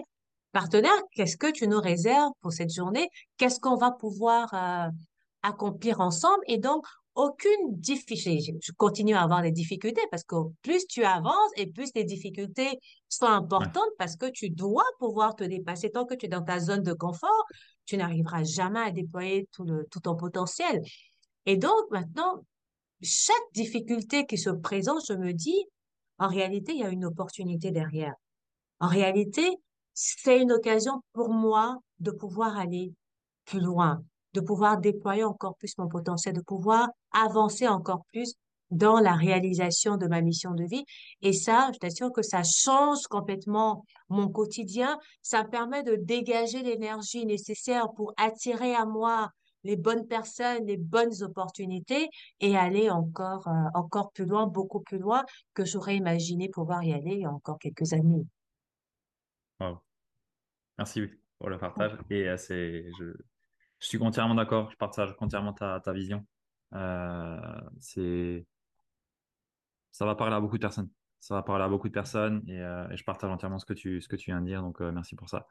partenaire, 0.58 1.00
qu'est-ce 1.12 1.38
que 1.38 1.52
tu 1.52 1.68
nous 1.68 1.80
réserves 1.80 2.32
pour 2.42 2.52
cette 2.52 2.74
journée? 2.74 3.08
Qu'est-ce 3.38 3.60
qu'on 3.60 3.76
va 3.76 3.92
pouvoir 3.92 4.52
euh, 4.56 4.90
accomplir 5.44 6.02
ensemble? 6.02 6.44
Et 6.48 6.58
donc, 6.58 6.84
aucune 7.14 7.76
difficulté. 7.76 8.58
Je 8.60 8.72
continue 8.72 9.14
à 9.14 9.22
avoir 9.22 9.44
des 9.44 9.52
difficultés 9.52 10.02
parce 10.10 10.24
que 10.24 10.36
plus 10.64 10.88
tu 10.88 11.04
avances 11.04 11.52
et 11.58 11.68
plus 11.68 11.92
les 11.94 12.06
difficultés 12.06 12.80
sont 13.08 13.28
importantes 13.28 13.92
parce 14.00 14.16
que 14.16 14.26
tu 14.32 14.50
dois 14.50 14.86
pouvoir 14.98 15.36
te 15.36 15.44
dépasser. 15.44 15.92
Tant 15.92 16.06
que 16.06 16.16
tu 16.16 16.26
es 16.26 16.30
dans 16.30 16.42
ta 16.42 16.60
zone 16.60 16.82
de 16.82 16.94
confort, 16.94 17.46
tu 17.86 17.96
n'arriveras 17.96 18.44
jamais 18.44 18.80
à 18.80 18.90
déployer 18.90 19.48
tout, 19.52 19.64
le, 19.64 19.86
tout 19.92 20.00
ton 20.00 20.16
potentiel. 20.16 20.82
Et 21.46 21.58
donc, 21.58 21.84
maintenant, 21.92 22.44
chaque 23.04 23.48
difficulté 23.54 24.26
qui 24.26 24.40
se 24.40 24.50
présente, 24.50 25.04
je 25.08 25.14
me 25.14 25.34
dis, 25.34 25.66
en 26.18 26.28
réalité, 26.28 26.72
il 26.72 26.80
y 26.80 26.84
a 26.84 26.90
une 26.90 27.06
opportunité 27.06 27.70
derrière. 27.70 28.16
En 28.80 28.88
réalité, 28.88 29.56
c'est 30.00 30.40
une 30.40 30.52
occasion 30.52 31.02
pour 31.14 31.30
moi 31.30 31.80
de 32.00 32.12
pouvoir 32.12 32.56
aller 32.56 32.94
plus 33.46 33.60
loin, 33.60 34.04
de 34.34 34.42
pouvoir 34.42 34.78
déployer 34.78 35.24
encore 35.24 35.56
plus 35.58 35.76
mon 35.80 35.88
potentiel, 35.88 36.36
de 36.36 36.42
pouvoir 36.42 36.90
avancer 37.12 37.68
encore 37.68 38.04
plus 38.14 38.36
dans 38.70 39.00
la 39.00 39.14
réalisation 39.14 39.98
de 39.98 40.06
ma 40.06 40.22
mission 40.22 40.52
de 40.52 40.66
vie. 40.66 40.84
Et 41.24 41.34
ça, 41.34 41.72
je 41.74 41.80
t'assure 41.80 42.12
que 42.12 42.22
ça 42.22 42.44
change 42.44 43.08
complètement 43.08 43.86
mon 44.10 44.30
quotidien. 44.30 45.00
Ça 45.24 45.44
permet 45.44 45.82
de 45.82 45.96
dégager 45.96 46.62
l'énergie 46.62 47.26
nécessaire 47.26 47.90
pour 47.96 48.14
attirer 48.18 48.76
à 48.76 48.86
moi 48.86 49.32
les 49.64 49.78
bonnes 49.78 50.06
personnes, 50.06 50.64
les 50.68 50.78
bonnes 50.78 51.24
opportunités 51.24 52.08
et 52.40 52.56
aller 52.56 52.92
encore, 52.92 53.48
euh, 53.48 53.70
encore 53.74 54.12
plus 54.12 54.26
loin, 54.26 54.46
beaucoup 54.46 54.82
plus 54.82 55.00
loin 55.00 55.24
que 55.56 55.66
j'aurais 55.66 55.96
imaginé 55.96 56.50
pouvoir 56.50 56.84
y 56.84 56.94
aller 56.94 57.14
il 57.14 57.22
y 57.22 57.26
a 57.26 57.32
encore 57.32 57.58
quelques 57.58 57.94
années. 57.94 58.28
Merci 60.78 61.10
pour 61.40 61.50
le 61.50 61.58
partage. 61.58 61.98
Et 62.10 62.28
euh, 62.28 62.38
c'est, 62.38 62.90
je, 63.00 63.06
je, 63.80 63.88
suis 63.88 63.98
entièrement 64.02 64.36
d'accord. 64.36 64.70
Je 64.72 64.78
partage 64.78 65.16
entièrement 65.20 65.54
ta, 65.54 65.80
ta 65.80 65.94
vision. 65.94 66.26
Euh, 66.74 67.62
c'est, 67.80 68.46
ça 69.92 70.06
va 70.06 70.16
parler 70.16 70.36
à 70.36 70.40
beaucoup 70.40 70.58
de 70.58 70.62
personnes. 70.62 70.90
Ça 71.20 71.34
va 71.34 71.42
parler 71.42 71.64
à 71.64 71.70
beaucoup 71.70 71.88
de 71.88 71.94
personnes 71.94 72.44
et, 72.48 72.62
euh, 72.62 72.88
et 72.90 72.98
je 72.98 73.04
partage 73.04 73.30
entièrement 73.32 73.60
ce 73.60 73.66
que 73.66 73.74
tu, 73.74 74.02
ce 74.02 74.08
que 74.08 74.16
tu 74.16 74.30
viens 74.32 74.42
de 74.42 74.46
dire. 74.46 74.62
Donc, 74.62 74.80
merci 74.82 75.16
pour 75.16 75.30
ça. 75.30 75.48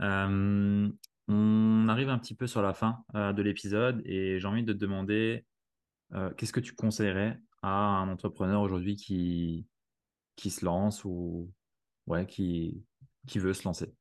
On 0.00 1.88
arrive 1.88 2.08
un 2.08 2.18
petit 2.18 2.34
peu 2.34 2.46
sur 2.46 2.62
la 2.62 2.74
fin 2.74 3.04
de 3.14 3.42
l'épisode 3.42 4.02
et 4.04 4.38
j'ai 4.38 4.46
envie 4.46 4.64
de 4.64 4.72
te 4.72 4.78
demander 4.78 5.46
qu'est-ce 6.36 6.52
que 6.52 6.60
tu 6.60 6.74
conseillerais 6.74 7.38
à 7.62 7.70
un 7.70 8.08
entrepreneur 8.08 8.60
aujourd'hui 8.60 8.96
qui, 8.96 9.66
qui 10.36 10.50
se 10.50 10.64
lance 10.64 11.04
ou 11.04 11.50
ouais, 12.06 12.26
qui, 12.26 12.84
qui 13.26 13.38
veut 13.38 13.54
se 13.54 13.64
lancer? 13.64 13.94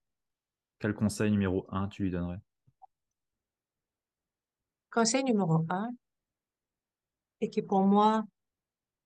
Quel 0.81 0.95
conseil 0.95 1.31
numéro 1.31 1.65
un 1.69 1.87
tu 1.87 2.03
lui 2.03 2.11
donnerais? 2.11 2.41
Conseil 4.89 5.23
numéro 5.23 5.63
un, 5.69 5.89
et 7.39 7.49
qui 7.49 7.61
pour 7.61 7.81
moi 7.81 8.23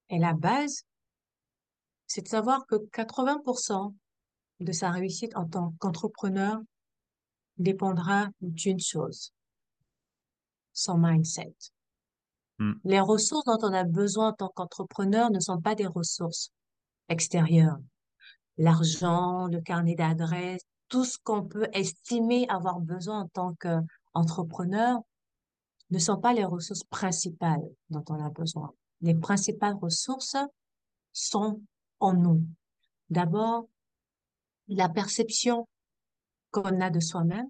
est 0.09 0.17
la 0.17 0.33
base, 0.33 0.85
c'est 2.07 2.21
de 2.21 2.27
savoir 2.27 2.65
que 2.65 2.75
80% 2.75 3.93
de 4.61 4.71
sa 4.71 4.89
réussite 4.89 5.35
en 5.35 5.47
tant 5.47 5.73
qu'entrepreneur 5.79 6.59
dépendra 7.57 8.29
d'une 8.41 8.79
chose, 8.79 9.33
son 10.71 10.97
mindset. 10.97 11.53
Hmm. 12.57 12.73
Les 12.85 13.01
ressources 13.01 13.45
dont 13.45 13.59
on 13.61 13.73
a 13.73 13.83
besoin 13.83 14.29
en 14.29 14.33
tant 14.33 14.49
qu'entrepreneur 14.49 15.29
ne 15.29 15.41
sont 15.41 15.61
pas 15.61 15.75
des 15.75 15.87
ressources 15.87 16.51
extérieures. 17.09 17.79
L'argent, 18.57 19.47
le 19.47 19.59
carnet 19.59 19.95
d'adresses, 19.95 20.65
tout 20.87 21.05
ce 21.05 21.17
qu'on 21.23 21.43
peut 21.43 21.67
estimer 21.73 22.47
avoir 22.49 22.79
besoin 22.79 23.21
en 23.21 23.27
tant 23.27 23.55
qu'entrepreneur 23.55 25.01
ne 25.91 25.99
sont 25.99 26.17
pas 26.17 26.33
les 26.33 26.45
ressources 26.45 26.83
principales 26.83 27.63
dont 27.89 28.03
on 28.09 28.23
a 28.23 28.29
besoin. 28.29 28.73
Les 29.01 29.15
principales 29.15 29.75
ressources 29.75 30.37
sont 31.13 31.61
en 31.99 32.13
nous. 32.13 32.43
D'abord, 33.09 33.67
la 34.67 34.89
perception 34.89 35.67
qu'on 36.51 36.81
a 36.81 36.89
de 36.89 36.99
soi-même, 36.99 37.47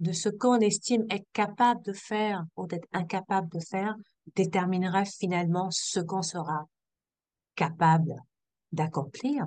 de 0.00 0.12
ce 0.12 0.28
qu'on 0.28 0.58
estime 0.60 1.06
être 1.10 1.26
capable 1.32 1.82
de 1.82 1.92
faire 1.92 2.44
ou 2.56 2.66
d'être 2.66 2.88
incapable 2.92 3.48
de 3.48 3.60
faire, 3.60 3.94
déterminera 4.34 5.04
finalement 5.04 5.70
ce 5.70 6.00
qu'on 6.00 6.22
sera 6.22 6.66
capable 7.54 8.16
d'accomplir 8.72 9.46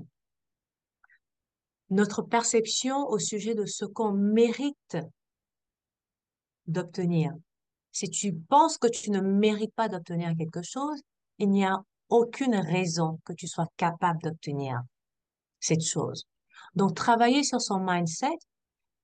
notre 1.90 2.22
perception 2.22 3.08
au 3.08 3.20
sujet 3.20 3.56
de 3.56 3.66
ce 3.66 3.86
qu'on 3.86 4.12
mérite 4.12 4.98
d'obtenir. 6.66 7.34
Si 7.92 8.10
tu 8.10 8.34
penses 8.34 8.78
que 8.78 8.88
tu 8.88 9.10
ne 9.12 9.22
mérites 9.22 9.74
pas 9.74 9.88
d'obtenir 9.88 10.34
quelque 10.38 10.62
chose, 10.62 11.02
il 11.40 11.50
n'y 11.50 11.66
a 11.66 11.82
aucune 12.10 12.56
raison 12.56 13.20
que 13.26 13.34
tu 13.34 13.48
sois 13.48 13.68
capable 13.78 14.22
d'obtenir 14.22 14.82
cette 15.60 15.84
chose. 15.84 16.26
Donc, 16.76 16.96
travailler 16.96 17.44
sur 17.44 17.62
son 17.62 17.80
mindset 17.80 18.38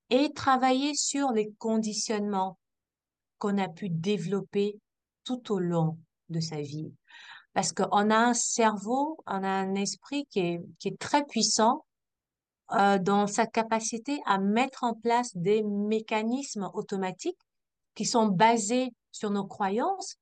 et 0.09 0.31
travailler 0.33 0.93
sur 0.95 1.31
les 1.31 1.51
conditionnements 1.57 2.57
qu'on 3.39 3.57
a 3.57 3.69
pu 3.69 3.89
développer 3.89 4.77
tout 5.23 5.51
au 5.51 5.59
long 5.59 5.97
de 6.29 6.39
sa 6.39 6.61
vie. 6.61 6.91
Parce 7.53 7.71
qu'on 7.71 8.09
a 8.09 8.17
un 8.17 8.33
cerveau, 8.33 9.17
on 9.25 9.43
a 9.43 9.49
un 9.49 9.75
esprit 9.75 10.25
qui 10.29 10.39
est, 10.39 10.61
qui 10.79 10.89
est 10.89 10.99
très 10.99 11.23
puissant 11.25 11.85
euh, 12.71 12.97
dans 12.97 13.27
sa 13.27 13.45
capacité 13.45 14.21
à 14.25 14.37
mettre 14.37 14.83
en 14.83 14.93
place 14.93 15.35
des 15.35 15.63
mécanismes 15.63 16.69
automatiques 16.73 17.39
qui 17.95 18.05
sont 18.05 18.27
basés 18.27 18.89
sur 19.11 19.29
nos 19.29 19.45
croyances 19.45 20.15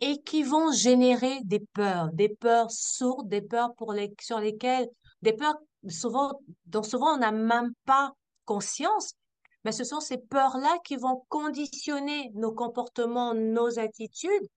et 0.00 0.22
qui 0.22 0.42
vont 0.42 0.72
générer 0.72 1.40
des 1.44 1.60
peurs, 1.72 2.10
des 2.12 2.28
peurs 2.28 2.70
sourdes, 2.70 3.28
des 3.28 3.42
peurs 3.42 3.74
pour 3.74 3.92
les, 3.92 4.14
sur 4.20 4.38
lesquelles, 4.38 4.88
des 5.22 5.32
peurs 5.32 5.56
souvent, 5.88 6.40
dont 6.66 6.82
souvent 6.82 7.14
on 7.14 7.18
n'a 7.18 7.32
même 7.32 7.72
pas 7.84 8.12
conscience, 8.44 9.14
mais 9.64 9.72
ce 9.72 9.84
sont 9.84 10.00
ces 10.00 10.18
peurs-là 10.18 10.78
qui 10.84 10.96
vont 10.96 11.24
conditionner 11.28 12.30
nos 12.34 12.52
comportements, 12.52 13.34
nos 13.34 13.78
attitudes 13.78 14.48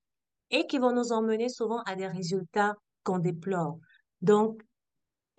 et 0.52 0.68
qui 0.68 0.78
vont 0.78 0.92
nous 0.92 1.12
emmener 1.12 1.50
souvent 1.50 1.82
à 1.86 1.96
des 1.96 2.08
résultats 2.08 2.76
qu'on 3.04 3.20
déplore. 3.20 3.80
Donc, 4.22 4.62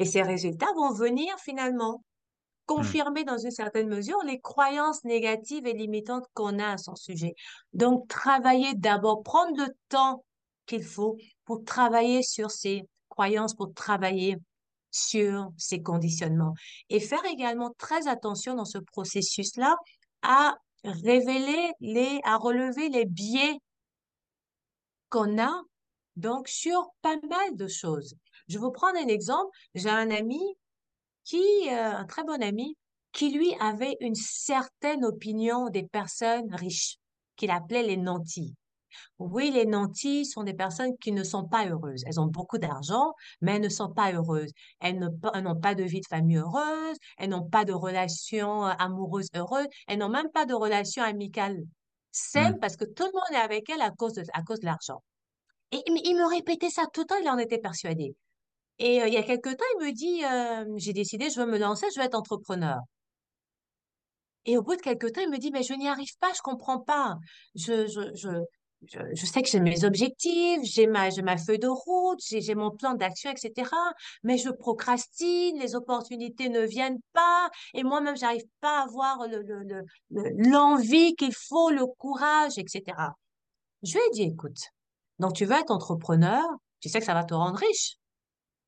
et 0.01 0.05
ces 0.05 0.22
résultats 0.22 0.72
vont 0.74 0.92
venir 0.92 1.32
finalement 1.38 2.03
Hmm. 2.70 2.76
confirmer 2.76 3.24
dans 3.24 3.38
une 3.38 3.51
certaine 3.51 3.88
mesure 3.88 4.22
les 4.24 4.38
croyances 4.40 5.03
négatives 5.05 5.66
et 5.66 5.72
limitantes 5.72 6.26
qu'on 6.34 6.59
a 6.61 6.72
à 6.72 6.78
son 6.78 6.94
sujet. 6.94 7.34
Donc, 7.72 8.07
travailler 8.09 8.74
d'abord, 8.74 9.22
prendre 9.24 9.57
le 9.57 9.74
temps 9.88 10.24
qu'il 10.66 10.84
faut 10.84 11.16
pour 11.44 11.64
travailler 11.64 12.22
sur 12.22 12.51
ces 12.51 12.82
croyances, 13.09 13.55
pour 13.55 13.74
travailler 13.74 14.36
sur 14.92 15.51
ces 15.57 15.82
conditionnements 15.82 16.55
et 16.90 17.01
faire 17.01 17.24
également 17.26 17.72
très 17.76 18.07
attention 18.07 18.55
dans 18.55 18.64
ce 18.64 18.78
processus-là 18.78 19.76
à 20.22 20.55
révéler 20.84 21.72
les, 21.80 22.20
à 22.24 22.36
relever 22.36 22.88
les 22.88 23.05
biais 23.05 23.59
qu'on 25.09 25.40
a 25.40 25.62
donc 26.16 26.46
sur 26.46 26.88
pas 27.03 27.16
mal 27.28 27.57
de 27.57 27.66
choses. 27.66 28.14
Je 28.51 28.59
vais 28.59 28.64
vous 28.64 28.72
prendre 28.72 28.98
un 28.98 29.07
exemple. 29.07 29.57
J'ai 29.74 29.88
un 29.88 30.11
ami 30.11 30.40
qui, 31.24 31.42
euh, 31.68 31.96
un 31.96 32.05
très 32.05 32.24
bon 32.24 32.42
ami, 32.42 32.76
qui 33.12 33.30
lui 33.30 33.55
avait 33.61 33.96
une 34.01 34.14
certaine 34.14 35.05
opinion 35.05 35.68
des 35.68 35.84
personnes 35.84 36.53
riches, 36.55 36.96
qu'il 37.36 37.51
appelait 37.51 37.82
les 37.82 37.96
nantis. 37.96 38.55
Oui, 39.20 39.53
les 39.53 39.66
nantis 39.66 40.26
sont 40.26 40.42
des 40.42 40.55
personnes 40.55 40.96
qui 40.98 41.12
ne 41.12 41.22
sont 41.22 41.46
pas 41.46 41.64
heureuses. 41.66 42.03
Elles 42.07 42.18
ont 42.18 42.26
beaucoup 42.26 42.59
d'argent, 42.59 43.12
mais 43.40 43.55
elles 43.55 43.62
ne 43.62 43.68
sont 43.68 43.92
pas 43.92 44.12
heureuses. 44.12 44.51
Elles 44.80 44.98
n'ont 44.98 45.61
pas 45.61 45.76
de 45.76 45.84
vie 45.84 46.01
de 46.01 46.07
famille 46.09 46.38
heureuse, 46.38 46.96
elles 47.18 47.30
n'ont 47.30 47.48
pas 47.48 47.64
de 47.64 47.72
relations 47.72 48.66
euh, 48.66 48.72
amoureuses 48.78 49.28
heureuses, 49.36 49.68
elles 49.86 49.98
n'ont 49.98 50.09
même 50.09 50.30
pas 50.32 50.44
de 50.44 50.55
relations 50.55 51.05
amicales 51.05 51.62
saines 52.11 52.55
Hmm. 52.55 52.59
parce 52.59 52.76
que 52.76 52.84
tout 52.84 53.05
le 53.05 53.12
monde 53.12 53.32
est 53.32 53.44
avec 53.44 53.70
elles 53.70 53.82
à 53.82 53.90
cause 53.90 54.14
de, 54.14 54.24
à 54.32 54.42
cause 54.42 54.59
de 54.59 54.66
l'argent. 54.66 55.03
Et 55.70 55.82
il 55.86 56.16
me 56.16 56.28
répétait 56.28 56.70
ça 56.70 56.86
tout 56.92 57.03
le 57.03 57.07
temps, 57.07 57.16
il 57.22 57.28
en 57.28 57.38
était 57.38 57.59
persuadé. 57.59 58.16
Et 58.81 58.97
il 58.97 59.12
y 59.12 59.16
a 59.18 59.22
quelque 59.22 59.51
temps, 59.51 59.64
il 59.78 59.87
me 59.87 59.93
dit, 59.93 60.22
j'ai 60.83 60.93
décidé, 60.95 61.28
je 61.31 61.39
veux 61.41 61.47
me 61.47 61.59
lancer, 61.59 61.87
je 61.95 62.01
veux 62.01 62.07
être 62.07 62.14
entrepreneur. 62.16 62.78
Et 64.47 64.57
au 64.57 64.62
bout 64.62 64.74
de 64.76 64.81
quelque 64.81 65.07
temps, 65.07 65.20
il 65.20 65.31
me 65.31 65.39
dit, 65.39 65.51
mais 65.51 65.62
je 65.62 65.74
n'y 65.74 65.87
arrive 65.89 66.16
pas, 66.18 66.33
je 66.35 66.41
comprends 66.41 66.81
pas. 66.81 67.16
Je, 67.55 67.87
je, 67.87 68.14
je, 68.14 68.31
je, 69.14 69.26
sais 69.26 69.43
que 69.43 69.49
j'ai 69.49 69.61
mes 69.61 69.85
objectifs, 69.85 70.62
j'ai 70.62 70.87
ma, 70.87 71.11
ma 71.22 71.37
feuille 71.37 71.59
de 71.59 71.68
route, 71.68 72.20
j'ai, 72.26 72.55
mon 72.55 72.70
plan 72.70 72.95
d'action, 72.95 73.31
etc. 73.31 73.70
Mais 74.22 74.39
je 74.39 74.49
procrastine, 74.49 75.59
les 75.59 75.74
opportunités 75.74 76.49
ne 76.49 76.62
viennent 76.62 77.01
pas, 77.12 77.51
et 77.74 77.83
moi-même, 77.83 78.16
j'arrive 78.16 78.47
pas 78.61 78.81
à 78.81 78.85
avoir 78.85 79.28
le, 79.28 79.43
le, 79.43 79.62
le- 80.11 80.51
l'envie 80.51 81.14
qu'il 81.16 81.35
faut, 81.35 81.70
le 81.70 81.85
courage, 81.87 82.57
etc. 82.57 82.97
Je 83.83 83.93
lui 83.93 84.01
ai 84.07 84.11
dit, 84.14 84.22
écoute, 84.22 84.59
donc 85.18 85.35
tu 85.35 85.45
veux 85.45 85.57
être 85.57 85.70
entrepreneur, 85.70 86.43
tu 86.81 86.89
sais 86.89 86.99
que 86.99 87.05
ça 87.05 87.14
va 87.14 87.24
te 87.24 87.35
rendre 87.35 87.59
riche. 87.59 87.97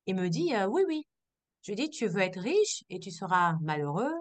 Il 0.07 0.17
me 0.17 0.29
dit, 0.29 0.55
euh, 0.55 0.67
oui, 0.67 0.83
oui. 0.87 1.07
Je 1.63 1.73
dis, 1.75 1.91
tu 1.91 2.07
veux 2.09 2.21
être 2.21 2.41
riche 2.41 2.85
et 2.91 2.99
tu 2.99 3.11
seras 3.11 3.57
malheureux. 3.63 4.15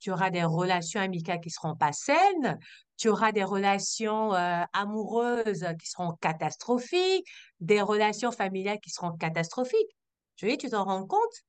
Tu 0.00 0.10
auras 0.10 0.30
des 0.30 0.44
relations 0.44 1.00
amicales 1.00 1.40
qui 1.40 1.50
seront 1.50 1.76
pas 1.76 1.92
saines. 1.92 2.58
Tu 2.96 3.08
auras 3.08 3.32
des 3.32 3.44
relations 3.44 4.34
euh, 4.34 4.62
amoureuses 4.72 5.66
qui 5.80 5.88
seront 5.88 6.14
catastrophiques, 6.20 7.26
des 7.60 7.80
relations 7.82 8.32
familiales 8.32 8.80
qui 8.80 8.90
seront 8.90 9.12
catastrophiques. 9.12 9.96
Je 10.36 10.46
lui 10.46 10.56
dis, 10.56 10.66
tu 10.66 10.70
t'en 10.70 10.84
rends 10.84 11.06
compte? 11.06 11.44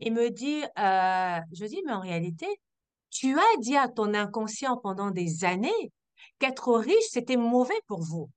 Il 0.00 0.12
me 0.12 0.30
dit, 0.30 0.62
euh, 0.78 1.40
je 1.52 1.66
dis, 1.66 1.82
mais 1.84 1.92
en 1.92 2.00
réalité, 2.00 2.46
tu 3.10 3.38
as 3.38 3.56
dit 3.60 3.76
à 3.76 3.88
ton 3.88 4.14
inconscient 4.14 4.76
pendant 4.78 5.10
des 5.10 5.44
années 5.44 5.92
qu'être 6.38 6.72
riche, 6.74 7.08
c'était 7.10 7.36
mauvais 7.36 7.80
pour 7.86 8.02
vous. 8.02 8.30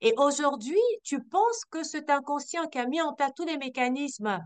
Et 0.00 0.12
aujourd'hui, 0.16 0.80
tu 1.02 1.22
penses 1.22 1.64
que 1.70 1.82
cet 1.82 2.10
inconscient 2.10 2.66
qui 2.68 2.78
a 2.78 2.86
mis 2.86 3.00
en 3.00 3.14
place 3.14 3.32
tous 3.36 3.46
les 3.46 3.56
mécanismes 3.56 4.40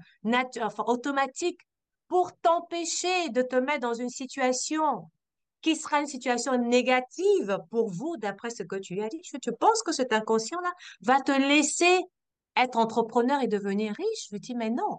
automatiques 0.86 1.60
pour 2.06 2.32
t'empêcher 2.38 3.28
de 3.30 3.42
te 3.42 3.56
mettre 3.56 3.80
dans 3.80 3.94
une 3.94 4.10
situation 4.10 5.10
qui 5.60 5.74
sera 5.74 6.00
une 6.00 6.06
situation 6.06 6.56
négative 6.56 7.58
pour 7.70 7.90
vous, 7.90 8.16
d'après 8.16 8.50
ce 8.50 8.62
que 8.62 8.76
tu 8.76 9.00
as 9.00 9.08
dit, 9.08 9.20
tu 9.20 9.52
penses 9.52 9.82
que 9.82 9.92
cet 9.92 10.12
inconscient-là 10.12 10.72
va 11.00 11.20
te 11.20 11.32
laisser 11.32 12.00
être 12.56 12.78
entrepreneur 12.78 13.42
et 13.42 13.48
devenir 13.48 13.92
riche? 13.94 14.28
Je 14.30 14.36
dis, 14.36 14.54
mais 14.54 14.70
non. 14.70 14.98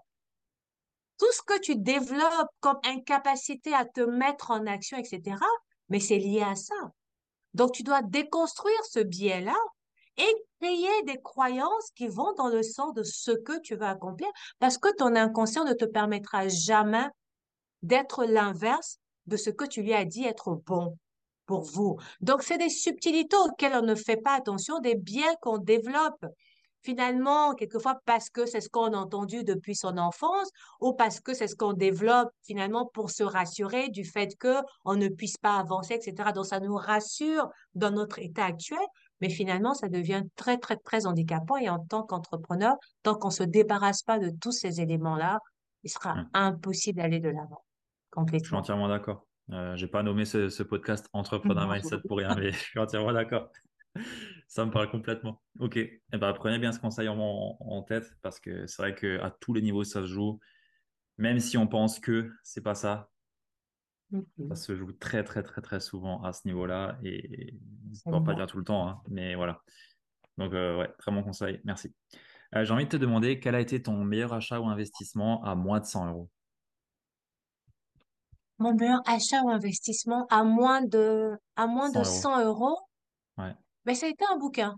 Tout 1.18 1.32
ce 1.32 1.42
que 1.42 1.58
tu 1.60 1.76
développes 1.76 2.50
comme 2.60 2.78
incapacité 2.84 3.74
à 3.74 3.84
te 3.84 4.00
mettre 4.00 4.50
en 4.50 4.66
action, 4.66 4.98
etc., 4.98 5.36
mais 5.88 6.00
c'est 6.00 6.18
lié 6.18 6.42
à 6.42 6.54
ça. 6.54 6.74
Donc, 7.54 7.72
tu 7.72 7.82
dois 7.82 8.02
déconstruire 8.02 8.84
ce 8.84 9.00
biais-là 9.00 9.56
et 10.16 10.44
créer 10.60 11.02
des 11.06 11.20
croyances 11.22 11.90
qui 11.94 12.08
vont 12.08 12.32
dans 12.34 12.48
le 12.48 12.62
sens 12.62 12.94
de 12.94 13.02
ce 13.02 13.30
que 13.30 13.58
tu 13.60 13.74
veux 13.74 13.86
accomplir 13.86 14.28
parce 14.58 14.78
que 14.78 14.94
ton 14.94 15.14
inconscient 15.16 15.64
ne 15.64 15.72
te 15.72 15.84
permettra 15.84 16.48
jamais 16.48 17.06
d'être 17.82 18.24
l'inverse 18.24 18.98
de 19.26 19.36
ce 19.36 19.50
que 19.50 19.64
tu 19.64 19.82
lui 19.82 19.94
as 19.94 20.04
dit 20.04 20.24
être 20.24 20.60
bon 20.66 20.96
pour 21.46 21.62
vous. 21.62 21.96
Donc, 22.20 22.42
c'est 22.42 22.58
des 22.58 22.68
subtilités 22.68 23.36
auxquelles 23.36 23.74
on 23.74 23.82
ne 23.82 23.94
fait 23.94 24.16
pas 24.16 24.34
attention, 24.34 24.78
des 24.80 24.94
biais 24.94 25.36
qu'on 25.40 25.58
développe 25.58 26.24
finalement, 26.82 27.54
quelquefois 27.54 28.00
parce 28.06 28.30
que 28.30 28.46
c'est 28.46 28.60
ce 28.60 28.68
qu'on 28.70 28.92
a 28.92 28.96
entendu 28.96 29.44
depuis 29.44 29.76
son 29.76 29.98
enfance 29.98 30.48
ou 30.80 30.94
parce 30.94 31.20
que 31.20 31.34
c'est 31.34 31.48
ce 31.48 31.56
qu'on 31.56 31.72
développe 31.72 32.30
finalement 32.42 32.86
pour 32.86 33.10
se 33.10 33.22
rassurer 33.22 33.88
du 33.88 34.04
fait 34.04 34.36
que 34.38 34.56
on 34.84 34.96
ne 34.96 35.08
puisse 35.08 35.36
pas 35.36 35.56
avancer, 35.56 35.94
etc. 35.94 36.30
Donc, 36.34 36.46
ça 36.46 36.60
nous 36.60 36.76
rassure 36.76 37.50
dans 37.74 37.90
notre 37.90 38.18
état 38.18 38.44
actuel, 38.44 38.78
mais 39.20 39.30
finalement, 39.30 39.74
ça 39.74 39.88
devient 39.88 40.22
très, 40.36 40.58
très, 40.58 40.76
très 40.76 41.06
handicapant 41.06 41.56
et 41.56 41.68
en 41.68 41.78
tant 41.78 42.02
qu'entrepreneur, 42.04 42.76
tant 43.02 43.14
qu'on 43.14 43.30
se 43.30 43.42
débarrasse 43.42 44.02
pas 44.02 44.18
de 44.18 44.30
tous 44.40 44.52
ces 44.52 44.80
éléments-là, 44.80 45.38
il 45.84 45.90
sera 45.90 46.16
Hmm. 46.16 46.28
impossible 46.34 46.98
d'aller 47.00 47.20
de 47.20 47.28
l'avant 47.30 47.64
Je 48.40 48.46
suis 48.46 48.54
complètement. 48.54 48.58
entièrement 48.58 48.88
d'accord. 48.88 49.26
Euh, 49.50 49.76
j'ai 49.76 49.88
pas 49.88 50.02
nommé 50.02 50.24
ce, 50.24 50.48
ce 50.48 50.62
podcast 50.62 51.08
Entrepreneur 51.12 51.66
Mindset 51.72 52.00
pour 52.06 52.18
rien, 52.18 52.34
mais 52.36 52.52
je 52.52 52.58
suis 52.58 52.78
entièrement 52.78 53.12
d'accord. 53.12 53.50
Ça 54.48 54.64
me 54.64 54.70
parle 54.70 54.90
complètement. 54.90 55.42
Ok. 55.58 55.76
Eh 55.76 56.00
ben, 56.12 56.32
prenez 56.32 56.58
bien 56.58 56.72
ce 56.72 56.78
conseil 56.80 57.08
en, 57.08 57.16
en- 57.18 57.82
tête 57.82 58.12
parce 58.22 58.40
que 58.40 58.66
c'est 58.66 58.82
vrai 58.82 58.94
que 58.94 59.18
à 59.20 59.30
tous 59.30 59.52
les 59.54 59.62
niveaux 59.62 59.84
ça 59.84 60.00
se 60.02 60.06
joue. 60.06 60.38
Même 61.18 61.40
si 61.40 61.56
on 61.58 61.66
pense 61.66 61.98
que 62.00 62.30
c'est 62.42 62.62
pas 62.62 62.74
ça, 62.74 63.10
ça 64.10 64.18
Mhm. 64.38 64.56
se 64.56 64.74
joue 64.76 64.92
très 64.92 65.22
très 65.24 65.42
très 65.42 65.60
très 65.60 65.80
souvent 65.80 66.22
à 66.22 66.32
ce 66.32 66.46
niveau-là 66.46 66.98
et 67.04 67.54
on 68.06 68.10
va 68.12 68.20
pas 68.20 68.34
dire 68.34 68.46
tout 68.46 68.58
le 68.58 68.64
temps, 68.64 68.88
hein, 68.88 69.00
mais 69.08 69.34
voilà. 69.36 69.60
Donc 70.38 70.52
euh, 70.54 70.78
ouais, 70.78 70.92
très 70.98 71.12
bon 71.12 71.22
conseil. 71.22 71.60
Merci. 71.64 71.94
Euh, 72.56 72.64
j'ai 72.64 72.72
envie 72.72 72.84
de 72.86 72.90
te 72.90 72.96
demander 72.96 73.38
quel 73.40 73.54
a 73.54 73.60
été 73.60 73.82
ton 73.82 74.02
meilleur 74.04 74.32
achat 74.32 74.60
ou 74.60 74.66
investissement 74.66 75.42
à 75.44 75.54
moins 75.54 75.80
de 75.80 75.84
100 75.86 76.06
euros? 76.08 76.30
Mon 78.58 78.74
meilleur 78.74 79.00
achat 79.06 79.42
ou 79.42 79.50
investissement 79.50 80.26
à 80.30 80.44
moins 80.44 80.82
de, 80.82 81.32
à 81.56 81.66
moins 81.66 81.90
de 81.90 82.02
100 82.04 82.04
euros. 82.04 82.20
100 82.20 82.44
euros, 82.44 82.78
Ouais. 83.38 83.54
ben, 83.84 83.94
ça 83.94 84.06
a 84.06 84.08
été 84.10 84.24
un 84.30 84.36
bouquin. 84.36 84.76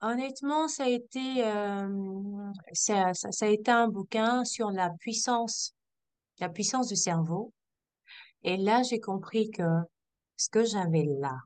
Honnêtement, 0.00 0.68
ça 0.68 0.84
a 0.84 0.88
été, 0.88 1.44
euh, 1.44 2.52
ça, 2.72 3.14
ça, 3.14 3.32
ça 3.32 3.46
a 3.46 3.48
été 3.48 3.70
un 3.70 3.88
bouquin 3.88 4.44
sur 4.44 4.70
la 4.70 4.90
puissance, 5.00 5.74
la 6.40 6.48
puissance 6.48 6.88
du 6.88 6.96
cerveau. 6.96 7.52
Et 8.42 8.56
là, 8.56 8.82
j'ai 8.82 9.00
compris 9.00 9.50
que 9.50 9.62
ce 10.36 10.48
que 10.48 10.64
j'avais 10.64 11.04
là 11.04 11.36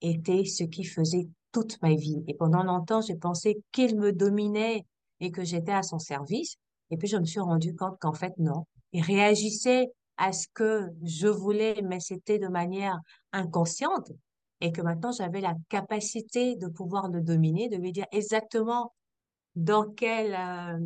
était 0.00 0.44
ce 0.44 0.64
qui 0.64 0.84
faisait 0.84 1.28
toute 1.52 1.80
ma 1.82 1.94
vie. 1.94 2.22
Et 2.26 2.34
pendant 2.34 2.62
longtemps, 2.62 3.00
j'ai 3.00 3.16
pensé 3.16 3.62
qu'il 3.72 3.98
me 3.98 4.12
dominait 4.12 4.84
et 5.20 5.30
que 5.30 5.44
j'étais 5.44 5.72
à 5.72 5.82
son 5.82 5.98
service. 5.98 6.56
Et 6.90 6.96
puis, 6.96 7.08
je 7.08 7.16
me 7.16 7.24
suis 7.24 7.40
rendu 7.40 7.74
compte 7.74 7.98
qu'en 8.00 8.12
fait, 8.12 8.32
non. 8.38 8.66
Il 8.92 9.02
réagissait 9.02 9.90
à 10.18 10.32
ce 10.32 10.46
que 10.52 10.88
je 11.02 11.28
voulais, 11.28 11.80
mais 11.82 12.00
c'était 12.00 12.38
de 12.38 12.48
manière 12.48 12.98
inconsciente. 13.32 14.12
Et 14.60 14.72
que 14.72 14.82
maintenant, 14.82 15.12
j'avais 15.12 15.40
la 15.40 15.54
capacité 15.68 16.56
de 16.56 16.68
pouvoir 16.68 17.08
le 17.08 17.20
dominer, 17.20 17.68
de 17.68 17.76
lui 17.76 17.92
dire 17.92 18.06
exactement 18.12 18.92
dans 19.54 19.90
quel, 19.90 20.34
euh, 20.34 20.78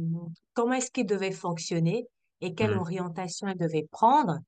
comment 0.54 0.74
est-ce 0.74 0.90
qu'il 0.90 1.06
devait 1.06 1.32
fonctionner 1.32 2.06
et 2.40 2.54
quelle 2.54 2.72
Hmm. 2.72 2.78
orientation 2.78 3.48
il 3.48 3.56
devait 3.58 3.86
prendre. 3.90 4.40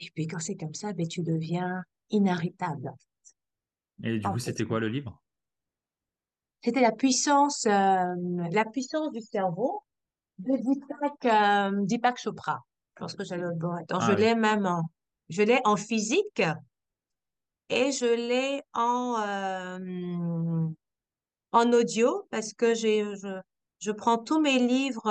Et 0.00 0.10
puis, 0.14 0.26
quand 0.26 0.38
c'est 0.38 0.56
comme 0.56 0.74
ça, 0.74 0.92
ben, 0.92 1.08
tu 1.08 1.22
deviens 1.22 1.82
inarrêtable, 2.10 2.92
Et 4.04 4.18
du 4.18 4.30
coup, 4.30 4.38
c'était 4.38 4.66
quoi 4.66 4.80
le 4.80 4.88
livre? 4.88 5.22
C'était 6.64 6.80
la 6.80 6.92
puissance, 6.92 7.66
euh, 7.66 8.14
la 8.52 8.64
puissance 8.64 9.10
du 9.12 9.20
cerveau 9.20 9.82
de 10.38 10.52
Deepak, 10.56 11.24
euh, 11.26 11.86
Deepak 11.86 12.18
Chopra. 12.18 12.60
Je 12.96 13.00
pense 13.00 13.14
que 13.14 13.34
le 13.36 13.52
bon. 13.56 13.72
Attends, 13.72 14.00
je 14.00 14.12
Ah 14.12 14.16
oui. 14.18 14.26
l'ai 14.26 14.34
même 14.34 14.66
en, 14.66 14.82
je 15.30 15.42
l'ai 15.42 15.60
en 15.64 15.76
physique 15.76 16.42
et 17.68 17.92
je 17.92 18.06
l'ai 18.06 18.62
en, 18.74 19.16
euh, 19.20 20.68
en 21.52 21.72
audio 21.72 22.26
parce 22.30 22.52
que 22.54 22.74
j'ai, 22.74 23.04
je, 23.16 23.40
je 23.80 23.92
prends 23.92 24.18
tous 24.18 24.40
mes 24.40 24.58
livres, 24.58 25.08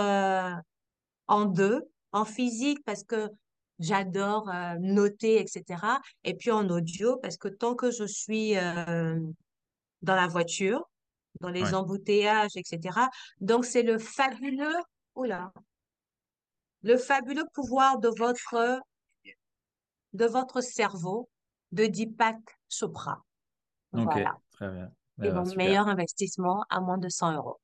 en 1.31 1.45
deux, 1.45 1.89
en 2.11 2.25
physique 2.25 2.79
parce 2.85 3.03
que 3.03 3.29
j'adore 3.79 4.49
euh, 4.49 4.75
noter, 4.79 5.39
etc. 5.39 6.01
Et 6.25 6.35
puis 6.35 6.51
en 6.51 6.69
audio, 6.69 7.17
parce 7.17 7.37
que 7.37 7.47
tant 7.47 7.73
que 7.73 7.89
je 7.89 8.03
suis 8.03 8.57
euh, 8.57 9.17
dans 10.01 10.15
la 10.15 10.27
voiture, 10.27 10.89
dans 11.39 11.49
les 11.49 11.63
Ouais. 11.63 11.73
embouteillages, 11.73 12.55
etc. 12.55 13.07
Donc, 13.39 13.63
c'est 13.65 13.81
le 13.81 13.97
fabuleux, 13.97 14.75
oula, 15.15 15.53
le 16.83 16.97
fabuleux 16.97 17.45
pouvoir 17.53 17.97
de 17.99 18.09
votre, 18.09 18.81
de 20.13 20.25
votre 20.25 20.59
cerveau 20.61 21.29
de 21.71 21.85
Deepak 21.85 22.37
Chopra. 22.69 23.23
Ok, 23.93 24.03
Voilà. 24.03 24.37
très 24.51 24.69
bien. 24.69 24.91
Et 25.23 25.29
ben, 25.29 25.35
mon 25.35 25.45
super. 25.45 25.65
meilleur 25.65 25.87
investissement 25.87 26.65
à 26.69 26.81
moins 26.81 26.97
de 26.97 27.07
100 27.07 27.35
euros. 27.35 27.59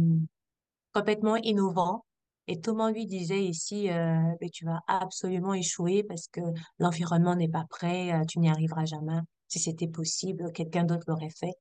complètement 0.92 1.36
innovant. 1.36 2.05
Et 2.49 2.61
tout 2.61 2.70
le 2.72 2.76
monde 2.78 2.94
lui 2.94 3.07
disait 3.07 3.44
ici, 3.44 3.90
euh, 3.90 4.20
Ben, 4.40 4.51
tu 4.51 4.64
vas 4.64 4.80
absolument 4.86 5.55
échouer 5.55 6.05
parce 6.05 6.28
que 6.28 6.40
l'environnement 6.78 7.34
n'est 7.34 7.49
pas 7.49 7.64
prêt, 7.68 8.12
euh, 8.12 8.24
tu 8.24 8.38
n'y 8.38 8.49
arriveras 8.49 8.84
jamais. 8.86 9.18
Si 9.49 9.59
c'était 9.59 9.88
possible, 9.88 10.53
quelqu'un 10.53 10.84
d'autre 10.84 11.05
l'aurait 11.09 11.30
fait. 11.30 11.55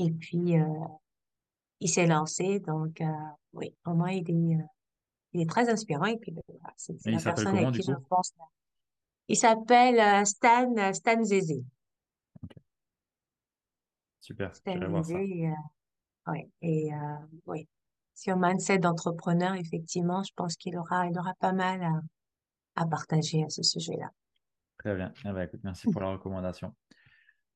Et 0.00 0.10
puis, 0.12 0.58
euh, 0.58 0.64
il 1.80 1.88
s'est 1.88 2.06
lancé. 2.06 2.58
Donc, 2.60 3.00
euh, 3.02 3.06
oui, 3.52 3.76
pour 3.82 3.94
moi, 3.94 4.12
il 4.12 4.28
est, 4.30 4.56
euh, 4.56 4.66
il 5.32 5.42
est 5.42 5.50
très 5.50 5.68
inspirant. 5.68 6.06
Et 6.06 6.16
puis, 6.16 6.32
ben, 6.32 6.42
voilà, 6.48 6.72
c'est 6.76 6.94
Et 7.06 7.10
la 7.10 7.20
personne 7.20 7.44
comment 7.44 7.58
avec 7.58 7.70
du 7.72 7.80
qui 7.80 7.86
je 7.86 7.92
pense. 8.08 8.32
Il 9.28 9.36
s'appelle 9.36 10.26
Stan, 10.26 10.92
Stan 10.94 11.22
Zézé. 11.22 11.62
Super, 14.20 14.54
Stan 14.54 14.72
j'irai 14.72 14.86
voir 14.86 15.04
ça. 15.04 15.12
Zézé, 15.12 15.48
euh, 15.48 16.32
ouais. 16.32 16.48
Et, 16.62 16.90
oui. 17.46 17.68
Sur 18.14 18.36
mindset 18.36 18.78
d'entrepreneur, 18.78 19.54
effectivement, 19.54 20.22
je 20.22 20.32
pense 20.34 20.56
qu'il 20.56 20.76
aura, 20.76 21.06
il 21.06 21.18
aura 21.18 21.34
pas 21.34 21.52
mal 21.52 21.82
à, 21.82 22.00
à 22.76 22.86
partager 22.86 23.44
à 23.44 23.48
ce 23.48 23.62
sujet-là. 23.62 24.10
Très 24.78 24.94
bien. 24.94 25.12
Eh 25.26 25.32
ben, 25.32 25.42
écoute, 25.42 25.60
merci 25.62 25.90
pour 25.90 26.00
la 26.00 26.12
recommandation. 26.12 26.74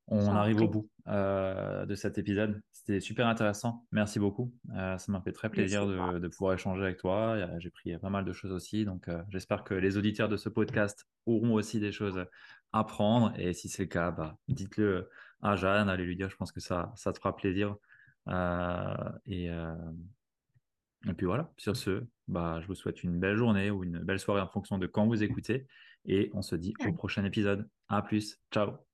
On 0.08 0.28
arrive 0.34 0.60
au 0.60 0.68
bout 0.68 0.90
euh, 1.08 1.86
de 1.86 1.94
cet 1.94 2.18
épisode. 2.18 2.60
C'était 2.72 3.00
super 3.00 3.26
intéressant. 3.26 3.86
Merci 3.90 4.18
beaucoup. 4.18 4.52
Euh, 4.74 4.98
ça 4.98 5.10
m'a 5.10 5.20
fait 5.22 5.32
très 5.32 5.48
plaisir 5.48 5.86
de, 5.86 6.18
de 6.18 6.28
pouvoir 6.28 6.52
échanger 6.52 6.82
avec 6.82 6.98
toi. 6.98 7.36
Euh, 7.36 7.58
J'ai 7.58 7.70
pris 7.70 7.96
pas 7.96 8.10
mal 8.10 8.24
de 8.26 8.32
choses 8.32 8.52
aussi. 8.52 8.84
Donc, 8.84 9.08
euh, 9.08 9.22
j'espère 9.30 9.64
que 9.64 9.72
les 9.72 9.96
auditeurs 9.96 10.28
de 10.28 10.36
ce 10.36 10.50
podcast 10.50 11.06
auront 11.24 11.54
aussi 11.54 11.80
des 11.80 11.90
choses 11.90 12.26
à 12.72 12.84
prendre. 12.84 13.32
Et 13.38 13.54
si 13.54 13.68
c'est 13.70 13.84
le 13.84 13.88
cas, 13.88 14.10
bah, 14.10 14.36
dites-le 14.48 15.08
à 15.40 15.56
Jeanne, 15.56 15.88
allez 15.88 16.04
lui 16.04 16.16
dire. 16.16 16.28
Je 16.28 16.36
pense 16.36 16.52
que 16.52 16.60
ça, 16.60 16.92
ça 16.96 17.12
te 17.12 17.18
fera 17.18 17.34
plaisir. 17.34 17.76
Et, 19.26 19.46
et 19.46 21.12
puis 21.16 21.24
voilà. 21.26 21.50
Sur 21.56 21.76
ce, 21.76 22.04
bah, 22.28 22.60
je 22.60 22.66
vous 22.66 22.74
souhaite 22.74 23.02
une 23.02 23.18
belle 23.18 23.36
journée 23.36 23.70
ou 23.70 23.84
une 23.84 24.00
belle 24.00 24.20
soirée 24.20 24.42
en 24.42 24.48
fonction 24.48 24.76
de 24.76 24.86
quand 24.86 25.06
vous 25.06 25.22
écoutez. 25.22 25.66
Et 26.04 26.30
on 26.34 26.42
se 26.42 26.56
dit 26.56 26.74
au 26.86 26.92
prochain 26.92 27.24
épisode. 27.24 27.66
À 27.88 28.02
plus. 28.02 28.38
Ciao. 28.52 28.93